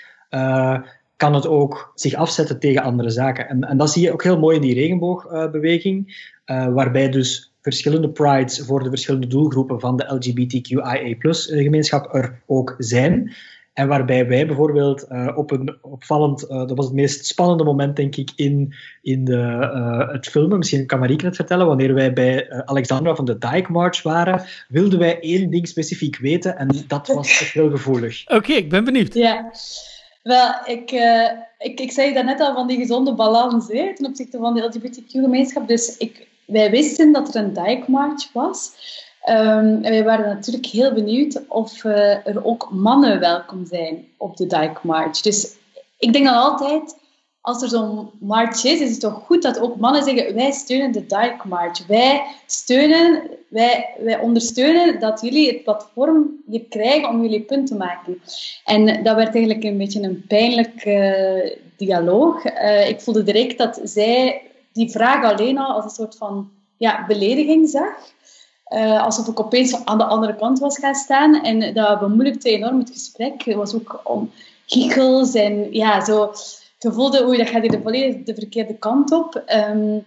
kan 1.19 1.33
het 1.33 1.47
ook 1.47 1.91
zich 1.95 2.13
afzetten 2.13 2.59
tegen 2.59 2.83
andere 2.83 3.09
zaken. 3.09 3.49
En, 3.49 3.63
en 3.63 3.77
dat 3.77 3.91
zie 3.91 4.03
je 4.03 4.11
ook 4.11 4.23
heel 4.23 4.39
mooi 4.39 4.55
in 4.55 4.61
die 4.61 4.73
regenboogbeweging, 4.73 6.27
uh, 6.45 6.73
waarbij 6.73 7.09
dus 7.09 7.53
verschillende 7.61 8.09
prides 8.09 8.59
voor 8.59 8.83
de 8.83 8.89
verschillende 8.89 9.27
doelgroepen 9.27 9.79
van 9.79 9.97
de 9.97 10.13
LGBTQIA-gemeenschap 10.13 12.15
er 12.15 12.41
ook 12.45 12.75
zijn. 12.77 13.33
En 13.73 13.87
waarbij 13.87 14.27
wij 14.27 14.47
bijvoorbeeld 14.47 15.05
uh, 15.09 15.31
op 15.35 15.51
een 15.51 15.77
opvallend, 15.81 16.43
uh, 16.43 16.49
dat 16.49 16.77
was 16.77 16.85
het 16.85 16.95
meest 16.95 17.25
spannende 17.25 17.63
moment 17.63 17.95
denk 17.95 18.15
ik 18.15 18.31
in, 18.35 18.73
in 19.01 19.25
de, 19.25 19.71
uh, 19.73 20.11
het 20.11 20.27
filmen, 20.27 20.57
misschien 20.57 20.85
kan 20.85 20.99
Marieke 20.99 21.25
het 21.25 21.35
vertellen, 21.35 21.67
wanneer 21.67 21.93
wij 21.93 22.13
bij 22.13 22.63
Alexandra 22.65 23.15
van 23.15 23.25
de 23.25 23.37
Dyke 23.37 23.71
March 23.71 24.01
waren, 24.01 24.43
wilden 24.67 24.99
wij 24.99 25.19
één 25.19 25.49
ding 25.49 25.67
specifiek 25.67 26.17
weten 26.17 26.57
en 26.57 26.67
dat 26.87 27.07
was 27.07 27.39
echt 27.39 27.51
heel 27.51 27.69
gevoelig. 27.69 28.23
Oké, 28.27 28.53
ik 28.53 28.69
ben 28.69 28.83
benieuwd. 28.83 29.13
Ja. 29.13 29.51
Wel, 30.29 30.53
ik, 30.65 30.91
uh, 30.91 31.29
ik, 31.57 31.79
ik 31.79 31.91
zei 31.91 32.23
net 32.23 32.39
al 32.39 32.53
van 32.53 32.67
die 32.67 32.77
gezonde 32.77 33.13
balans 33.13 33.67
hè, 33.67 33.95
ten 33.95 34.05
opzichte 34.05 34.37
van 34.37 34.53
de 34.53 34.61
LGBTQ-gemeenschap. 34.61 35.67
Dus 35.67 35.97
ik, 35.97 36.27
wij 36.45 36.71
wisten 36.71 37.11
dat 37.11 37.35
er 37.35 37.41
een 37.43 37.53
Dyke 37.53 37.83
March 37.87 38.29
was. 38.33 38.71
Um, 39.29 39.83
en 39.83 39.91
wij 39.91 40.03
waren 40.03 40.27
natuurlijk 40.27 40.65
heel 40.65 40.93
benieuwd 40.93 41.41
of 41.47 41.83
uh, 41.83 42.27
er 42.27 42.45
ook 42.45 42.69
mannen 42.71 43.19
welkom 43.19 43.65
zijn 43.65 44.07
op 44.17 44.37
de 44.37 44.47
Dyke 44.47 44.79
March. 44.81 45.21
Dus 45.21 45.55
ik 45.97 46.13
denk 46.13 46.25
dan 46.25 46.35
altijd, 46.35 46.95
als 47.41 47.61
er 47.61 47.69
zo'n 47.69 48.09
march 48.19 48.63
is, 48.63 48.79
is 48.79 48.91
het 48.91 48.99
toch 48.99 49.23
goed 49.25 49.41
dat 49.41 49.59
ook 49.59 49.77
mannen 49.77 50.03
zeggen: 50.03 50.35
wij 50.35 50.51
steunen 50.51 50.91
de 50.91 51.05
Dyke 51.05 51.47
March. 51.47 51.87
Wij 51.87 52.25
steunen, 52.45 53.21
wij, 53.47 53.95
wij 53.99 54.19
ondersteunen 54.19 54.99
dat 54.99 55.21
jullie 55.21 55.47
het 55.47 55.63
platform 55.63 56.29
hier 56.47 56.65
krijgen 56.69 57.09
om 57.09 57.21
jullie 57.21 57.41
punt 57.41 57.67
te 57.67 57.75
maken. 57.75 58.21
En 58.65 59.03
dat 59.03 59.15
werd 59.15 59.35
eigenlijk 59.35 59.63
een 59.63 59.77
beetje 59.77 60.01
een 60.01 60.25
pijnlijk 60.27 60.85
uh, 60.85 61.55
dialoog. 61.77 62.45
Uh, 62.45 62.89
ik 62.89 63.01
voelde 63.01 63.23
direct 63.23 63.57
dat 63.57 63.79
zij 63.83 64.41
die 64.73 64.91
vraag 64.91 65.23
alleen 65.23 65.57
al 65.57 65.73
als 65.73 65.83
een 65.83 65.89
soort 65.89 66.15
van 66.15 66.49
ja, 66.77 67.05
belediging 67.07 67.69
zag. 67.69 67.97
Uh, 68.73 69.03
alsof 69.03 69.27
ik 69.27 69.39
opeens 69.39 69.85
aan 69.85 69.97
de 69.97 70.03
andere 70.03 70.35
kant 70.35 70.59
was 70.59 70.79
gaan 70.79 70.95
staan. 70.95 71.43
En 71.43 71.73
dat 71.73 71.99
bemoeilijkte 71.99 72.49
enorm 72.49 72.79
het 72.79 72.89
gesprek. 72.89 73.43
Het 73.43 73.55
was 73.55 73.75
ook 73.75 74.01
om 74.03 74.31
giechels 74.65 75.33
en 75.33 75.73
ja, 75.73 76.05
zo 76.05 76.31
je 76.79 76.91
voelde, 76.91 77.25
oei, 77.25 77.37
dat 77.37 77.49
gaat 77.49 77.61
hier 77.61 77.71
de, 77.71 77.81
volledig 77.81 78.23
de 78.23 78.33
verkeerde 78.33 78.77
kant 78.77 79.11
op. 79.11 79.43
Um, 79.69 80.03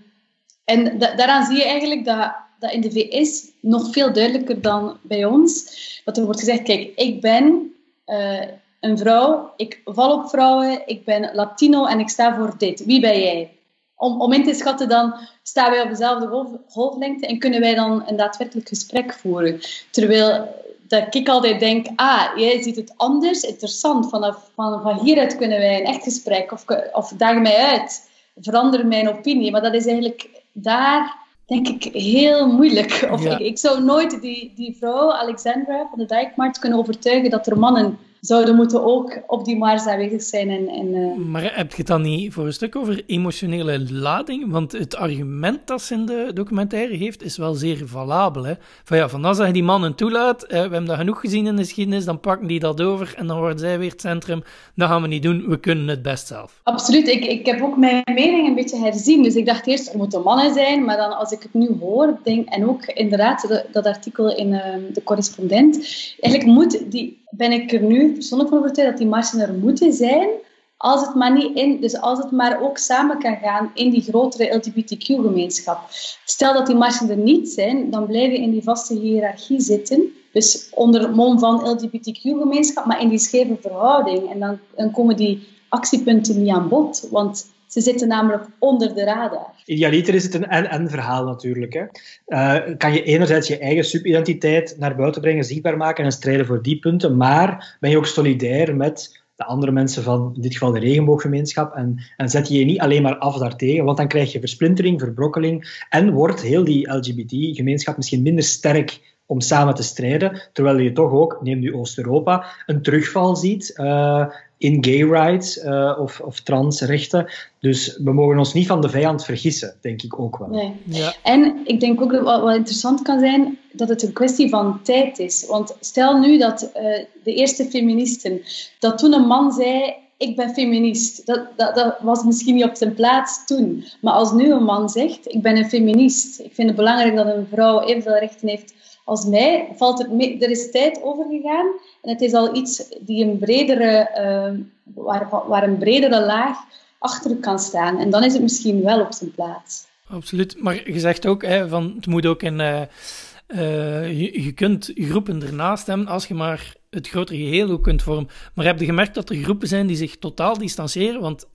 en 0.64 0.98
da 0.98 1.14
daaraan 1.14 1.44
zie 1.44 1.56
je 1.56 1.64
eigenlijk 1.64 2.04
dat, 2.04 2.32
dat 2.58 2.72
in 2.72 2.80
de 2.80 2.90
VS 2.90 3.50
nog 3.60 3.92
veel 3.92 4.12
duidelijker 4.12 4.60
dan 4.60 4.98
bij 5.02 5.24
ons, 5.24 6.00
dat 6.04 6.16
er 6.16 6.24
wordt 6.24 6.40
gezegd, 6.40 6.62
kijk, 6.62 6.92
ik 6.94 7.20
ben 7.20 7.74
uh, 8.06 8.40
een 8.80 8.98
vrouw, 8.98 9.52
ik 9.56 9.80
val 9.84 10.12
op 10.12 10.28
vrouwen, 10.28 10.82
ik 10.86 11.04
ben 11.04 11.34
Latino 11.34 11.86
en 11.86 11.98
ik 11.98 12.08
sta 12.08 12.36
voor 12.36 12.54
dit. 12.58 12.84
Wie 12.84 13.00
ben 13.00 13.20
jij? 13.20 13.56
Om, 13.94 14.20
om 14.20 14.32
in 14.32 14.44
te 14.44 14.54
schatten 14.54 14.88
dan, 14.88 15.14
staan 15.42 15.70
wij 15.70 15.82
op 15.82 15.88
dezelfde 15.88 16.26
golf, 16.26 16.48
golflengte 16.68 17.26
en 17.26 17.38
kunnen 17.38 17.60
wij 17.60 17.74
dan 17.74 18.02
een 18.06 18.16
daadwerkelijk 18.16 18.68
gesprek 18.68 19.12
voeren. 19.12 19.60
Terwijl 19.90 20.48
dat 20.92 21.14
ik 21.14 21.28
altijd 21.28 21.60
denk, 21.60 21.86
ah, 21.96 22.36
jij 22.36 22.62
ziet 22.62 22.76
het 22.76 22.92
anders, 22.96 23.40
interessant. 23.40 24.08
Vanaf, 24.08 24.50
van, 24.54 24.82
van 24.82 24.98
hieruit 24.98 25.36
kunnen 25.36 25.58
wij 25.58 25.80
een 25.80 25.86
echt 25.86 26.02
gesprek, 26.02 26.52
of, 26.52 26.64
of 26.92 27.08
daag 27.08 27.40
mij 27.40 27.56
uit, 27.56 28.10
verander 28.36 28.86
mijn 28.86 29.08
opinie. 29.08 29.50
Maar 29.50 29.62
dat 29.62 29.74
is 29.74 29.86
eigenlijk 29.86 30.42
daar, 30.52 31.16
denk 31.46 31.68
ik, 31.68 31.84
heel 31.94 32.46
moeilijk. 32.46 33.08
Of 33.10 33.24
ik, 33.24 33.38
ik, 33.38 33.58
zou 33.58 33.82
nooit 33.82 34.20
die, 34.20 34.52
die 34.56 34.76
vrouw, 34.78 35.12
Alexandra 35.12 35.86
van 35.90 35.98
de 35.98 36.06
Dijkmarkt, 36.06 36.58
kunnen 36.58 36.78
overtuigen 36.78 37.30
dat 37.30 37.46
er 37.46 37.58
mannen 37.58 37.98
zouden 38.22 38.56
moeten 38.56 38.84
ook 38.84 39.22
op 39.26 39.44
die 39.44 39.56
mars 39.56 39.86
aanwezig 39.86 40.22
zijn. 40.22 40.50
En, 40.50 40.68
en, 40.68 40.86
uh... 40.94 41.14
Maar 41.26 41.56
heb 41.56 41.70
je 41.70 41.76
het 41.76 41.86
dan 41.86 42.02
niet 42.02 42.32
voor 42.32 42.46
een 42.46 42.52
stuk 42.52 42.76
over 42.76 43.02
emotionele 43.06 43.92
lading? 43.92 44.50
Want 44.50 44.72
het 44.72 44.96
argument 44.96 45.66
dat 45.66 45.82
ze 45.82 45.94
in 45.94 46.06
de 46.06 46.30
documentaire 46.34 46.96
heeft, 46.96 47.22
is 47.22 47.36
wel 47.36 47.54
zeer 47.54 47.82
valabel. 47.84 48.44
Hè? 48.44 48.52
Van 48.84 48.96
ja, 48.96 49.08
van 49.08 49.24
als 49.24 49.38
je 49.38 49.52
die 49.52 49.62
mannen 49.62 49.94
toelaat, 49.94 50.46
we 50.48 50.56
hebben 50.56 50.84
dat 50.84 50.96
genoeg 50.96 51.20
gezien 51.20 51.46
in 51.46 51.56
de 51.56 51.62
geschiedenis, 51.62 52.04
dan 52.04 52.20
pakken 52.20 52.46
die 52.46 52.60
dat 52.60 52.80
over 52.80 53.14
en 53.16 53.26
dan 53.26 53.38
worden 53.38 53.58
zij 53.58 53.78
weer 53.78 53.90
het 53.90 54.00
centrum. 54.00 54.42
Dat 54.74 54.88
gaan 54.88 55.02
we 55.02 55.08
niet 55.08 55.22
doen, 55.22 55.44
we 55.48 55.60
kunnen 55.60 55.88
het 55.88 56.02
best 56.02 56.26
zelf. 56.26 56.60
Absoluut, 56.62 57.08
ik, 57.08 57.24
ik 57.24 57.46
heb 57.46 57.62
ook 57.62 57.76
mijn 57.76 58.02
mening 58.14 58.48
een 58.48 58.54
beetje 58.54 58.78
herzien. 58.78 59.22
Dus 59.22 59.34
ik 59.34 59.46
dacht 59.46 59.66
eerst, 59.66 59.92
er 59.92 59.98
moeten 59.98 60.22
mannen 60.22 60.54
zijn, 60.54 60.84
maar 60.84 60.96
dan 60.96 61.18
als 61.18 61.32
ik 61.32 61.42
het 61.42 61.54
nu 61.54 61.76
hoor, 61.80 62.18
denk, 62.22 62.48
en 62.48 62.68
ook 62.68 62.84
inderdaad 62.84 63.48
dat, 63.48 63.64
dat 63.72 63.86
artikel 63.86 64.36
in 64.36 64.48
uh, 64.52 64.64
de 64.92 65.02
correspondent, 65.02 65.76
eigenlijk 66.20 66.44
moet 66.58 66.90
die, 66.90 67.21
ben 67.34 67.52
ik 67.52 67.72
er 67.72 67.82
nu 67.82 68.12
persoonlijk 68.12 68.50
van 68.50 68.58
overtuigd 68.58 68.90
dat 68.90 69.00
die 69.00 69.08
marsen 69.08 69.40
er 69.40 69.54
moeten 69.54 69.92
zijn, 69.92 70.28
als 70.76 71.06
het 71.06 71.14
maar 71.14 71.32
niet 71.32 71.56
in, 71.56 71.80
dus 71.80 72.00
als 72.00 72.18
het 72.18 72.30
maar 72.30 72.62
ook 72.62 72.78
samen 72.78 73.18
kan 73.18 73.36
gaan 73.36 73.70
in 73.74 73.90
die 73.90 74.02
grotere 74.02 74.56
LGBTQ-gemeenschap. 74.56 75.78
Stel 76.24 76.52
dat 76.52 76.66
die 76.66 76.76
marsen 76.76 77.10
er 77.10 77.16
niet 77.16 77.48
zijn, 77.48 77.90
dan 77.90 78.06
blijf 78.06 78.32
je 78.32 78.38
in 78.38 78.50
die 78.50 78.62
vaste 78.62 78.94
hiërarchie 78.94 79.60
zitten. 79.60 80.12
Dus 80.32 80.68
onder 80.74 81.00
het 81.00 81.14
mom 81.14 81.38
van 81.38 81.68
LGBTQ-gemeenschap, 81.68 82.84
maar 82.84 83.02
in 83.02 83.08
die 83.08 83.18
scheve 83.18 83.56
verhouding. 83.60 84.30
En 84.30 84.40
dan, 84.40 84.58
dan 84.76 84.90
komen 84.90 85.16
die 85.16 85.46
actiepunten 85.68 86.42
niet 86.42 86.52
aan 86.52 86.68
bod. 86.68 87.08
Want 87.10 87.46
ze 87.72 87.80
zitten 87.80 88.08
namelijk 88.08 88.44
onder 88.58 88.94
de 88.94 89.04
radar. 89.04 89.50
Idealiter 89.64 90.14
is 90.14 90.22
het 90.22 90.34
een 90.34 90.46
en-en 90.46 90.90
verhaal 90.90 91.24
natuurlijk. 91.24 91.72
Hè. 91.72 91.84
Uh, 92.26 92.76
kan 92.76 92.92
je 92.92 93.02
enerzijds 93.02 93.48
je 93.48 93.58
eigen 93.58 93.84
subidentiteit 93.84 94.76
naar 94.78 94.96
buiten 94.96 95.20
brengen, 95.20 95.44
zichtbaar 95.44 95.76
maken 95.76 96.04
en 96.04 96.12
strijden 96.12 96.46
voor 96.46 96.62
die 96.62 96.78
punten, 96.78 97.16
maar 97.16 97.76
ben 97.80 97.90
je 97.90 97.96
ook 97.96 98.06
solidair 98.06 98.76
met 98.76 99.22
de 99.36 99.44
andere 99.44 99.72
mensen 99.72 100.02
van, 100.02 100.32
in 100.34 100.42
dit 100.42 100.52
geval 100.52 100.72
de 100.72 100.78
regenbooggemeenschap, 100.78 101.74
en, 101.74 102.02
en 102.16 102.28
zet 102.28 102.48
je 102.48 102.58
je 102.58 102.64
niet 102.64 102.80
alleen 102.80 103.02
maar 103.02 103.16
af 103.16 103.38
daartegen, 103.38 103.84
want 103.84 103.96
dan 103.96 104.08
krijg 104.08 104.32
je 104.32 104.38
versplintering, 104.38 105.00
verbrokkeling 105.00 105.84
en 105.88 106.12
wordt 106.12 106.40
heel 106.40 106.64
die 106.64 106.92
LGBT-gemeenschap 106.92 107.96
misschien 107.96 108.22
minder 108.22 108.44
sterk 108.44 109.11
om 109.32 109.40
samen 109.40 109.74
te 109.74 109.82
strijden, 109.82 110.42
terwijl 110.52 110.78
je 110.78 110.92
toch 110.92 111.12
ook, 111.12 111.38
neem 111.42 111.58
nu 111.58 111.74
Oost-Europa, 111.74 112.44
een 112.66 112.82
terugval 112.82 113.36
ziet 113.36 113.74
uh, 113.76 114.26
in 114.58 114.84
gay 114.84 115.02
rights 115.02 115.56
uh, 115.56 115.98
of, 116.00 116.20
of 116.20 116.40
transrechten. 116.40 117.26
Dus 117.60 117.98
we 118.04 118.12
mogen 118.12 118.38
ons 118.38 118.52
niet 118.52 118.66
van 118.66 118.80
de 118.80 118.88
vijand 118.88 119.24
vergissen, 119.24 119.74
denk 119.80 120.02
ik 120.02 120.20
ook 120.20 120.38
wel. 120.38 120.48
Nee. 120.48 120.72
Ja. 120.84 121.14
En 121.22 121.60
ik 121.64 121.80
denk 121.80 122.02
ook 122.02 122.12
dat 122.12 122.22
wat, 122.22 122.40
wat 122.40 122.56
interessant 122.56 123.02
kan 123.02 123.18
zijn, 123.18 123.58
dat 123.72 123.88
het 123.88 124.02
een 124.02 124.12
kwestie 124.12 124.48
van 124.48 124.82
tijd 124.82 125.18
is. 125.18 125.46
Want 125.46 125.76
stel 125.80 126.18
nu 126.18 126.38
dat 126.38 126.62
uh, 126.62 126.82
de 127.24 127.34
eerste 127.34 127.64
feministen, 127.64 128.42
dat 128.78 128.98
toen 128.98 129.12
een 129.12 129.26
man 129.26 129.52
zei, 129.52 129.94
ik 130.22 130.36
ben 130.36 130.54
feminist. 130.54 131.26
Dat, 131.26 131.46
dat, 131.56 131.74
dat, 131.74 131.96
was 132.00 132.24
misschien 132.24 132.54
niet 132.54 132.64
op 132.64 132.76
zijn 132.76 132.94
plaats 132.94 133.46
toen. 133.46 133.84
Maar 134.00 134.12
als 134.12 134.32
nu 134.32 134.52
een 134.52 134.64
man 134.64 134.88
zegt, 134.88 135.32
ik 135.34 135.42
ben 135.42 135.56
een 135.56 135.68
feminist. 135.68 136.40
Ik 136.40 136.54
vind 136.54 136.68
het 136.68 136.76
belangrijk 136.76 137.16
dat 137.16 137.26
een 137.26 137.46
vrouw 137.50 137.80
evenveel 137.80 138.18
rechten 138.18 138.48
heeft 138.48 138.74
als 139.12 139.26
mij, 139.26 139.68
valt 139.76 139.98
het 139.98 140.12
mee, 140.12 140.38
er 140.38 140.50
is 140.50 140.70
tijd 140.70 141.02
overgegaan 141.02 141.66
en 142.02 142.10
het 142.10 142.20
is 142.20 142.32
al 142.32 142.56
iets 142.56 142.88
die 143.00 143.24
een 143.24 143.38
bredere, 143.38 144.10
uh, 144.16 144.60
waar, 145.04 145.28
waar 145.48 145.62
een 145.62 145.78
bredere 145.78 146.24
laag 146.24 146.56
achter 146.98 147.36
kan 147.36 147.58
staan. 147.58 147.98
En 147.98 148.10
dan 148.10 148.24
is 148.24 148.32
het 148.32 148.42
misschien 148.42 148.82
wel 148.82 149.00
op 149.00 149.12
zijn 149.12 149.32
plaats. 149.34 149.86
Absoluut. 150.08 150.62
Maar 150.62 150.90
je 150.90 151.00
zegt 151.00 151.26
ook, 151.26 151.42
hè, 151.42 151.68
van, 151.68 151.92
het 151.96 152.06
moet 152.06 152.26
ook. 152.26 152.42
Uh, 152.42 152.50
uh, 152.50 154.20
je, 154.20 154.42
je, 154.42 154.52
kunt 154.52 154.90
groepen 154.94 155.42
ernaast 155.42 155.86
hebben 155.86 156.06
als 156.06 156.26
je 156.26 156.34
maar 156.34 156.74
het 156.90 157.08
grotere 157.08 157.38
geheel 157.38 157.70
ook 157.70 157.82
kunt 157.82 158.02
vormen. 158.02 158.28
Maar 158.54 158.64
heb 158.64 158.78
je 158.78 158.84
gemerkt 158.84 159.14
dat 159.14 159.30
er 159.30 159.36
groepen 159.36 159.68
zijn 159.68 159.86
die 159.86 159.96
zich 159.96 160.18
totaal 160.18 160.58
distancieren? 160.58 161.20
Want 161.20 161.46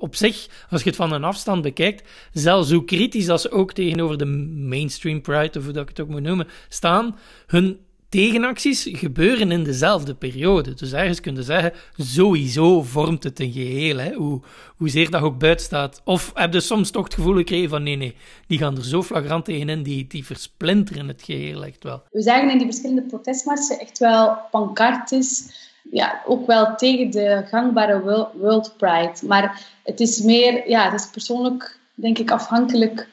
op 0.00 0.16
zich, 0.16 0.48
als 0.70 0.82
je 0.82 0.88
het 0.88 0.98
van 0.98 1.12
een 1.12 1.24
afstand 1.24 1.62
bekijkt, 1.62 2.08
zelfs 2.32 2.70
hoe 2.70 2.84
kritisch 2.84 3.26
dat 3.26 3.40
ze 3.40 3.50
ook 3.50 3.72
tegenover 3.72 4.18
de 4.18 4.26
mainstream 4.66 5.20
pride, 5.20 5.58
of 5.58 5.64
hoe 5.64 5.72
dat 5.72 5.82
ik 5.82 5.88
het 5.88 6.00
ook 6.00 6.08
moet 6.08 6.22
noemen, 6.22 6.48
staan, 6.68 7.16
hun 7.46 7.78
tegenacties 8.10 8.88
gebeuren 8.92 9.50
in 9.50 9.64
dezelfde 9.64 10.14
periode. 10.14 10.74
Dus 10.74 10.92
ergens 10.92 11.20
kun 11.20 11.34
je 11.34 11.42
zeggen, 11.42 11.72
sowieso 11.96 12.82
vormt 12.82 13.24
het 13.24 13.40
een 13.40 13.52
geheel, 13.52 13.96
hè? 13.96 14.12
Hoe, 14.12 14.40
hoezeer 14.76 15.10
dat 15.10 15.22
ook 15.22 15.38
buiten 15.38 15.64
staat. 15.64 16.00
Of 16.04 16.30
heb 16.34 16.52
je 16.52 16.60
soms 16.60 16.90
toch 16.90 17.04
het 17.04 17.14
gevoel 17.14 17.34
gekregen 17.34 17.68
van, 17.68 17.82
nee, 17.82 17.96
nee, 17.96 18.14
die 18.46 18.58
gaan 18.58 18.76
er 18.76 18.84
zo 18.84 19.02
flagrant 19.02 19.44
tegenin, 19.44 19.82
die, 19.82 20.06
die 20.06 20.24
versplinteren 20.24 21.08
het 21.08 21.22
geheel 21.22 21.64
echt 21.64 21.82
wel. 21.82 22.02
We 22.10 22.22
zagen 22.22 22.50
in 22.50 22.58
die 22.58 22.66
verschillende 22.66 23.02
protestmarsen 23.02 23.80
echt 23.80 23.98
wel 23.98 24.38
pancartes, 24.50 25.44
ja, 25.90 26.22
ook 26.26 26.46
wel 26.46 26.74
tegen 26.76 27.10
de 27.10 27.44
gangbare 27.48 28.00
World 28.34 28.74
Pride. 28.76 29.26
Maar 29.26 29.66
het 29.82 30.00
is 30.00 30.20
meer, 30.20 30.68
ja, 30.68 30.90
het 30.90 31.00
is 31.00 31.10
persoonlijk, 31.10 31.78
denk 31.94 32.18
ik, 32.18 32.30
afhankelijk. 32.30 33.08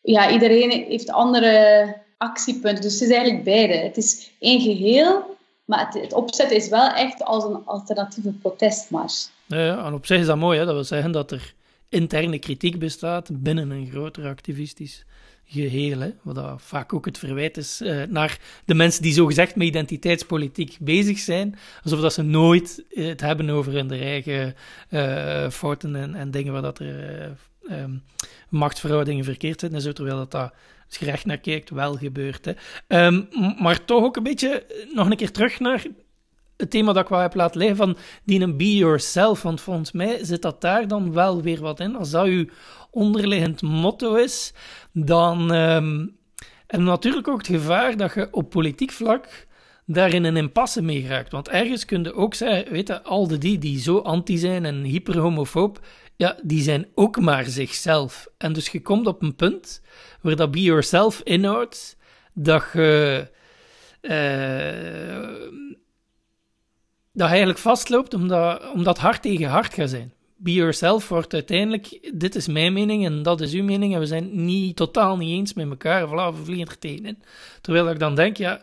Ja, 0.00 0.30
iedereen 0.30 0.70
heeft 0.70 1.10
andere 1.10 1.96
actiepunten. 2.16 2.82
Dus 2.82 2.92
het 2.92 3.02
is 3.02 3.16
eigenlijk 3.16 3.44
beide. 3.44 3.74
Het 3.74 3.96
is 3.96 4.30
één 4.40 4.60
geheel, 4.60 5.36
maar 5.64 5.88
het, 5.92 6.12
opzetten 6.12 6.56
is 6.56 6.68
wel 6.68 6.88
echt 6.88 7.24
als 7.24 7.44
een 7.44 7.64
alternatieve 7.64 8.32
protestmars. 8.32 9.28
Ja, 9.46 9.84
en 9.84 9.94
op 9.94 10.06
zich 10.06 10.20
is 10.20 10.26
dat 10.26 10.36
mooi. 10.36 10.58
Hè? 10.58 10.64
Dat 10.64 10.74
wil 10.74 10.84
zeggen 10.84 11.12
dat 11.12 11.30
er 11.30 11.54
interne 11.88 12.38
kritiek 12.38 12.78
bestaat 12.78 13.28
binnen 13.32 13.70
een 13.70 13.88
groter 13.90 14.26
activistisch 14.26 15.04
geheel. 15.46 16.12
Wat 16.22 16.62
vaak 16.62 16.92
ook 16.92 17.04
het 17.04 17.18
verwijt 17.18 17.56
is 17.56 17.80
uh, 17.82 18.02
naar 18.08 18.38
de 18.64 18.74
mensen 18.74 19.02
die 19.02 19.12
zogezegd 19.12 19.56
met 19.56 19.66
identiteitspolitiek 19.66 20.76
bezig 20.80 21.18
zijn. 21.18 21.58
Alsof 21.82 22.00
dat 22.00 22.12
ze 22.12 22.22
nooit 22.22 22.84
het 22.88 23.20
hebben 23.20 23.50
over 23.50 23.72
hun 23.72 23.90
eigen 23.90 24.54
uh, 24.90 25.48
fouten 25.48 25.96
en, 25.96 26.14
en, 26.14 26.30
dingen 26.30 26.52
waar 26.52 26.62
dat 26.62 26.78
er 26.78 27.36
um, 27.70 28.02
machtsverhoudingen 28.48 29.24
verkeerd 29.24 29.60
zijn. 29.60 29.80
Zo, 29.80 29.92
terwijl 29.92 30.16
dat, 30.16 30.30
dat 30.30 30.52
je 30.88 31.04
recht 31.04 31.24
naar 31.24 31.38
kijkt, 31.38 31.70
wel 31.70 31.96
gebeurt. 31.96 32.44
Hè. 32.44 33.06
Um, 33.06 33.28
maar 33.60 33.84
toch 33.84 34.04
ook 34.04 34.16
een 34.16 34.22
beetje 34.22 34.66
nog 34.94 35.10
een 35.10 35.16
keer 35.16 35.32
terug 35.32 35.60
naar 35.60 35.84
het 36.56 36.70
thema 36.70 36.92
dat 36.92 37.02
ik 37.02 37.08
wel 37.08 37.18
heb 37.18 37.34
laten 37.34 37.58
liggen 37.58 37.76
van 37.76 37.96
die 38.24 38.40
een 38.40 38.56
be 38.56 38.76
yourself. 38.76 39.42
Want 39.42 39.60
volgens 39.60 39.92
mij 39.92 40.24
zit 40.24 40.42
dat 40.42 40.60
daar 40.60 40.88
dan 40.88 41.12
wel 41.12 41.42
weer 41.42 41.60
wat 41.60 41.80
in. 41.80 41.96
Als 41.96 42.10
dat 42.10 42.26
uw 42.26 42.46
onderliggend 42.96 43.62
motto 43.62 44.14
is, 44.14 44.52
dan 44.92 45.54
um, 45.54 46.16
en 46.66 46.84
natuurlijk 46.84 47.28
ook 47.28 47.38
het 47.38 47.46
gevaar 47.46 47.96
dat 47.96 48.14
je 48.14 48.28
op 48.30 48.50
politiek 48.50 48.92
vlak 48.92 49.46
daarin 49.84 50.24
een 50.24 50.36
impasse 50.36 50.82
mee 50.82 51.06
raakt. 51.06 51.32
Want 51.32 51.48
ergens 51.48 51.84
kun 51.84 52.02
je 52.02 52.14
ook 52.14 52.34
zeggen, 52.34 52.72
weet 52.72 52.88
je, 52.88 53.02
al 53.02 53.38
die 53.38 53.58
die 53.58 53.80
zo 53.80 53.98
anti 53.98 54.38
zijn 54.38 54.64
en 54.64 54.82
hyperhomofoob, 54.82 55.86
ja, 56.16 56.36
die 56.42 56.62
zijn 56.62 56.86
ook 56.94 57.20
maar 57.20 57.44
zichzelf. 57.44 58.28
En 58.38 58.52
dus 58.52 58.68
je 58.68 58.82
komt 58.82 59.06
op 59.06 59.22
een 59.22 59.34
punt 59.34 59.82
waar 60.20 60.36
dat 60.36 60.50
be 60.50 60.62
yourself 60.62 61.20
inhoudt, 61.20 61.96
dat 62.34 62.64
je... 62.72 63.28
Uh, 64.02 65.54
dat 67.12 67.28
eigenlijk 67.28 67.58
vastloopt 67.58 68.14
omdat, 68.14 68.72
omdat 68.72 68.98
hart 68.98 69.22
tegen 69.22 69.48
hart 69.48 69.74
gaat 69.74 69.90
zijn. 69.90 70.12
Be 70.38 70.52
yourself 70.52 71.08
wordt 71.08 71.34
uiteindelijk, 71.34 72.10
dit 72.14 72.34
is 72.34 72.46
mijn 72.46 72.72
mening 72.72 73.04
en 73.04 73.22
dat 73.22 73.40
is 73.40 73.52
uw 73.52 73.64
mening 73.64 73.94
en 73.94 74.00
we 74.00 74.06
zijn 74.06 74.44
niet, 74.44 74.76
totaal 74.76 75.16
niet 75.16 75.30
eens 75.30 75.54
met 75.54 75.68
elkaar, 75.68 76.08
voilà, 76.08 76.36
we 76.36 76.44
vliegen 76.44 76.66
er 76.66 76.78
tegenin. 76.78 77.22
Terwijl 77.60 77.90
ik 77.90 77.98
dan 77.98 78.14
denk, 78.14 78.36
ja, 78.36 78.62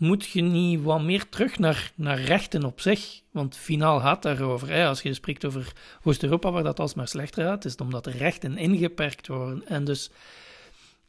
moet 0.00 0.28
je 0.28 0.42
niet 0.42 0.82
wat 0.82 1.02
meer 1.02 1.28
terug 1.28 1.58
naar, 1.58 1.92
naar 1.94 2.20
rechten 2.20 2.64
op 2.64 2.80
zich? 2.80 3.20
Want 3.30 3.56
finaal 3.56 4.00
gaat 4.00 4.22
daarover. 4.22 4.68
Hè? 4.68 4.86
Als 4.86 5.02
je 5.02 5.14
spreekt 5.14 5.44
over 5.44 5.72
Oost-Europa, 6.02 6.50
waar 6.50 6.62
dat 6.62 6.80
alsmaar 6.80 7.08
slechter 7.08 7.44
gaat, 7.44 7.64
is 7.64 7.72
het 7.72 7.80
omdat 7.80 8.04
de 8.04 8.10
rechten 8.10 8.56
ingeperkt 8.56 9.26
worden. 9.26 9.66
En 9.66 9.84
dus, 9.84 10.10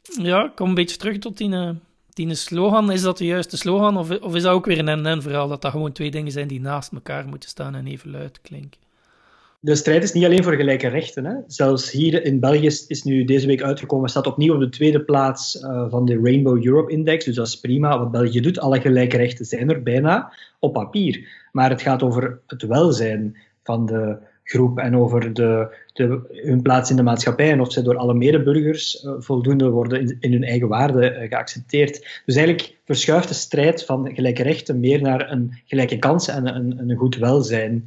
ja, 0.01 0.51
kom 0.55 0.69
een 0.69 0.75
beetje 0.75 0.97
terug 0.97 1.17
tot 1.17 1.37
die, 1.37 1.53
eh, 1.53 1.69
die 2.09 2.35
slogan. 2.35 2.91
Is 2.91 3.01
dat 3.01 3.17
de 3.17 3.25
juiste 3.25 3.57
slogan? 3.57 3.97
Of, 3.97 4.19
of 4.19 4.35
is 4.35 4.43
dat 4.43 4.53
ook 4.53 4.65
weer 4.65 4.79
een 4.79 4.87
en-en-verhaal, 4.87 5.47
dat 5.47 5.61
dat 5.61 5.71
gewoon 5.71 5.91
twee 5.91 6.11
dingen 6.11 6.31
zijn 6.31 6.47
die 6.47 6.61
naast 6.61 6.91
elkaar 6.91 7.27
moeten 7.27 7.49
staan 7.49 7.75
en 7.75 7.87
even 7.87 8.11
luid 8.11 8.41
klinken? 8.41 8.79
De 9.63 9.75
strijd 9.75 10.03
is 10.03 10.13
niet 10.13 10.25
alleen 10.25 10.43
voor 10.43 10.53
gelijke 10.53 10.87
rechten. 10.87 11.25
Hè. 11.25 11.35
Zelfs 11.47 11.91
hier 11.91 12.25
in 12.25 12.39
België 12.39 12.65
is, 12.87 13.03
nu 13.03 13.23
deze 13.23 13.47
week 13.47 13.61
uitgekomen, 13.61 14.09
staat 14.09 14.27
opnieuw 14.27 14.53
op 14.53 14.59
de 14.59 14.69
tweede 14.69 15.01
plaats 15.01 15.55
uh, 15.55 15.85
van 15.89 16.05
de 16.05 16.19
Rainbow 16.23 16.65
Europe 16.65 16.91
Index. 16.91 17.25
Dus 17.25 17.35
dat 17.35 17.47
is 17.47 17.59
prima 17.59 17.99
wat 17.99 18.11
België 18.11 18.41
doet. 18.41 18.59
Alle 18.59 18.81
gelijke 18.81 19.17
rechten 19.17 19.45
zijn 19.45 19.69
er 19.69 19.83
bijna 19.83 20.33
op 20.59 20.73
papier. 20.73 21.27
Maar 21.51 21.69
het 21.69 21.81
gaat 21.81 22.03
over 22.03 22.39
het 22.47 22.61
welzijn 22.61 23.37
van 23.63 23.85
de 23.85 24.17
groep 24.43 24.77
en 24.77 24.95
over 24.95 25.33
de, 25.33 25.75
de, 25.93 26.19
hun 26.31 26.61
plaats 26.61 26.89
in 26.89 26.95
de 26.95 27.03
maatschappij 27.03 27.51
en 27.51 27.61
of 27.61 27.71
zij 27.71 27.83
door 27.83 27.97
alle 27.97 28.13
medeburgers 28.13 29.03
uh, 29.03 29.13
voldoende 29.17 29.69
worden 29.69 30.17
in, 30.19 30.31
hun 30.31 30.43
eigen 30.43 30.67
waarde 30.67 31.11
uh, 31.11 31.27
geaccepteerd. 31.27 32.21
Dus 32.25 32.35
eigenlijk 32.35 32.77
verschuift 32.85 33.27
de 33.27 33.33
strijd 33.33 33.85
van 33.85 34.11
gelijke 34.13 34.43
rechten 34.43 34.79
meer 34.79 35.01
naar 35.01 35.31
een 35.31 35.61
gelijke 35.65 35.99
kansen 35.99 36.33
en 36.33 36.55
een, 36.55 36.89
een 36.89 36.97
goed 36.97 37.15
welzijn. 37.17 37.83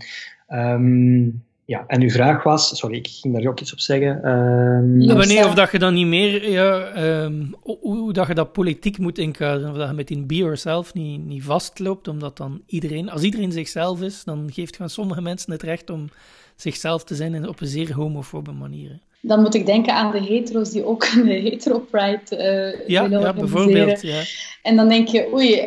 Um, 0.48 1.42
ja, 1.66 1.84
en 1.86 2.00
uw 2.00 2.10
vraag 2.10 2.42
was, 2.42 2.78
sorry, 2.78 2.96
ik 2.96 3.08
ging 3.08 3.34
daar 3.34 3.50
ook 3.50 3.60
iets 3.60 3.72
op 3.72 3.80
zeggen. 3.80 4.30
Um... 4.30 5.06
Wanneer 5.06 5.46
of 5.46 5.54
dat 5.54 5.70
je 5.70 5.78
dan 5.78 5.94
niet 5.94 6.06
meer, 6.06 6.50
ja, 6.50 6.96
um, 7.24 7.54
hoe, 7.60 8.12
dat 8.12 8.26
je 8.26 8.34
dat 8.34 8.52
politiek 8.52 8.98
moet 8.98 9.18
inkaderen, 9.18 9.70
of 9.70 9.76
dat 9.76 9.88
je 9.88 9.94
met 9.94 10.08
die 10.08 10.22
be 10.22 10.34
yourself 10.34 10.94
niet, 10.94 11.26
niet 11.26 11.42
vastloopt, 11.42 12.08
omdat 12.08 12.36
dan 12.36 12.60
iedereen, 12.66 13.10
als 13.10 13.22
iedereen 13.22 13.52
zichzelf 13.52 14.02
is, 14.02 14.24
dan 14.24 14.50
geeft 14.52 14.76
gaan 14.76 14.90
sommige 14.90 15.20
mensen 15.20 15.52
het 15.52 15.62
recht 15.62 15.90
om 15.90 16.08
zichzelf 16.56 17.04
te 17.04 17.14
zijn 17.14 17.48
op 17.48 17.60
een 17.60 17.66
zeer 17.66 17.94
homofobe 17.94 18.52
manier. 18.52 18.98
Dan 19.20 19.40
moet 19.40 19.54
ik 19.54 19.66
denken 19.66 19.94
aan 19.94 20.12
de 20.12 20.22
hetero's 20.22 20.70
die 20.70 20.84
ook 20.84 21.04
een 21.16 21.26
hetero-pride 21.26 22.20
uh, 22.30 22.88
ja, 22.88 23.08
willen 23.08 23.20
ja, 23.20 23.32
bijvoorbeeld. 23.32 24.02
Ja. 24.02 24.22
En 24.62 24.76
dan 24.76 24.88
denk 24.88 25.08
je, 25.08 25.30
oei, 25.32 25.60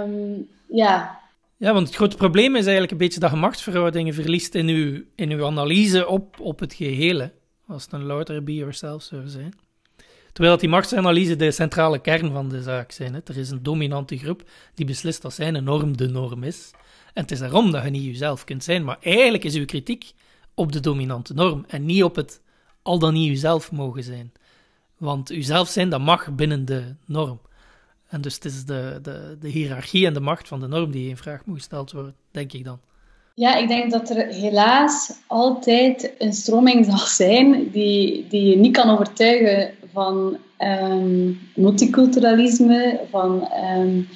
um, 0.00 0.48
ja, 0.66 1.17
ja, 1.58 1.72
want 1.72 1.86
het 1.86 1.96
grote 1.96 2.16
probleem 2.16 2.56
is 2.56 2.62
eigenlijk 2.62 2.92
een 2.92 2.98
beetje 2.98 3.20
dat 3.20 3.30
je 3.30 3.36
machtsverhoudingen 3.36 4.14
verliest 4.14 4.54
in 4.54 4.68
uw, 4.68 5.02
in 5.14 5.30
uw 5.30 5.44
analyse 5.44 6.06
op, 6.06 6.40
op 6.40 6.60
het 6.60 6.74
gehele. 6.74 7.32
Als 7.66 7.84
het 7.84 7.92
een 7.92 8.04
louter 8.04 8.44
be 8.44 8.54
yourself 8.54 9.02
zou 9.02 9.28
zijn. 9.28 9.52
Terwijl 10.32 10.50
dat 10.50 10.60
die 10.60 10.68
machtsanalyse 10.68 11.36
de 11.36 11.50
centrale 11.50 11.98
kern 11.98 12.32
van 12.32 12.48
de 12.48 12.62
zaak 12.62 12.92
zijn. 12.92 13.14
Hè. 13.14 13.20
Er 13.24 13.38
is 13.38 13.50
een 13.50 13.62
dominante 13.62 14.18
groep 14.18 14.42
die 14.74 14.86
beslist 14.86 15.22
dat 15.22 15.34
zijn 15.34 15.64
norm 15.64 15.96
de 15.96 16.08
norm 16.08 16.42
is. 16.42 16.70
En 17.12 17.22
het 17.22 17.30
is 17.30 17.38
daarom 17.38 17.70
dat 17.70 17.84
je 17.84 17.90
niet 17.90 18.04
jezelf 18.04 18.44
kunt 18.44 18.64
zijn. 18.64 18.84
Maar 18.84 18.96
eigenlijk 19.00 19.44
is 19.44 19.54
uw 19.54 19.64
kritiek 19.64 20.12
op 20.54 20.72
de 20.72 20.80
dominante 20.80 21.34
norm 21.34 21.64
en 21.68 21.86
niet 21.86 22.02
op 22.02 22.16
het 22.16 22.40
al 22.82 22.98
dan 22.98 23.12
niet 23.12 23.28
jezelf 23.28 23.72
mogen 23.72 24.02
zijn. 24.02 24.32
Want 24.96 25.30
uzelf 25.30 25.68
zijn, 25.68 25.88
dat 25.88 26.00
mag 26.00 26.34
binnen 26.34 26.64
de 26.64 26.94
norm. 27.06 27.40
En 28.08 28.20
dus 28.20 28.34
het 28.34 28.44
is 28.44 28.64
de, 28.64 28.98
de, 29.02 29.36
de 29.40 29.48
hiërarchie 29.48 30.06
en 30.06 30.14
de 30.14 30.20
macht 30.20 30.48
van 30.48 30.60
de 30.60 30.68
norm 30.68 30.90
die 30.90 31.08
in 31.08 31.16
vraag 31.16 31.44
moet 31.44 31.56
gesteld 31.56 31.92
worden, 31.92 32.14
denk 32.30 32.52
ik 32.52 32.64
dan. 32.64 32.78
Ja, 33.34 33.54
ik 33.54 33.68
denk 33.68 33.90
dat 33.90 34.10
er 34.10 34.26
helaas 34.26 35.12
altijd 35.26 36.14
een 36.18 36.32
stroming 36.32 36.84
zal 36.84 36.98
zijn 36.98 37.70
die, 37.70 38.26
die 38.28 38.50
je 38.50 38.56
niet 38.56 38.76
kan 38.76 38.90
overtuigen 38.90 39.74
van 39.92 40.36
um, 40.58 41.40
multiculturalisme, 41.54 43.00
van 43.10 43.48
um, 43.76 44.08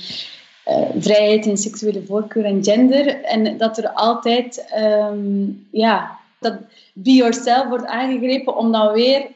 uh, 0.68 0.88
vrijheid 0.98 1.46
in 1.46 1.56
seksuele 1.56 2.02
voorkeur 2.06 2.44
en 2.44 2.64
gender. 2.64 3.22
En 3.22 3.56
dat 3.58 3.78
er 3.78 3.88
altijd, 3.88 4.72
um, 4.76 5.66
ja, 5.70 6.18
dat 6.40 6.58
be 6.92 7.12
yourself 7.12 7.68
wordt 7.68 7.86
aangegrepen 7.86 8.56
om 8.56 8.72
dan 8.72 8.92
weer 8.92 9.26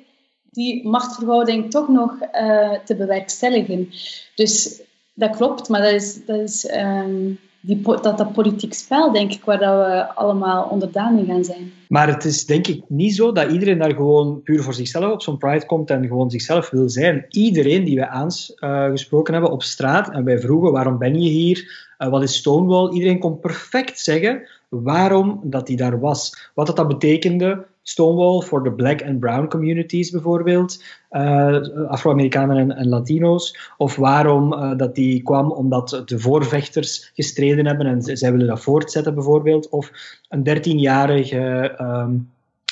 die 0.57 0.89
machtsverhouding 0.89 1.71
toch 1.71 1.89
nog 1.89 2.13
uh, 2.13 2.73
te 2.85 2.97
bewerkstelligen. 2.97 3.89
Dus 4.35 4.81
dat 5.15 5.37
klopt, 5.37 5.69
maar 5.69 5.83
dat 5.83 5.93
is, 5.93 6.25
dat 6.25 6.41
is 6.41 6.71
um, 6.75 7.39
die, 7.61 7.83
dat, 7.83 8.19
dat 8.19 8.33
politiek 8.33 8.75
spel, 8.75 9.13
denk 9.13 9.33
ik, 9.33 9.45
waar 9.45 9.59
dat 9.59 9.87
we 9.87 10.15
allemaal 10.15 10.69
onderdaan 10.71 11.19
in 11.19 11.27
gaan 11.27 11.45
zijn. 11.45 11.73
Maar 11.89 12.09
het 12.09 12.25
is 12.25 12.47
denk 12.47 12.67
ik 12.67 12.83
niet 12.89 13.15
zo 13.15 13.33
dat 13.33 13.51
iedereen 13.51 13.79
daar 13.79 13.95
gewoon 13.95 14.43
puur 14.43 14.63
voor 14.63 14.75
zichzelf 14.75 15.13
op 15.13 15.23
zo'n 15.23 15.39
Pride 15.39 15.67
komt 15.67 15.91
en 15.91 16.07
gewoon 16.07 16.31
zichzelf 16.31 16.71
wil 16.71 16.89
zijn. 16.89 17.27
Iedereen 17.29 17.85
die 17.85 17.97
wij 17.97 18.09
aangesproken 18.09 19.33
hebben 19.33 19.53
op 19.53 19.63
straat 19.63 20.11
en 20.11 20.25
wij 20.25 20.39
vroegen 20.39 20.73
waarom 20.73 20.99
ben 20.99 21.23
je 21.23 21.29
hier, 21.29 21.89
uh, 21.99 22.09
wat 22.09 22.23
is 22.23 22.37
Stonewall, 22.37 22.93
iedereen 22.93 23.19
kon 23.19 23.41
perfect 23.41 24.01
zeggen 24.01 24.49
waarom 24.69 25.41
dat 25.43 25.69
hij 25.69 25.77
daar 25.77 26.01
was. 26.01 26.51
Wat 26.55 26.67
dat, 26.67 26.77
dat 26.77 26.89
betekende 26.89 27.67
Stonewall 27.83 28.41
voor 28.41 28.63
de 28.63 28.73
black 28.73 29.03
and 29.03 29.21
brown 29.21 29.47
communities 29.47 30.11
bijvoorbeeld, 30.11 30.83
uh, 31.11 31.89
Afro-Amerikanen 31.89 32.77
en, 32.77 32.89
Latino's, 32.89 33.73
of 33.77 33.97
waarom 33.97 34.53
uh, 34.53 34.77
dat 34.77 34.95
die 34.95 35.23
kwam 35.23 35.51
omdat 35.51 36.03
de 36.05 36.19
voorvechters 36.19 37.11
gestreden 37.15 37.67
hebben 37.67 37.87
en 37.87 38.03
zij 38.17 38.33
willen 38.33 38.47
dat 38.47 38.61
voortzetten 38.61 39.15
bijvoorbeeld, 39.15 39.69
of 39.69 39.91
een 40.29 40.43
dertienjarige 40.43 41.75
um, 41.81 42.31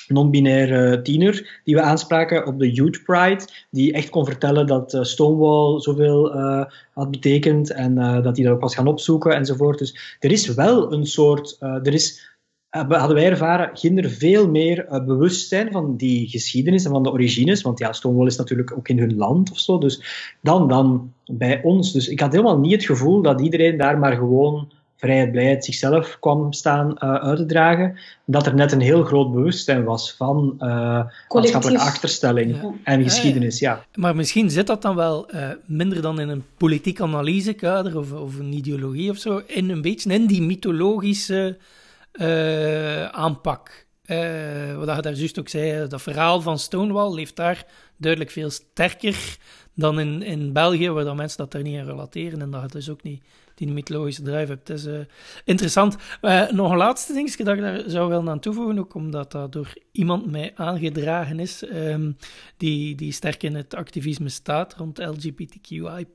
non-binaire 0.09 1.03
tiener 1.03 1.61
die 1.65 1.75
we 1.75 1.81
aanspraken 1.81 2.47
op 2.47 2.59
de 2.59 2.73
Youth 2.73 3.03
Pride, 3.03 3.45
die 3.71 3.93
echt 3.93 4.11
kon 4.11 4.25
vertellen 4.25 4.67
dat 4.67 4.95
uh, 4.95 5.03
Stonewall 5.03 5.81
zoveel 5.81 6.37
uh, 6.37 6.65
had 6.93 7.11
betekend 7.11 7.71
en 7.71 7.99
uh, 7.99 8.23
dat 8.23 8.37
hij 8.37 8.45
dat 8.45 8.55
ook 8.55 8.61
was 8.61 8.75
gaan 8.75 8.87
opzoeken 8.87 9.37
enzovoort. 9.37 9.79
Dus 9.79 10.17
er 10.21 10.33
is 10.33 10.55
wel 10.55 10.93
een 10.93 11.07
soort, 11.07 11.57
er 11.61 11.95
is 11.95 12.33
hadden 12.83 13.15
wij 13.15 13.31
ervaren, 13.31 13.77
ginder 13.77 14.11
veel 14.11 14.49
meer 14.49 14.87
uh, 14.89 15.05
bewustzijn 15.05 15.73
van 15.73 15.97
die 15.97 16.29
geschiedenis 16.29 16.85
en 16.85 16.91
van 16.91 17.03
de 17.03 17.13
origines. 17.13 17.63
Want 17.63 17.79
ja, 17.79 17.93
Stonewall 17.93 18.27
is 18.27 18.37
natuurlijk 18.37 18.77
ook 18.77 18.89
in 18.89 18.99
hun 18.99 19.17
land 19.17 19.51
of 19.51 19.59
zo. 19.59 19.79
Dus 19.79 20.03
dan, 20.41 20.69
dan 20.69 21.13
bij 21.27 21.63
ons. 21.63 21.93
Dus 21.93 22.09
ik 22.09 22.21
had 22.21 22.33
helemaal 22.33 22.59
niet 22.59 22.73
het 22.73 22.85
gevoel 22.85 23.23
dat 23.23 23.41
iedereen 23.41 23.77
daar 23.77 23.99
maar 23.99 24.17
gewoon 24.17 24.73
vrijheid, 25.05 25.31
blijheid 25.33 25.65
zichzelf 25.65 26.17
kwam 26.21 26.53
staan 26.53 26.91
uh, 26.91 27.15
uit 27.15 27.37
te 27.37 27.47
dragen. 27.47 27.99
Dat 28.25 28.47
er 28.47 28.55
net 28.55 28.73
een 28.73 28.81
heel 28.81 29.03
groot 29.03 29.33
bewustzijn 29.33 29.85
was 29.85 30.13
van 30.13 30.55
uh, 30.59 31.05
maatschappelijke 31.29 31.83
achterstelling 31.83 32.79
en 32.85 33.03
geschiedenis. 33.03 33.59
Ja. 33.59 33.85
Maar 33.95 34.17
misschien 34.17 34.51
zit 34.51 34.67
dat 34.67 34.83
dan 34.83 34.97
wel 34.97 35.31
minder 35.67 36.03
dan 36.03 36.21
in 36.21 36.29
een 36.29 36.45
politiek 36.57 37.01
analysekader 37.01 37.99
of, 37.99 38.13
of 38.13 38.39
een 38.39 38.53
ideologie 38.53 39.11
of 39.11 39.17
zo, 39.17 39.43
in 39.47 39.71
een 39.71 39.83
beetje 39.83 40.13
in 40.13 40.27
die 40.27 40.43
mythologische 40.43 41.59
uh, 42.13 43.05
aanpak. 43.05 43.87
Uh, 44.07 44.77
wat 44.77 44.97
je 44.97 45.03
daar 45.03 45.13
juist 45.13 45.39
ook 45.39 45.49
zei, 45.49 45.89
dat 45.89 46.03
verhaal 46.03 46.41
van 46.41 46.59
Stonewall 46.59 47.15
leeft 47.15 47.37
daar 47.37 47.67
duidelijk 47.97 48.31
veel 48.31 48.51
sterker 48.51 49.37
dan 49.75 50.01
in, 50.01 50.23
in 50.23 50.53
België, 50.53 50.91
waar 50.91 51.05
dan 51.05 51.17
mensen 51.17 51.39
dat 51.39 51.53
daar 51.53 51.63
niet 51.63 51.79
aan 51.79 51.87
relateren 51.87 52.41
en 52.41 52.51
dat 52.51 52.63
het 52.63 52.73
dus 52.73 52.91
ook 52.91 53.03
niet 53.03 53.23
die 53.55 53.69
mythologische 53.69 54.23
drive 54.23 54.53
hebt. 54.53 54.69
Het 54.69 54.79
is 54.79 54.87
uh, 54.87 54.99
interessant. 55.45 55.97
Uh, 56.23 56.51
nog 56.51 56.71
een 56.71 56.77
laatste 56.77 57.13
dingetje 57.13 57.45
dat 57.45 57.55
ik 57.55 57.61
daar 57.61 57.83
zou 57.87 58.09
willen 58.09 58.29
aan 58.29 58.41
toevoegen, 58.41 58.79
ook 58.79 58.95
omdat 58.95 59.33
dat 59.33 59.53
door 59.53 59.73
iemand 59.93 60.31
mij 60.31 60.53
aangedragen 60.55 61.41
is, 61.41 61.63
um, 61.73 62.17
die, 62.57 62.95
die 62.95 63.13
sterk 63.13 63.43
in 63.43 63.55
het 63.55 63.75
activisme 63.75 64.29
staat 64.29 64.75
rond 64.75 64.99
LGBTQI+, 64.99 66.07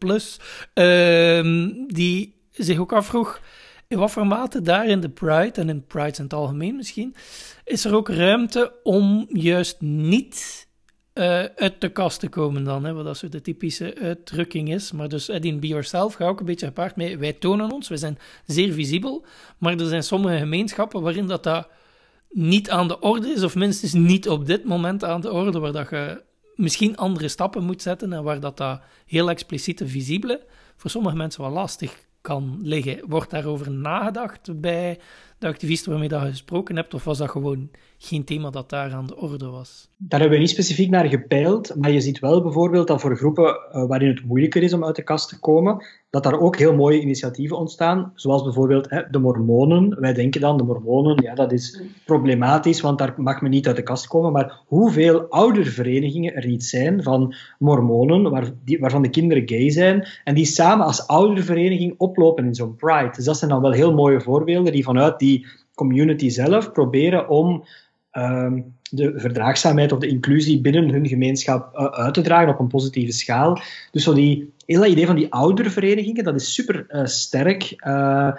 um, 0.73 1.87
die 1.87 2.35
zich 2.51 2.77
ook 2.77 2.93
afvroeg 2.93 3.41
in 3.89 3.97
wat 3.97 4.11
voor 4.11 4.27
mate 4.27 4.61
daar 4.61 4.87
in 4.87 4.99
de 4.99 5.09
Pride, 5.09 5.61
en 5.61 5.69
in 5.69 5.85
Pride 5.85 6.17
in 6.17 6.23
het 6.23 6.33
algemeen 6.33 6.75
misschien, 6.75 7.15
is 7.63 7.85
er 7.85 7.95
ook 7.95 8.09
ruimte 8.09 8.73
om 8.83 9.25
juist 9.29 9.81
niet 9.81 10.67
uh, 11.19 11.43
uit 11.55 11.81
de 11.81 11.89
kast 11.89 12.19
te 12.19 12.29
komen 12.29 12.63
dan, 12.63 12.83
hè, 12.83 12.93
wat 12.93 13.05
dat 13.05 13.17
zo 13.17 13.29
de 13.29 13.41
typische 13.41 13.95
uitdrukking 14.01 14.73
is. 14.73 14.91
Maar 14.91 15.09
dus 15.09 15.29
Eddie 15.29 15.59
Be 15.59 15.67
Yourself 15.67 16.13
gaat 16.13 16.27
ook 16.27 16.39
een 16.39 16.45
beetje 16.45 16.65
gepaard 16.65 16.95
mee. 16.95 17.17
Wij 17.17 17.33
tonen 17.33 17.71
ons, 17.71 17.87
wij 17.87 17.97
zijn 17.97 18.17
zeer 18.45 18.73
visibel, 18.73 19.25
maar 19.57 19.79
er 19.79 19.87
zijn 19.87 20.03
sommige 20.03 20.37
gemeenschappen 20.37 21.01
waarin 21.01 21.27
dat, 21.27 21.43
dat 21.43 21.67
niet 22.29 22.69
aan 22.69 22.87
de 22.87 22.99
orde 22.99 23.27
is, 23.27 23.43
of 23.43 23.55
minstens 23.55 23.93
niet 23.93 24.29
op 24.29 24.45
dit 24.45 24.63
moment 24.63 25.03
aan 25.03 25.21
de 25.21 25.31
orde, 25.31 25.59
waar 25.59 25.71
dat 25.71 25.89
je 25.89 26.21
misschien 26.55 26.97
andere 26.97 27.27
stappen 27.27 27.63
moet 27.63 27.81
zetten 27.81 28.13
en 28.13 28.23
waar 28.23 28.39
dat, 28.39 28.57
dat 28.57 28.81
heel 29.05 29.29
expliciete 29.29 29.87
visibele 29.87 30.41
voor 30.75 30.89
sommige 30.89 31.15
mensen 31.15 31.41
wel 31.41 31.51
lastig 31.51 32.07
kan 32.21 32.59
liggen. 32.61 32.99
Wordt 33.07 33.29
daarover 33.29 33.71
nagedacht 33.71 34.61
bij 34.61 34.99
de 35.39 35.47
activisten 35.47 35.91
waarmee 35.91 36.09
je 36.09 36.19
gesproken 36.19 36.75
hebt, 36.75 36.93
of 36.93 37.03
was 37.03 37.17
dat 37.17 37.29
gewoon 37.29 37.69
geen 37.97 38.23
thema 38.23 38.49
dat 38.49 38.69
daar 38.69 38.93
aan 38.93 39.07
de 39.07 39.17
orde 39.17 39.47
was? 39.47 39.89
Daar 39.97 40.19
hebben 40.19 40.37
we 40.37 40.43
niet 40.43 40.53
specifiek 40.53 40.89
naar 40.89 41.05
gepeild, 41.05 41.75
maar 41.75 41.91
je 41.91 42.01
ziet 42.01 42.19
wel 42.19 42.41
bijvoorbeeld 42.41 42.87
dat 42.87 43.01
voor 43.01 43.17
groepen 43.17 43.45
uh, 43.45 43.87
waarin 43.87 44.09
het 44.09 44.25
moeilijker 44.25 44.63
is 44.63 44.73
om 44.73 44.85
uit 44.85 44.95
de 44.95 45.03
kast 45.03 45.29
te 45.29 45.39
komen, 45.39 45.85
dat 46.09 46.23
daar 46.23 46.39
ook 46.39 46.57
heel 46.57 46.75
mooie 46.75 47.01
initiatieven 47.01 47.57
ontstaan, 47.57 48.11
zoals 48.15 48.43
bijvoorbeeld 48.43 48.89
hè, 48.89 49.01
de 49.09 49.19
mormonen. 49.19 49.99
Wij 49.99 50.13
denken 50.13 50.41
dan, 50.41 50.57
de 50.57 50.63
mormonen, 50.63 51.23
ja, 51.23 51.35
dat 51.35 51.51
is 51.51 51.81
problematisch, 52.05 52.81
want 52.81 52.97
daar 52.97 53.13
mag 53.17 53.41
men 53.41 53.51
niet 53.51 53.67
uit 53.67 53.75
de 53.75 53.83
kast 53.83 54.07
komen, 54.07 54.31
maar 54.31 54.59
hoeveel 54.65 55.19
ouderverenigingen 55.29 56.35
er 56.35 56.45
niet 56.45 56.63
zijn 56.63 57.03
van 57.03 57.35
mormonen, 57.59 58.57
die, 58.65 58.79
waarvan 58.79 59.01
de 59.01 59.09
kinderen 59.09 59.49
gay 59.49 59.69
zijn, 59.69 60.07
en 60.23 60.35
die 60.35 60.45
samen 60.45 60.85
als 60.85 61.07
oudervereniging 61.07 61.93
oplopen 61.97 62.45
in 62.45 62.55
zo'n 62.55 62.75
pride. 62.75 63.11
Dus 63.15 63.25
dat 63.25 63.37
zijn 63.37 63.51
dan 63.51 63.61
wel 63.61 63.71
heel 63.71 63.93
mooie 63.93 64.21
voorbeelden 64.21 64.71
die 64.71 64.83
vanuit 64.83 65.19
die 65.19 65.28
community 65.73 66.29
zelf 66.29 66.71
proberen 66.71 67.29
om 67.29 67.63
Ehm, 68.11 68.61
de 68.91 69.13
verdraagzaamheid 69.19 69.91
of 69.91 69.99
de 69.99 70.07
inclusie 70.07 70.61
binnen 70.61 70.89
hun 70.89 71.07
gemeenschap 71.07 71.77
uh, 71.77 71.85
uit 71.85 72.13
te 72.13 72.21
dragen 72.21 72.53
op 72.53 72.59
een 72.59 72.67
positieve 72.67 73.11
schaal. 73.11 73.59
Dus 73.91 74.03
zo 74.03 74.13
die, 74.13 74.53
dat 74.65 74.85
idee 74.85 75.05
van 75.05 75.15
die 75.15 75.33
ouderverenigingen, 75.33 76.23
dat 76.23 76.35
is 76.35 76.53
super 76.53 76.85
uh, 76.89 77.05
sterk. 77.05 77.73
Uh, 77.87 78.31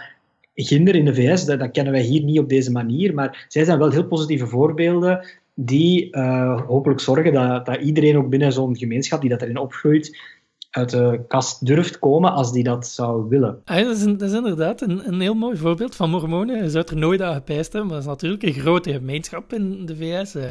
Ginder 0.55 0.95
in 0.95 1.05
de 1.05 1.15
VS, 1.15 1.45
dat, 1.45 1.59
dat, 1.59 1.71
kennen 1.71 1.93
wij 1.93 2.03
hier 2.03 2.23
niet 2.23 2.39
op 2.39 2.49
deze 2.49 2.71
manier, 2.71 3.15
maar 3.15 3.47
zij 3.49 3.65
zijn 3.65 3.79
wel 3.79 3.91
heel 3.91 4.07
positieve 4.07 4.47
voorbeelden 4.47 5.27
die 5.55 6.19
hopelijk 6.67 7.01
zorgen 7.01 7.33
dat, 7.33 7.67
dat 7.67 7.81
iedereen 7.81 8.17
ook 8.17 8.29
binnen 8.29 8.53
zo'n 8.53 8.77
gemeenschap 8.77 9.21
die 9.21 9.31
dat 9.31 9.43
erin 9.43 9.59
opgroeit, 9.59 10.19
uit 10.71 10.91
de 10.91 11.25
kast 11.29 11.67
durft 11.67 11.99
komen 11.99 12.33
als 12.33 12.53
die 12.53 12.63
dat 12.63 12.87
zou 12.87 13.29
willen. 13.29 13.63
Ah, 13.65 13.85
dat, 13.85 13.97
is 13.97 14.05
is 14.05 14.33
inderdaad 14.33 14.81
een, 14.81 15.09
een, 15.09 15.21
heel 15.21 15.35
mooi 15.35 15.57
voorbeeld 15.57 15.97
van 15.97 16.11
mormonen. 16.11 16.63
Je 16.63 16.71
zou 16.71 16.85
er 16.89 16.97
nooit 16.97 17.23
aan 17.23 17.35
gepijst 17.35 17.73
hebben, 17.73 17.91
maar 17.91 17.97
dat 17.97 18.07
is 18.07 18.11
natuurlijk 18.11 18.43
een 18.43 18.63
grote 18.63 18.93
gemeenschap 18.93 19.53
in 19.53 19.87
de 19.87 19.97
VS. 19.97 20.37
Uh, 20.37 20.45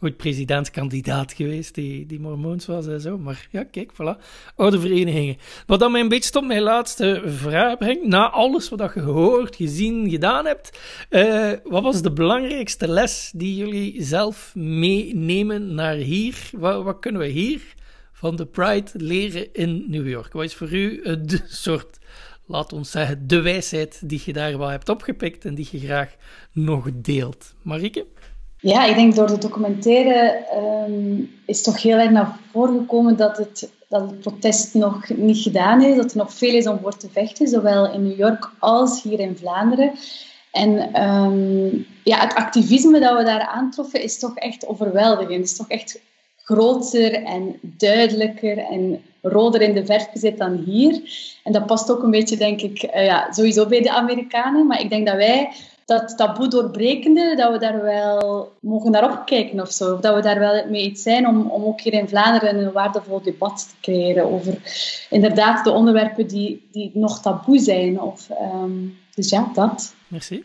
ooit 0.00 0.16
presidentskandidaat 0.16 1.32
geweest 1.32 1.74
die, 1.74 2.06
die 2.06 2.20
mormoons 2.20 2.66
was 2.66 2.86
en 2.86 3.00
zo. 3.00 3.18
Maar 3.18 3.48
ja, 3.50 3.64
kijk, 3.64 3.92
voilà. 3.92 4.22
Oude 4.56 4.80
verenigingen. 4.80 5.36
Wat 5.66 5.80
dan 5.80 5.92
mij 5.92 6.00
een 6.00 6.08
beetje 6.08 6.30
tot 6.30 6.46
mijn 6.46 6.62
laatste 6.62 7.22
vraag 7.26 7.78
brengt. 7.78 8.06
Na 8.06 8.30
alles 8.30 8.68
wat 8.68 8.78
je 8.94 9.00
gehoord, 9.00 9.56
gezien, 9.56 10.10
gedaan 10.10 10.46
hebt. 10.46 10.78
Uh, 11.10 11.52
wat 11.64 11.82
was 11.82 12.02
de 12.02 12.12
belangrijkste 12.12 12.88
les 12.88 13.32
die 13.34 13.56
jullie 13.56 14.02
zelf 14.02 14.52
meenemen 14.54 15.74
naar 15.74 15.94
hier? 15.94 16.50
Wat, 16.52 16.82
wat 16.82 16.98
kunnen 16.98 17.20
we 17.20 17.28
hier 17.28 17.78
van 18.20 18.36
de 18.36 18.46
Pride 18.46 18.90
leren 18.92 19.52
in 19.52 19.84
New 19.88 20.08
York? 20.08 20.32
Wat 20.32 20.44
is 20.44 20.54
voor 20.54 20.72
u 20.72 21.02
de 21.02 21.40
soort, 21.64 21.98
laat 22.46 22.72
ons 22.72 22.90
zeggen, 22.90 23.26
de 23.26 23.40
wijsheid 23.40 24.00
die 24.04 24.22
je 24.24 24.32
daar 24.32 24.58
wel 24.58 24.68
hebt 24.68 24.88
opgepikt 24.88 25.44
en 25.44 25.54
die 25.54 25.68
je 25.70 25.78
graag 25.78 26.14
nog 26.52 26.88
deelt? 26.94 27.54
Marike? 27.62 28.06
Ja, 28.56 28.84
ik 28.84 28.94
denk 28.94 29.14
door 29.14 29.26
de 29.26 29.38
documentaire 29.38 30.44
um, 30.86 31.30
is 31.46 31.62
toch 31.62 31.82
heel 31.82 31.98
erg 31.98 32.10
naar 32.10 32.38
voren 32.52 32.78
gekomen 32.78 33.16
dat 33.16 33.36
het, 33.36 33.70
dat 33.88 34.20
protest 34.20 34.74
nog 34.74 35.08
niet 35.08 35.42
gedaan 35.42 35.82
is, 35.82 35.96
dat 35.96 36.10
er 36.10 36.16
nog 36.16 36.34
veel 36.34 36.54
is 36.54 36.66
om 36.66 36.78
voor 36.82 36.96
te 36.96 37.08
vechten, 37.12 37.48
zowel 37.48 37.92
in 37.92 38.02
New 38.02 38.18
York 38.18 38.50
als 38.58 39.02
hier 39.02 39.20
in 39.20 39.36
Vlaanderen. 39.36 39.92
En 40.52 41.02
um, 41.02 41.86
ja, 42.04 42.20
het 42.20 42.34
activisme 42.34 43.00
dat 43.00 43.18
we 43.18 43.24
daar 43.24 43.46
aantroffen 43.46 44.02
is 44.02 44.18
toch 44.18 44.36
echt 44.36 44.66
overweldigend. 44.66 45.36
Het 45.36 45.50
is 45.50 45.56
toch 45.56 45.68
echt 45.68 46.00
groter 46.50 47.22
en 47.24 47.58
duidelijker 47.62 48.58
en 48.58 49.02
roder 49.22 49.60
in 49.60 49.74
de 49.74 49.84
verf 49.84 50.08
gezet 50.12 50.38
dan 50.38 50.56
hier. 50.56 51.00
En 51.44 51.52
dat 51.52 51.66
past 51.66 51.90
ook 51.90 52.02
een 52.02 52.10
beetje, 52.10 52.36
denk 52.36 52.60
ik, 52.60 52.82
uh, 52.82 53.04
ja, 53.04 53.32
sowieso 53.32 53.66
bij 53.66 53.82
de 53.82 53.92
Amerikanen. 53.92 54.66
Maar 54.66 54.80
ik 54.80 54.90
denk 54.90 55.06
dat 55.06 55.16
wij 55.16 55.52
dat 55.84 56.16
taboe 56.16 56.48
doorbrekende, 56.48 57.34
dat 57.36 57.52
we 57.52 57.58
daar 57.58 57.82
wel 57.82 58.52
mogen 58.60 58.90
naar 58.90 59.10
opkijken 59.12 59.60
of 59.60 59.72
zo. 59.72 59.94
Of 59.94 60.00
dat 60.00 60.14
we 60.14 60.22
daar 60.22 60.38
wel 60.38 60.64
mee 60.68 60.84
iets 60.84 61.02
zijn 61.02 61.26
om, 61.26 61.50
om 61.50 61.64
ook 61.64 61.80
hier 61.80 61.92
in 61.92 62.08
Vlaanderen 62.08 62.58
een 62.58 62.72
waardevol 62.72 63.22
debat 63.22 63.68
te 63.68 63.74
creëren 63.80 64.32
over 64.32 64.54
inderdaad 65.10 65.64
de 65.64 65.70
onderwerpen 65.70 66.26
die, 66.26 66.68
die 66.72 66.90
nog 66.94 67.20
taboe 67.20 67.58
zijn. 67.58 68.00
Of, 68.00 68.28
um, 68.62 68.98
dus 69.14 69.30
ja, 69.30 69.50
dat. 69.54 69.94
Merci. 70.08 70.42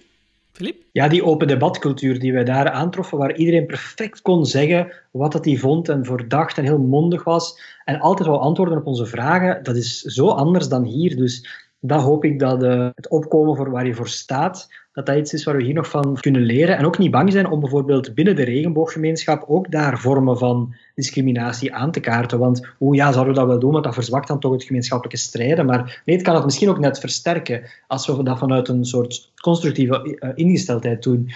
Ja, 0.91 1.07
die 1.07 1.23
open 1.23 1.47
debatcultuur 1.47 2.19
die 2.19 2.33
wij 2.33 2.43
daar 2.43 2.69
aantroffen, 2.69 3.17
waar 3.17 3.35
iedereen 3.35 3.65
perfect 3.65 4.21
kon 4.21 4.45
zeggen 4.45 4.93
wat 5.11 5.31
dat 5.31 5.45
hij 5.45 5.57
vond 5.57 5.89
en 5.89 6.05
voordacht 6.05 6.57
en 6.57 6.63
heel 6.63 6.79
mondig 6.79 7.23
was 7.23 7.59
en 7.85 7.99
altijd 7.99 8.29
wel 8.29 8.41
antwoorden 8.41 8.77
op 8.77 8.85
onze 8.85 9.05
vragen, 9.05 9.63
dat 9.63 9.75
is 9.75 10.01
zo 10.01 10.27
anders 10.27 10.67
dan 10.67 10.83
hier. 10.83 11.15
Dus 11.15 11.63
dat 11.79 12.01
hoop 12.01 12.23
ik 12.23 12.39
dat 12.39 12.63
uh, 12.63 12.89
het 12.95 13.09
opkomen 13.09 13.55
voor 13.55 13.71
waar 13.71 13.87
je 13.87 13.93
voor 13.93 14.07
staat, 14.07 14.69
dat 14.95 15.05
dat 15.05 15.17
iets 15.17 15.33
is 15.33 15.43
waar 15.43 15.55
we 15.55 15.63
hier 15.63 15.73
nog 15.73 15.89
van 15.89 16.17
kunnen 16.19 16.41
leren. 16.41 16.77
En 16.77 16.85
ook 16.85 16.97
niet 16.97 17.11
bang 17.11 17.31
zijn 17.31 17.49
om 17.49 17.59
bijvoorbeeld 17.59 18.13
binnen 18.13 18.35
de 18.35 18.43
regenbooggemeenschap 18.43 19.43
ook 19.47 19.71
daar 19.71 19.99
vormen 19.99 20.37
van 20.37 20.75
discriminatie 20.93 21.73
aan 21.73 21.91
te 21.91 21.99
kaarten. 21.99 22.39
Want 22.39 22.67
hoe 22.77 22.95
ja, 22.95 23.11
zouden 23.11 23.33
we 23.33 23.39
dat 23.39 23.49
wel 23.49 23.59
doen, 23.59 23.71
want 23.71 23.83
dat 23.83 23.93
verzwakt 23.93 24.27
dan 24.27 24.39
toch 24.39 24.51
het 24.51 24.63
gemeenschappelijke 24.63 25.19
strijden. 25.19 25.65
Maar 25.65 26.01
nee, 26.05 26.15
het 26.15 26.25
kan 26.25 26.35
het 26.35 26.45
misschien 26.45 26.69
ook 26.69 26.79
net 26.79 26.99
versterken 26.99 27.61
als 27.87 28.07
we 28.07 28.23
dat 28.23 28.37
vanuit 28.37 28.67
een 28.67 28.85
soort 28.85 29.31
constructieve 29.35 30.17
uh, 30.19 30.29
ingesteldheid 30.35 31.03
doen. 31.03 31.31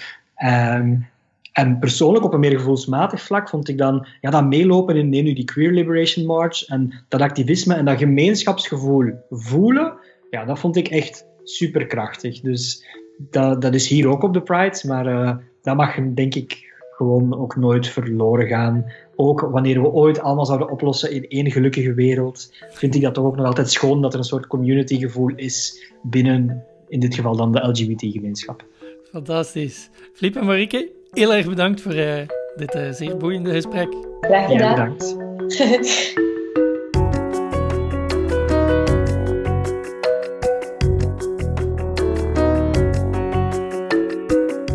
Um, 0.45 1.07
en 1.51 1.79
persoonlijk, 1.79 2.25
op 2.25 2.33
een 2.33 2.39
meer 2.39 2.57
gevoelsmatig 2.57 3.21
vlak, 3.21 3.49
vond 3.49 3.67
ik 3.67 3.77
dan 3.77 4.07
ja, 4.21 4.29
dat 4.29 4.45
meelopen 4.45 4.95
in 4.95 5.09
nu 5.09 5.33
die 5.33 5.43
Queer 5.43 5.71
Liberation 5.71 6.25
March 6.25 6.65
en 6.65 6.93
dat 7.07 7.21
activisme 7.21 7.73
en 7.73 7.85
dat 7.85 7.97
gemeenschapsgevoel 7.97 9.11
voelen, 9.29 9.93
ja, 10.29 10.45
dat 10.45 10.59
vond 10.59 10.75
ik 10.75 10.87
echt 10.87 11.25
superkrachtig. 11.43 12.41
Dus 12.41 12.85
dat, 13.29 13.61
dat 13.61 13.73
is 13.73 13.87
hier 13.87 14.07
ook 14.07 14.23
op 14.23 14.33
de 14.33 14.41
Pride, 14.41 14.81
maar 14.87 15.07
uh, 15.07 15.35
dat 15.61 15.75
mag 15.75 15.95
denk 16.13 16.35
ik 16.35 16.67
gewoon 16.91 17.39
ook 17.39 17.55
nooit 17.55 17.87
verloren 17.87 18.47
gaan. 18.47 18.91
Ook 19.15 19.41
wanneer 19.41 19.81
we 19.81 19.87
ooit 19.87 20.19
allemaal 20.19 20.45
zouden 20.45 20.69
oplossen 20.69 21.11
in 21.11 21.27
één 21.27 21.51
gelukkige 21.51 21.93
wereld, 21.93 22.53
vind 22.69 22.95
ik 22.95 23.01
dat 23.01 23.13
toch 23.13 23.25
ook 23.25 23.35
nog 23.35 23.45
altijd 23.45 23.71
schoon 23.71 24.01
dat 24.01 24.13
er 24.13 24.19
een 24.19 24.25
soort 24.25 24.47
communitygevoel 24.47 25.31
is 25.35 25.85
binnen, 26.01 26.63
in 26.87 26.99
dit 26.99 27.15
geval 27.15 27.35
dan 27.35 27.51
de 27.51 27.67
LGBT-gemeenschap. 27.67 28.63
Fantastisch. 29.11 29.89
Flip 30.13 30.35
en 30.35 30.45
Marieke, 30.45 30.89
heel 31.11 31.33
erg 31.33 31.47
bedankt 31.47 31.81
voor 31.81 31.95
uh, 31.95 32.13
dit 32.55 32.75
uh, 32.75 32.91
zeer 32.91 33.17
boeiende 33.17 33.51
gesprek. 33.51 33.95
Graag 34.21 34.51
gedaan. 34.51 34.67
Ja, 34.67 34.73
bedankt. 34.73 36.27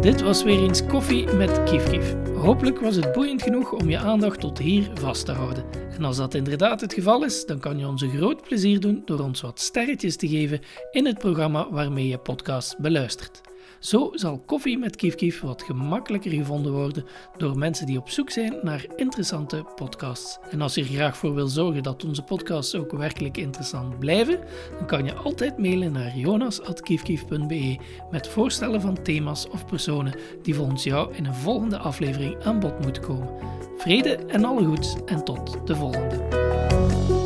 Dit 0.05 0.23
was 0.23 0.43
weer 0.43 0.59
eens 0.59 0.87
koffie 0.87 1.33
met 1.33 1.63
Kief. 1.63 2.15
Hopelijk 2.35 2.81
was 2.81 2.97
het 2.97 3.13
boeiend 3.13 3.43
genoeg 3.43 3.73
om 3.73 3.91
je 3.91 3.99
aandacht 3.99 4.41
tot 4.41 4.59
hier 4.59 4.91
vast 4.95 5.25
te 5.25 5.33
houden. 5.33 5.65
En 5.97 6.05
als 6.05 6.17
dat 6.17 6.35
inderdaad 6.35 6.81
het 6.81 6.95
geval 6.95 7.25
is, 7.25 7.47
dan 7.47 7.59
kan 7.59 7.79
je 7.79 7.87
ons 7.87 8.03
een 8.03 8.17
groot 8.17 8.43
plezier 8.43 8.81
doen 8.81 9.03
door 9.05 9.21
ons 9.21 9.41
wat 9.41 9.61
sterretjes 9.61 10.17
te 10.17 10.29
geven 10.29 10.61
in 10.91 11.07
het 11.07 11.19
programma 11.19 11.71
waarmee 11.71 12.09
je 12.09 12.19
podcast 12.19 12.79
beluistert. 12.79 13.41
Zo 13.85 14.11
zal 14.15 14.43
koffie 14.47 14.79
met 14.79 14.97
Kief 14.97 15.15
Kief 15.15 15.41
wat 15.41 15.63
gemakkelijker 15.63 16.31
gevonden 16.31 16.73
worden 16.73 17.05
door 17.37 17.59
mensen 17.59 17.87
die 17.87 17.99
op 17.99 18.11
zoek 18.11 18.31
zijn 18.31 18.59
naar 18.63 18.87
interessante 18.97 19.65
podcasts. 19.75 20.39
En 20.51 20.61
als 20.61 20.75
je 20.75 20.81
er 20.81 20.87
graag 20.87 21.17
voor 21.17 21.35
wil 21.35 21.47
zorgen 21.47 21.83
dat 21.83 22.05
onze 22.05 22.23
podcasts 22.23 22.75
ook 22.75 22.93
werkelijk 22.93 23.37
interessant 23.37 23.99
blijven, 23.99 24.41
dan 24.79 24.87
kan 24.87 25.05
je 25.05 25.15
altijd 25.15 25.59
mailen 25.59 25.93
naar 25.93 26.17
jonas.kiefkief.be 26.17 27.79
met 28.11 28.29
voorstellen 28.29 28.81
van 28.81 29.03
thema's 29.03 29.49
of 29.51 29.67
personen 29.67 30.15
die 30.43 30.55
volgens 30.55 30.85
jou 30.85 31.15
in 31.15 31.25
een 31.25 31.35
volgende 31.35 31.79
aflevering 31.79 32.45
aan 32.45 32.61
bod 32.61 32.81
moeten 32.81 33.03
komen. 33.03 33.29
Vrede 33.79 34.15
en 34.15 34.45
alle 34.45 34.65
goeds 34.65 34.97
en 35.07 35.25
tot 35.25 35.67
de 35.67 35.77
volgende. 35.77 37.24